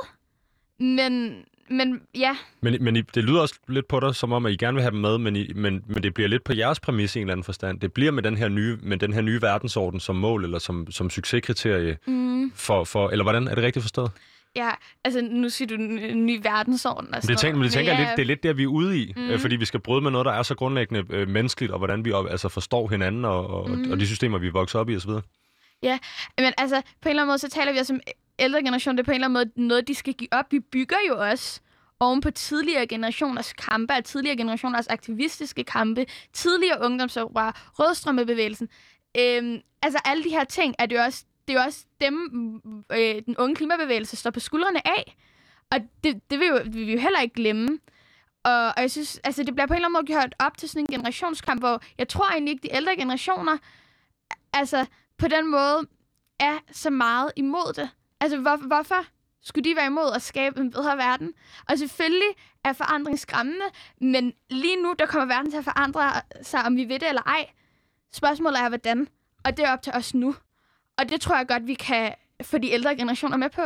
men 0.80 1.44
men 1.70 2.02
ja. 2.16 2.38
Men, 2.62 2.84
men 2.84 2.96
det 2.96 3.24
lyder 3.24 3.42
også 3.42 3.56
lidt 3.68 3.88
på 3.88 4.00
dig, 4.00 4.16
som 4.16 4.32
om, 4.32 4.46
at 4.46 4.52
I 4.52 4.56
gerne 4.56 4.76
vil 4.76 4.82
have 4.82 4.92
dem 4.92 5.00
med, 5.00 5.18
men, 5.18 5.36
I, 5.36 5.54
men, 5.56 5.84
men 5.88 6.04
det 6.04 6.14
bliver 6.14 6.28
lidt 6.28 6.44
på 6.44 6.54
jeres 6.54 6.80
præmis 6.80 7.16
i 7.16 7.20
en 7.20 7.24
eller 7.24 7.34
anden 7.34 7.44
forstand. 7.44 7.80
Det 7.80 7.94
bliver 7.94 8.12
med 8.12 8.24
den 8.24 8.38
her 8.38 8.50
nye, 8.50 8.78
med 8.82 8.98
den 8.98 9.14
her 9.14 9.22
nye 9.22 9.42
verdensorden 9.42 10.00
som 10.00 10.16
mål, 10.16 10.44
eller 10.44 10.60
som, 10.60 10.92
som 10.92 11.10
succeskriterie. 11.10 11.98
Mm. 12.08 12.52
For, 12.56 12.84
for, 12.84 13.10
eller 13.10 13.24
hvordan? 13.24 13.48
Er 13.48 13.56
det 13.56 13.64
rigtigt 13.64 13.84
forstået? 13.84 14.12
Ja, 14.56 14.72
altså 15.04 15.22
nu 15.22 15.50
siger 15.50 15.68
du 15.68 15.74
en 15.84 16.26
ny 16.26 16.40
verdensorden. 16.44 17.14
Og 17.16 17.22
det, 17.22 17.38
tænker, 17.38 17.58
men 17.58 17.64
det 17.64 17.74
tænker 17.74 17.92
ja, 17.92 17.98
jeg 17.98 18.08
lidt, 18.08 18.18
det 18.18 18.24
er 18.24 18.28
lidt 18.28 18.44
der, 18.44 18.54
vi 18.54 18.64
er 18.64 18.68
ude 18.68 19.00
i, 19.00 19.14
Mhm. 19.16 19.32
mm. 19.32 19.40
fordi 19.40 19.56
vi 19.56 19.66
skal 19.66 19.80
bryde 19.80 20.02
med 20.02 20.12
noget, 20.12 20.26
der 20.26 20.32
er 20.32 20.44
så 20.44 20.56
grundlæggende 20.56 21.06
øh, 21.16 21.28
menneskeligt, 21.28 21.72
og 21.72 21.78
hvordan 21.78 22.06
vi 22.06 22.12
op, 22.12 22.28
altså, 22.30 22.50
forstår 22.50 22.88
hinanden, 22.88 23.26
og, 23.26 23.48
og, 23.48 23.70
mm. 23.70 23.92
og 23.92 24.00
de 24.00 24.08
systemer, 24.08 24.38
vi 24.38 24.48
er 24.48 24.52
vokset 24.52 24.82
op 24.82 24.90
i 24.90 24.96
osv. 24.96 25.10
Men 26.38 26.54
altså, 26.58 26.82
på 27.02 27.10
en 27.10 27.10
eller 27.10 27.22
anden 27.22 27.28
måde, 27.28 27.38
så 27.38 27.50
taler 27.50 27.72
vi 27.74 27.78
også 27.78 27.94
om 27.94 28.00
ældre 28.40 28.60
generation. 28.64 28.96
Det 28.98 29.00
er 29.00 29.06
på 29.06 29.12
en 29.12 29.16
eller 29.16 29.28
anden 29.28 29.52
måde 29.56 29.68
noget, 29.68 29.88
de 29.88 29.96
skal 29.96 30.14
give 30.14 30.28
op. 30.32 30.46
Vi 30.52 30.60
bygger 30.60 30.96
jo 31.10 31.18
også 31.30 31.62
oven 32.00 32.22
på 32.22 32.32
tidligere 32.32 32.88
generationers 32.88 33.54
kampe, 33.54 33.94
og 33.94 34.04
tidligere 34.06 34.38
generationers 34.38 34.88
aktivistiske 34.88 35.64
kampe, 35.64 36.06
tidligere 36.34 36.78
ungdomsoprør, 36.86 37.72
rødstrømmebevægelsen. 37.80 38.68
Øhm, 39.20 39.60
altså 39.82 40.00
alle 40.06 40.24
de 40.24 40.30
her 40.30 40.44
ting, 40.44 40.76
er 40.80 40.86
det 40.86 40.96
jo 40.96 41.02
også, 41.02 41.24
det 41.48 41.56
er 41.56 41.60
jo 41.60 41.66
også 41.66 41.86
dem, 42.02 42.16
øh, 42.92 43.22
den 43.26 43.38
unge 43.38 43.56
klimabevægelse 43.56 44.16
står 44.16 44.32
på 44.32 44.40
skuldrene 44.40 44.88
af. 44.88 45.18
Og 45.72 45.80
det, 46.04 46.32
det 46.32 46.40
vil, 46.40 46.48
jo, 46.48 46.60
vil 46.64 46.88
vi 46.88 46.94
jo 46.94 47.00
heller 47.00 47.20
ikke 47.20 47.36
glemme. 47.36 47.80
Og, 48.44 48.66
og 48.66 48.82
jeg 48.82 48.92
synes, 48.92 49.20
altså 49.24 49.44
det 49.44 49.56
bliver 49.56 49.68
på 49.68 49.74
en 49.74 49.78
eller 49.78 49.88
anden 49.88 49.94
måde 49.94 50.06
gjort 50.06 50.36
op 50.40 50.58
til 50.58 50.70
sådan 50.70 50.82
en 50.82 50.88
generationskamp, 50.88 51.62
hvor 51.62 51.82
jeg 51.98 52.08
tror 52.08 52.32
egentlig 52.32 52.52
ikke, 52.52 52.64
de 52.64 52.76
ældre 52.76 52.96
generationer, 52.96 53.58
altså 54.54 54.86
på 55.18 55.28
den 55.28 55.52
måde, 55.52 55.88
er 56.40 56.60
så 56.72 56.90
meget 56.90 57.32
imod 57.36 57.74
det. 57.74 57.90
Altså, 58.20 58.38
hvor, 58.38 58.56
hvorfor 58.56 59.06
skulle 59.42 59.70
de 59.70 59.76
være 59.76 59.86
imod 59.86 60.12
at 60.16 60.22
skabe 60.22 60.60
en 60.60 60.72
bedre 60.72 60.98
verden? 60.98 61.34
Og 61.70 61.78
selvfølgelig 61.78 62.30
er 62.64 62.74
forandring 62.74 63.20
skræmmende, 63.20 63.66
men 64.02 64.34
lige 64.50 64.84
nu, 64.84 64.96
der 65.00 65.06
kommer 65.06 65.36
verden 65.36 65.52
til 65.52 65.58
at 65.58 65.64
forandre 65.64 66.12
sig, 66.42 66.64
om 66.66 66.76
vi 66.76 66.90
ved 66.90 67.00
det 67.00 67.10
eller 67.10 67.22
ej. 67.22 67.50
Spørgsmålet 68.14 68.60
er, 68.60 68.70
hvordan. 68.70 69.08
Og 69.46 69.58
det 69.58 69.66
er 69.66 69.74
op 69.74 69.82
til 69.82 69.94
os 69.96 70.14
nu. 70.14 70.36
Og 70.98 71.10
det 71.10 71.22
tror 71.22 71.38
jeg 71.38 71.48
godt, 71.48 71.68
vi 71.68 71.74
kan 71.74 72.12
få 72.44 72.58
de 72.58 72.72
ældre 72.72 72.96
generationer 72.96 73.38
med 73.38 73.50
på. 73.56 73.62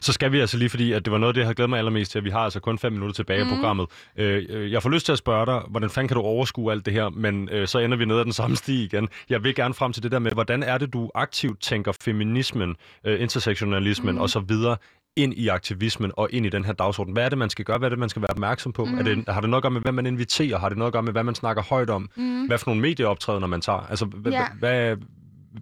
Så 0.00 0.12
skal 0.12 0.32
vi 0.32 0.40
altså 0.40 0.56
lige, 0.56 0.68
fordi 0.68 0.92
at 0.92 1.04
det 1.04 1.12
var 1.12 1.18
noget 1.18 1.28
af 1.28 1.34
det, 1.34 1.40
jeg 1.40 1.48
har 1.48 1.54
glædet 1.54 1.70
mig 1.70 1.78
allermest 1.78 2.10
til, 2.10 2.18
at 2.18 2.24
vi 2.24 2.30
har 2.30 2.38
altså 2.38 2.60
kun 2.60 2.78
fem 2.78 2.92
minutter 2.92 3.14
tilbage 3.14 3.44
mm. 3.44 3.50
i 3.50 3.54
programmet. 3.54 3.86
Øh, 4.16 4.46
øh, 4.48 4.72
jeg 4.72 4.82
får 4.82 4.90
lyst 4.90 5.06
til 5.06 5.12
at 5.12 5.18
spørge 5.18 5.46
dig, 5.46 5.62
hvordan 5.70 5.90
fanden 5.90 6.08
kan 6.08 6.14
du 6.14 6.20
overskue 6.22 6.72
alt 6.72 6.86
det 6.86 6.92
her, 6.94 7.08
men 7.08 7.48
øh, 7.52 7.68
så 7.68 7.78
ender 7.78 7.96
vi 7.96 8.04
ned 8.04 8.18
ad 8.18 8.24
den 8.24 8.32
samme 8.32 8.56
sti 8.56 8.84
igen. 8.84 9.08
Jeg 9.28 9.44
vil 9.44 9.54
gerne 9.54 9.74
frem 9.74 9.92
til 9.92 10.02
det 10.02 10.12
der 10.12 10.18
med, 10.18 10.30
hvordan 10.32 10.62
er 10.62 10.78
det, 10.78 10.92
du 10.92 11.10
aktivt 11.14 11.60
tænker 11.60 11.92
feminismen, 12.04 12.76
øh, 13.04 13.20
intersektionalismen 13.20 14.18
og 14.18 14.30
så 14.30 14.40
videre 14.40 14.76
ind 15.16 15.34
i 15.34 15.48
aktivismen 15.48 16.12
og 16.16 16.28
ind 16.32 16.46
i 16.46 16.48
den 16.48 16.64
her 16.64 16.72
dagsorden. 16.72 17.12
Hvad 17.12 17.24
er 17.24 17.28
det, 17.28 17.38
man 17.38 17.50
skal 17.50 17.64
gøre? 17.64 17.78
Hvad 17.78 17.86
er 17.86 17.90
det, 17.90 17.98
man 17.98 18.08
skal 18.08 18.22
være 18.22 18.30
opmærksom 18.30 18.72
på? 18.72 18.84
Mm. 18.84 18.98
Er 18.98 19.02
det, 19.02 19.24
har 19.28 19.40
det 19.40 19.50
noget 19.50 19.58
at 19.60 19.62
gøre 19.62 19.70
med, 19.72 19.80
hvad 19.80 19.92
man 19.92 20.06
inviterer? 20.06 20.58
Har 20.58 20.68
det 20.68 20.78
noget 20.78 20.88
at 20.88 20.92
gøre 20.92 21.02
med, 21.02 21.12
hvad 21.12 21.24
man 21.24 21.34
snakker 21.34 21.62
højt 21.62 21.90
om? 21.90 22.08
Mm. 22.16 22.46
Hvad 22.46 22.58
for 22.58 22.66
nogle 22.70 22.80
medieoptrædener 22.82 23.46
man 23.46 23.60
tager? 23.60 23.78
Altså, 23.90 24.04
h- 24.04 24.28
Ja. 24.32 24.44
h- 24.44 24.58
hvad, 24.58 24.96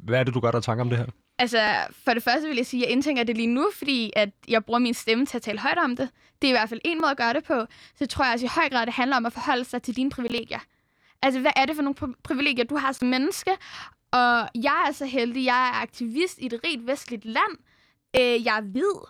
hvad 0.02 0.20
er 0.20 0.24
det, 0.24 0.34
du 0.34 0.40
gør 0.40 0.50
dig 0.50 0.62
tanke 0.62 0.80
om 0.80 0.88
det 0.88 0.98
her? 0.98 1.06
Altså, 1.38 1.70
for 2.04 2.14
det 2.14 2.22
første 2.22 2.48
vil 2.48 2.56
jeg 2.56 2.66
sige, 2.66 2.82
at 2.82 2.86
jeg 2.86 2.92
indtænker 2.92 3.24
det 3.24 3.36
lige 3.36 3.46
nu, 3.46 3.70
fordi 3.78 4.12
at 4.16 4.30
jeg 4.48 4.64
bruger 4.64 4.78
min 4.78 4.94
stemme 4.94 5.26
til 5.26 5.36
at 5.36 5.42
tale 5.42 5.58
højt 5.58 5.78
om 5.78 5.96
det. 5.96 6.08
Det 6.42 6.48
er 6.48 6.52
i 6.52 6.56
hvert 6.56 6.68
fald 6.68 6.80
en 6.84 7.00
måde 7.00 7.10
at 7.10 7.16
gøre 7.16 7.32
det 7.32 7.44
på. 7.44 7.66
Så 7.98 8.06
tror 8.06 8.24
jeg 8.24 8.32
også 8.32 8.46
i 8.46 8.50
høj 8.54 8.68
grad, 8.68 8.86
det 8.86 8.94
handler 8.94 9.16
om 9.16 9.26
at 9.26 9.32
forholde 9.32 9.64
sig 9.64 9.82
til 9.82 9.96
dine 9.96 10.10
privilegier. 10.10 10.58
Altså, 11.22 11.40
hvad 11.40 11.50
er 11.56 11.66
det 11.66 11.76
for 11.76 11.82
nogle 11.82 12.14
privilegier, 12.24 12.64
du 12.64 12.76
har 12.76 12.92
som 12.92 13.08
menneske? 13.08 13.50
Og 14.12 14.48
jeg 14.54 14.84
er 14.88 14.92
så 14.92 15.06
heldig, 15.06 15.44
jeg 15.44 15.68
er 15.68 15.82
aktivist 15.82 16.38
i 16.38 16.46
et 16.46 16.60
rigt 16.64 16.86
vestligt 16.86 17.24
land. 17.24 17.58
Øh, 18.16 18.44
jeg 18.44 18.56
er 18.56 18.60
hvid. 18.60 19.00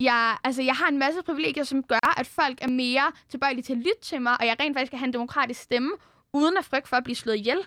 Jeg, 0.00 0.36
altså, 0.44 0.62
jeg 0.62 0.74
har 0.74 0.88
en 0.88 0.98
masse 0.98 1.22
privilegier, 1.22 1.64
som 1.64 1.82
gør, 1.82 2.18
at 2.20 2.26
folk 2.26 2.58
er 2.62 2.68
mere 2.68 3.12
tilbøjelige 3.30 3.62
til 3.62 3.72
at 3.72 3.78
lytte 3.78 4.00
til 4.02 4.22
mig, 4.22 4.40
og 4.40 4.46
jeg 4.46 4.56
rent 4.60 4.76
faktisk 4.76 4.90
kan 4.90 4.98
have 4.98 5.06
en 5.06 5.12
demokratisk 5.12 5.60
stemme, 5.60 5.90
uden 6.32 6.56
at 6.56 6.64
frygte 6.64 6.88
for 6.88 6.96
at 6.96 7.04
blive 7.04 7.16
slået 7.16 7.36
ihjel. 7.36 7.58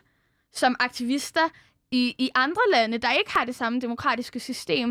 Som 0.54 0.76
aktivister 0.80 1.50
i, 1.92 2.16
i 2.18 2.30
andre 2.36 2.62
lande, 2.72 2.98
der 2.98 3.12
ikke 3.14 3.32
har 3.32 3.46
det 3.46 3.56
samme 3.56 3.82
demokratiske 3.82 4.40
system, 4.40 4.90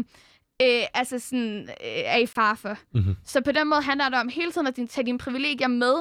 øh, 0.62 0.82
altså 0.94 1.18
sådan, 1.18 1.62
øh, 1.68 1.74
er 2.04 2.16
i 2.16 2.26
fare 2.26 2.56
for. 2.56 2.76
Mhm. 2.94 3.16
Så 3.24 3.40
på 3.40 3.52
den 3.52 3.68
måde 3.68 3.82
handler 3.82 4.08
det 4.08 4.18
om 4.18 4.28
hele 4.28 4.52
tiden 4.52 4.66
at 4.66 4.76
din- 4.76 4.88
tage 4.88 5.04
dine 5.06 5.18
privilegier 5.18 5.68
med 5.68 5.94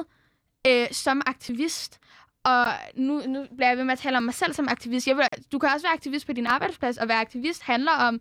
øh, 0.66 0.86
som 0.92 1.22
aktivist. 1.26 1.98
Og 2.44 2.66
nu, 2.94 3.22
nu 3.26 3.46
bliver 3.56 3.68
jeg 3.68 3.76
ved 3.76 3.84
med 3.84 3.92
at 3.92 3.98
tale 3.98 4.16
om 4.16 4.22
mig 4.22 4.34
selv 4.34 4.52
som 4.54 4.68
aktivist. 4.68 5.06
Jeg 5.06 5.16
vil, 5.16 5.24
du 5.52 5.58
kan 5.58 5.68
også 5.74 5.86
være 5.86 5.92
aktivist 5.94 6.26
på 6.26 6.32
din 6.32 6.46
arbejdsplads, 6.46 6.98
og 6.98 7.08
være 7.08 7.20
aktivist 7.20 7.62
handler 7.62 7.92
om 7.92 8.20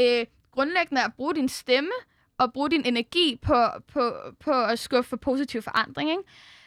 øh, 0.00 0.26
grundlæggende 0.50 1.04
at 1.04 1.14
bruge 1.16 1.34
din 1.34 1.48
stemme 1.48 1.90
og 2.38 2.52
bruge 2.52 2.70
din 2.70 2.82
energi 2.84 3.38
på, 3.42 3.66
på, 3.92 4.12
på 4.40 4.50
at 4.64 4.78
skuffe 4.78 5.08
for 5.08 5.16
positiv 5.16 5.62
forandring. 5.62 6.10
Ikke? 6.10 6.22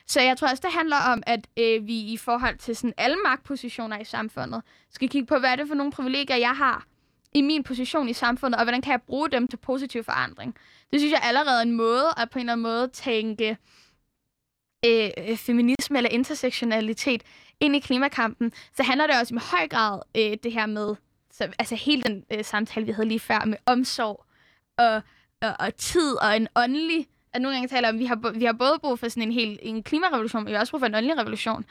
Så 0.08 0.22
jeg 0.22 0.38
tror 0.38 0.48
også, 0.48 0.62
det 0.66 0.74
handler 0.74 0.98
om, 0.98 1.24
at 1.26 1.48
øh, 1.58 1.88
vi 1.88 2.00
i 2.00 2.18
forhold 2.18 2.58
til 2.58 2.76
sådan 2.76 2.94
alle 2.98 3.18
magtpositioner 3.26 4.00
i 4.00 4.06
samfundet, 4.06 4.62
skal 4.92 5.10
kigge 5.10 5.28
på, 5.28 5.38
hvad 5.38 5.50
er 5.50 5.56
det 5.56 5.68
for 5.68 5.76
nogle 5.76 5.92
privilegier, 5.92 6.36
jeg 6.36 6.58
har 6.58 6.86
i 7.34 7.42
min 7.42 7.64
position 7.64 8.10
i 8.10 8.14
samfundet, 8.14 8.60
og 8.60 8.66
hvordan 8.66 8.82
kan 8.82 8.92
jeg 8.92 9.02
bruge 9.02 9.30
dem 9.30 9.48
til 9.48 9.58
positiv 9.58 10.04
forandring. 10.04 10.56
Det 10.92 11.00
synes 11.00 11.12
jeg 11.12 11.22
allerede 11.24 11.58
er 11.58 11.62
en 11.62 11.72
måde 11.72 12.06
at 12.18 12.30
på 12.30 12.40
en 12.40 12.42
eller 12.42 12.54
anden 12.54 12.64
måde 12.64 12.88
tænke 12.88 13.58
øh, 14.86 15.38
feminisme 15.38 15.98
eller 15.98 16.10
intersektionalitet 16.10 17.24
ind 17.60 17.76
i 17.76 17.80
klimakampen. 17.80 18.52
Så 18.76 18.84
handler 18.84 19.08
det 19.08 19.20
også 19.20 19.36
i 19.36 19.38
høj 19.42 19.68
grad 19.68 20.02
øh, 20.18 20.38
det 20.44 20.54
her 20.54 20.66
med, 20.66 20.96
så, 21.32 21.50
altså 21.60 21.76
hele 21.76 22.02
den 22.02 22.24
øh, 22.32 22.46
samtale, 22.46 22.86
vi 22.86 22.92
havde 22.92 23.08
lige 23.08 23.20
før, 23.20 23.46
med 23.46 23.58
omsorg 23.66 24.26
og, 24.78 25.02
og, 25.42 25.56
og 25.60 25.76
tid 25.76 26.16
og 26.22 26.36
en 26.36 26.48
åndelig 26.56 27.08
at 27.34 27.42
nogle 27.42 27.56
gange 27.56 27.68
taler 27.68 27.90
om, 27.90 27.96
at 27.96 28.00
vi 28.00 28.06
har, 28.06 28.32
vi 28.40 28.46
har 28.46 28.54
både 28.54 28.80
brug 28.82 29.00
for 29.00 29.08
sådan 29.08 29.24
en 29.24 29.32
hel 29.32 29.60
en 29.62 29.84
klimarevolution, 29.84 30.44
men 30.44 30.48
vi 30.50 30.54
har 30.54 30.60
også 30.60 30.72
brug 30.72 30.82
for 30.82 30.86
en 30.86 30.96
åndelig 30.96 31.18
revolution. 31.18 31.66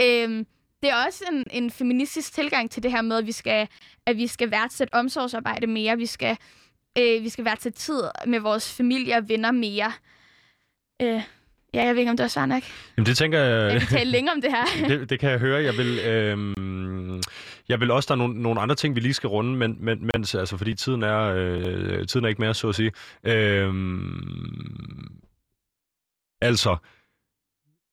Øhm, 0.00 0.46
det 0.82 0.90
er 0.90 1.04
også 1.06 1.24
en, 1.32 1.44
en 1.50 1.70
feministisk 1.70 2.34
tilgang 2.34 2.70
til 2.70 2.82
det 2.82 2.90
her 2.90 3.02
med, 3.02 3.18
at 3.18 3.26
vi 3.26 3.32
skal, 3.32 3.68
at 4.06 4.16
vi 4.16 4.26
skal 4.26 4.50
værdsætte 4.50 4.94
omsorgsarbejde 4.94 5.66
mere, 5.66 5.96
vi 5.96 6.06
skal, 6.06 6.36
øh, 6.98 7.22
vi 7.22 7.28
skal 7.28 7.44
værdsætte 7.44 7.78
tid 7.78 8.02
med 8.26 8.40
vores 8.40 8.72
familie 8.72 9.16
og 9.16 9.28
venner 9.28 9.50
mere. 9.50 9.92
Øh, 11.02 11.22
ja, 11.74 11.84
jeg 11.84 11.94
ved 11.94 12.00
ikke, 12.00 12.10
om 12.10 12.16
det 12.16 12.24
var 12.24 12.28
svar 12.28 12.46
nok. 12.46 12.62
Jamen 12.96 13.06
det 13.06 13.16
tænker 13.16 13.38
jeg... 13.38 13.72
Jeg 13.72 13.80
kan 13.80 13.88
tale 13.88 14.10
længere 14.10 14.34
om 14.34 14.40
det 14.40 14.50
her. 14.50 14.64
det, 14.98 15.10
det 15.10 15.20
kan 15.20 15.30
jeg 15.30 15.38
høre. 15.38 15.62
Jeg 15.62 15.76
vil, 15.76 15.98
øhm, 15.98 17.22
jeg 17.68 17.80
vil 17.80 17.90
også, 17.90 18.06
der 18.06 18.14
er 18.14 18.18
nogle, 18.18 18.42
nogle 18.42 18.60
andre 18.60 18.74
ting, 18.74 18.94
vi 18.94 19.00
lige 19.00 19.14
skal 19.14 19.28
runde, 19.28 19.56
men, 19.56 19.76
men, 19.80 20.10
mens, 20.14 20.34
altså, 20.34 20.56
fordi 20.56 20.74
tiden 20.74 21.02
er, 21.02 21.20
øh, 21.20 22.06
tiden 22.06 22.24
er 22.24 22.28
ikke 22.28 22.40
mere, 22.40 22.54
så 22.54 22.68
at 22.68 22.74
sige. 22.74 22.92
Øhm, 23.24 24.14
altså, 26.40 26.76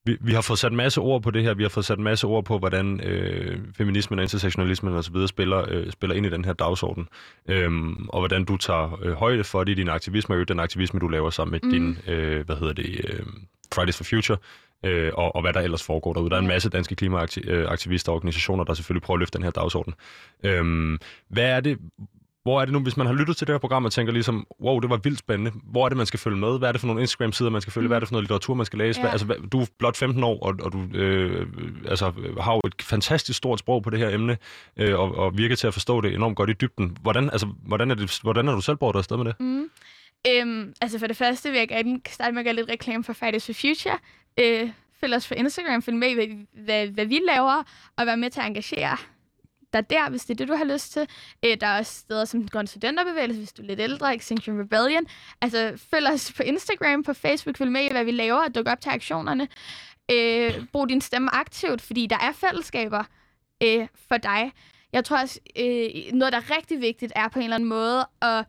vi, 0.05 0.17
vi 0.21 0.33
har 0.33 0.41
fået 0.41 0.59
sat 0.59 0.71
en 0.71 0.77
masse 0.77 1.01
ord 1.01 1.21
på 1.21 1.31
det 1.31 1.43
her. 1.43 1.53
Vi 1.53 1.63
har 1.63 1.69
fået 1.69 1.85
sat 1.85 1.97
en 1.97 2.03
masse 2.03 2.27
ord 2.27 2.45
på, 2.45 2.57
hvordan 2.57 2.99
øh, 3.03 3.59
feminismen 3.77 4.19
og 4.19 4.23
intersektionalismen 4.23 4.93
osv. 4.93 5.27
Spiller, 5.27 5.65
øh, 5.69 5.91
spiller 5.91 6.15
ind 6.15 6.25
i 6.25 6.29
den 6.29 6.45
her 6.45 6.53
dagsorden. 6.53 7.07
Øhm, 7.49 8.09
og 8.09 8.21
hvordan 8.21 8.43
du 8.43 8.57
tager 8.57 8.99
øh, 9.03 9.13
højde 9.13 9.43
for 9.43 9.63
det 9.63 9.71
i 9.71 9.75
din 9.75 9.89
aktivisme, 9.89 10.35
og 10.35 10.39
jo 10.39 10.43
den 10.43 10.59
aktivisme, 10.59 10.99
du 10.99 11.07
laver 11.07 11.29
sammen 11.29 11.51
med 11.51 11.59
mm. 11.63 11.69
din, 11.69 11.97
øh, 12.13 12.45
hvad 12.45 12.55
hedder 12.55 12.73
det, 12.73 13.05
øh, 13.09 13.25
Fridays 13.73 13.97
for 13.97 14.03
Future, 14.03 14.37
øh, 14.85 15.11
og, 15.13 15.35
og 15.35 15.41
hvad 15.41 15.53
der 15.53 15.61
ellers 15.61 15.83
foregår 15.83 16.13
derude. 16.13 16.29
Der 16.29 16.35
er 16.35 16.39
en 16.39 16.47
masse 16.47 16.69
danske 16.69 16.95
klimaaktivister 16.95 18.11
og 18.11 18.15
organisationer, 18.15 18.63
der 18.63 18.73
selvfølgelig 18.73 19.03
prøver 19.03 19.15
at 19.15 19.19
løfte 19.19 19.37
den 19.37 19.43
her 19.43 19.51
dagsorden. 19.51 19.93
Øhm, 20.43 20.99
hvad 21.29 21.45
er 21.45 21.59
det, 21.59 21.77
hvor 22.43 22.61
er 22.61 22.65
det 22.65 22.73
nu, 22.73 22.79
hvis 22.79 22.97
man 22.97 23.07
har 23.07 23.13
lyttet 23.13 23.37
til 23.37 23.47
det 23.47 23.53
her 23.53 23.59
program 23.59 23.85
og 23.85 23.91
tænker 23.91 24.13
ligesom, 24.13 24.47
wow, 24.61 24.79
det 24.79 24.89
var 24.89 24.97
vildt 24.97 25.19
spændende. 25.19 25.51
Hvor 25.63 25.85
er 25.85 25.89
det, 25.89 25.97
man 25.97 26.05
skal 26.05 26.19
følge 26.19 26.37
med? 26.37 26.57
Hvad 26.57 26.67
er 26.67 26.71
det 26.71 26.81
for 26.81 26.87
nogle 26.87 27.01
Instagram-sider, 27.01 27.49
man 27.49 27.61
skal 27.61 27.73
følge? 27.73 27.87
Hvad 27.87 27.97
er 27.97 27.99
det 27.99 28.07
for 28.07 28.13
noget 28.13 28.23
litteratur, 28.23 28.53
man 28.53 28.65
skal 28.65 28.79
læse? 28.79 28.99
Ja. 28.99 29.03
Hvad, 29.03 29.11
altså, 29.11 29.47
du 29.51 29.61
er 29.61 29.65
blot 29.79 29.97
15 29.97 30.23
år, 30.23 30.39
og, 30.39 30.55
og 30.63 30.73
du 30.73 30.97
øh, 30.97 31.47
altså, 31.87 32.11
har 32.39 32.53
jo 32.53 32.61
et 32.65 32.81
fantastisk 32.81 33.37
stort 33.37 33.59
sprog 33.59 33.83
på 33.83 33.89
det 33.89 33.99
her 33.99 34.09
emne, 34.09 34.37
øh, 34.77 34.99
og, 34.99 35.17
og 35.17 35.37
virker 35.37 35.55
til 35.55 35.67
at 35.67 35.73
forstå 35.73 36.01
det 36.01 36.13
enormt 36.13 36.35
godt 36.35 36.49
i 36.49 36.53
dybden. 36.53 36.97
Hvordan, 37.01 37.29
altså, 37.29 37.47
hvordan, 37.65 37.91
er, 37.91 37.95
det, 37.95 38.19
hvordan 38.21 38.47
er 38.47 38.55
du 38.55 38.61
selv 38.61 38.77
båret 38.77 38.95
afsted 38.95 39.17
med 39.17 39.25
det? 39.25 39.35
Mm. 39.39 39.69
Øhm, 40.27 40.73
altså 40.81 40.99
for 40.99 41.07
det 41.07 41.17
første 41.17 41.49
vil 41.51 41.57
jeg 41.57 41.67
gerne 41.67 42.01
starte 42.09 42.31
med 42.31 42.39
at 42.39 42.45
gøre 42.45 42.55
lidt 42.55 42.69
reklame 42.69 43.03
for 43.03 43.13
Fridays 43.13 43.45
for 43.45 43.53
Future. 43.53 43.97
Øh, 44.39 44.71
følg 44.99 45.15
os 45.15 45.27
på 45.27 45.33
Instagram, 45.33 45.81
følg 45.81 45.97
med 45.97 46.09
i, 46.09 46.13
hvad, 46.13 46.27
hvad, 46.63 46.87
hvad 46.87 47.05
vi 47.05 47.19
laver, 47.27 47.63
og 47.97 48.05
vær 48.05 48.15
med 48.15 48.29
til 48.29 48.39
at 48.39 48.47
engagere 48.47 48.97
dig 49.73 49.89
der, 49.89 50.09
hvis 50.09 50.25
det 50.25 50.33
er 50.33 50.37
det, 50.37 50.47
du 50.47 50.55
har 50.55 50.63
lyst 50.63 50.91
til. 50.91 51.07
Øh, 51.45 51.57
der 51.61 51.67
er 51.67 51.79
også 51.79 51.99
steder 51.99 52.25
som 52.25 52.47
Grøn 52.47 52.67
studenterbevægelse, 52.67 53.39
hvis 53.39 53.53
du 53.53 53.61
er 53.61 53.65
lidt 53.65 53.79
ældre, 53.79 54.15
Extinction 54.15 54.59
Rebellion. 54.61 55.05
Altså 55.41 55.73
følg 55.91 56.07
os 56.07 56.33
på 56.37 56.43
Instagram, 56.43 57.03
på 57.03 57.13
Facebook, 57.13 57.57
følg 57.57 57.71
med 57.71 57.81
i, 57.81 57.91
hvad 57.91 58.03
vi 58.03 58.11
laver, 58.11 58.45
og 58.45 58.55
duk 58.55 58.67
op 58.67 58.81
til 58.81 58.89
aktionerne. 58.89 59.47
Øh, 60.11 60.65
brug 60.71 60.89
din 60.89 61.01
stemme 61.01 61.35
aktivt, 61.35 61.81
fordi 61.81 62.07
der 62.07 62.17
er 62.17 62.31
fællesskaber 62.31 63.03
øh, 63.63 63.87
for 64.07 64.17
dig. 64.17 64.51
Jeg 64.93 65.05
tror 65.05 65.21
også, 65.21 65.39
øh, 65.55 66.13
noget, 66.13 66.33
der 66.33 66.39
er 66.39 66.57
rigtig 66.57 66.81
vigtigt, 66.81 67.13
er 67.15 67.27
på 67.27 67.39
en 67.39 67.43
eller 67.43 67.55
anden 67.55 67.69
måde 67.69 68.07
at 68.21 68.45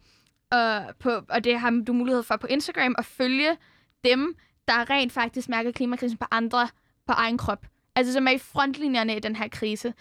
og, 0.52 0.94
på, 0.98 1.10
og 1.28 1.44
det 1.44 1.58
har 1.58 1.82
du 1.86 1.92
mulighed 1.92 2.22
for 2.22 2.36
på 2.36 2.46
Instagram, 2.46 2.94
at 2.98 3.04
følge 3.04 3.56
dem, 4.04 4.36
der 4.68 4.90
rent 4.90 5.12
faktisk 5.12 5.48
mærker 5.48 5.72
klimakrisen 5.72 6.18
på 6.18 6.26
andre, 6.30 6.68
på 7.06 7.12
egen 7.12 7.38
krop. 7.38 7.66
Altså 7.96 8.12
som 8.12 8.26
er 8.26 8.30
i 8.30 8.38
frontlinjerne 8.38 9.16
i 9.16 9.20
den 9.20 9.36
her 9.36 9.48
krise. 9.48 9.94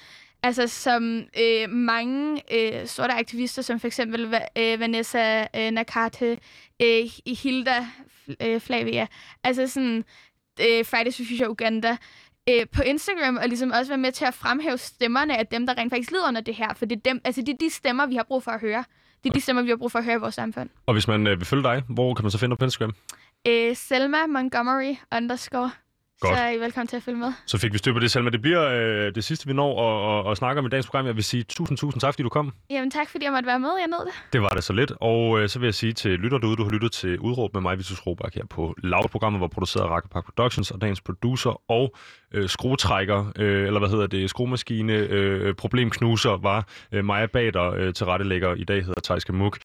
Altså 0.43 0.67
som 0.67 1.23
øh, 1.39 1.69
mange 1.69 2.41
øh, 2.53 2.87
sorte 2.87 3.13
aktivister, 3.13 3.61
som 3.61 3.79
for 3.79 3.87
eksempel 3.87 4.35
øh, 4.57 4.79
Vanessa 4.79 5.47
øh, 5.55 5.71
Nakate, 5.71 6.37
øh, 6.81 7.03
Hilda 7.27 7.87
øh, 8.41 8.61
Flavia, 8.61 9.07
altså 9.43 9.67
sådan 9.67 10.03
øh, 10.61 10.85
Fridays 10.85 11.17
for 11.17 11.23
Future 11.23 11.49
Uganda, 11.49 11.97
øh, 12.49 12.67
på 12.71 12.81
Instagram, 12.81 13.37
og 13.37 13.47
ligesom 13.47 13.71
også 13.71 13.91
være 13.91 13.97
med 13.97 14.11
til 14.11 14.25
at 14.25 14.33
fremhæve 14.33 14.77
stemmerne 14.77 15.37
af 15.37 15.47
dem, 15.47 15.67
der 15.67 15.77
rent 15.77 15.93
faktisk 15.93 16.11
lider 16.11 16.27
under 16.27 16.41
det 16.41 16.55
her. 16.55 16.73
For 16.73 16.85
det 16.85 16.95
er, 16.95 16.99
dem, 16.99 17.21
altså 17.23 17.41
det 17.41 17.53
er 17.53 17.57
de 17.57 17.69
stemmer, 17.69 18.05
vi 18.05 18.15
har 18.15 18.23
brug 18.23 18.43
for 18.43 18.51
at 18.51 18.61
høre. 18.61 18.83
Det 19.23 19.29
er 19.29 19.33
de 19.33 19.41
stemmer, 19.41 19.61
vi 19.63 19.69
har 19.69 19.77
brug 19.77 19.91
for 19.91 19.99
at 19.99 20.05
høre 20.05 20.15
i 20.15 20.19
vores 20.19 20.35
samfund. 20.35 20.69
Og 20.85 20.93
hvis 20.93 21.07
man 21.07 21.27
øh, 21.27 21.39
vil 21.39 21.45
følge 21.45 21.63
dig, 21.63 21.83
hvor 21.89 22.13
kan 22.13 22.23
man 22.25 22.31
så 22.31 22.37
finde 22.37 22.53
dig 22.53 22.57
på 22.59 22.65
Instagram? 22.65 22.93
Øh, 23.47 23.75
Selma 23.75 24.27
Montgomery 24.27 24.95
underscore. 25.15 25.71
Godt. 26.21 26.37
Så 26.37 26.43
er 26.43 26.49
I 26.49 26.59
velkommen 26.59 26.87
til 26.87 26.97
at 26.97 27.03
følge 27.03 27.17
med. 27.17 27.33
Så 27.45 27.57
fik 27.57 27.73
vi 27.73 27.77
styr 27.77 27.93
på 27.93 27.99
det, 27.99 28.11
Selma. 28.11 28.29
Det 28.29 28.41
bliver 28.41 28.63
øh, 28.67 29.15
det 29.15 29.23
sidste, 29.23 29.47
vi 29.47 29.53
når 29.53 29.71
at, 29.87 30.25
at, 30.25 30.31
at 30.31 30.37
snakke 30.37 30.59
om 30.59 30.65
i 30.65 30.69
dagens 30.69 30.87
program. 30.87 31.05
Jeg 31.05 31.15
vil 31.15 31.23
sige 31.23 31.43
tusind, 31.43 31.77
tusind 31.77 32.01
tak, 32.01 32.13
fordi 32.13 32.23
du 32.23 32.29
kom. 32.29 32.53
Jamen 32.69 32.91
tak, 32.91 33.09
fordi 33.09 33.25
jeg 33.25 33.33
måtte 33.33 33.47
være 33.47 33.59
med. 33.59 33.69
Jeg 33.79 33.87
nød 33.87 34.05
det. 34.05 34.33
Det 34.33 34.41
var 34.41 34.49
det 34.49 34.63
så 34.63 34.73
lidt. 34.73 34.91
Og 35.01 35.39
øh, 35.39 35.49
så 35.49 35.59
vil 35.59 35.67
jeg 35.67 35.73
sige 35.73 35.93
til 35.93 36.11
lytter 36.11 36.37
derude, 36.37 36.55
du 36.55 36.63
har 36.63 36.71
lyttet 36.71 36.91
til 36.91 37.19
Udråb 37.19 37.53
med 37.53 37.61
mig, 37.61 37.77
Vitus 37.77 38.07
Robak, 38.07 38.35
her 38.35 38.45
på 38.45 38.75
Loud-programmet, 38.77 39.39
hvor 39.39 39.47
produceret 39.47 39.83
af 39.83 39.89
Rakkerpark 39.89 40.25
Productions, 40.25 40.71
og 40.71 40.81
dagens 40.81 41.01
producer 41.01 41.61
og 41.71 41.95
øh, 42.33 42.49
skruetrækker, 42.49 43.31
øh, 43.35 43.67
eller 43.67 43.79
hvad 43.79 43.89
hedder 43.89 44.07
det, 44.07 44.29
skruemaskine, 44.29 44.93
øh, 44.93 45.53
problemknuser, 45.55 46.37
var 46.37 46.67
øh, 46.91 47.05
Maja 47.05 47.25
Bader 47.25 47.71
øh, 47.71 47.93
til 47.93 48.05
rettelægger. 48.05 48.53
I 48.53 48.63
dag 48.63 48.85
hedder 48.85 49.01
Thijs 49.03 49.29
Muk. 49.29 49.57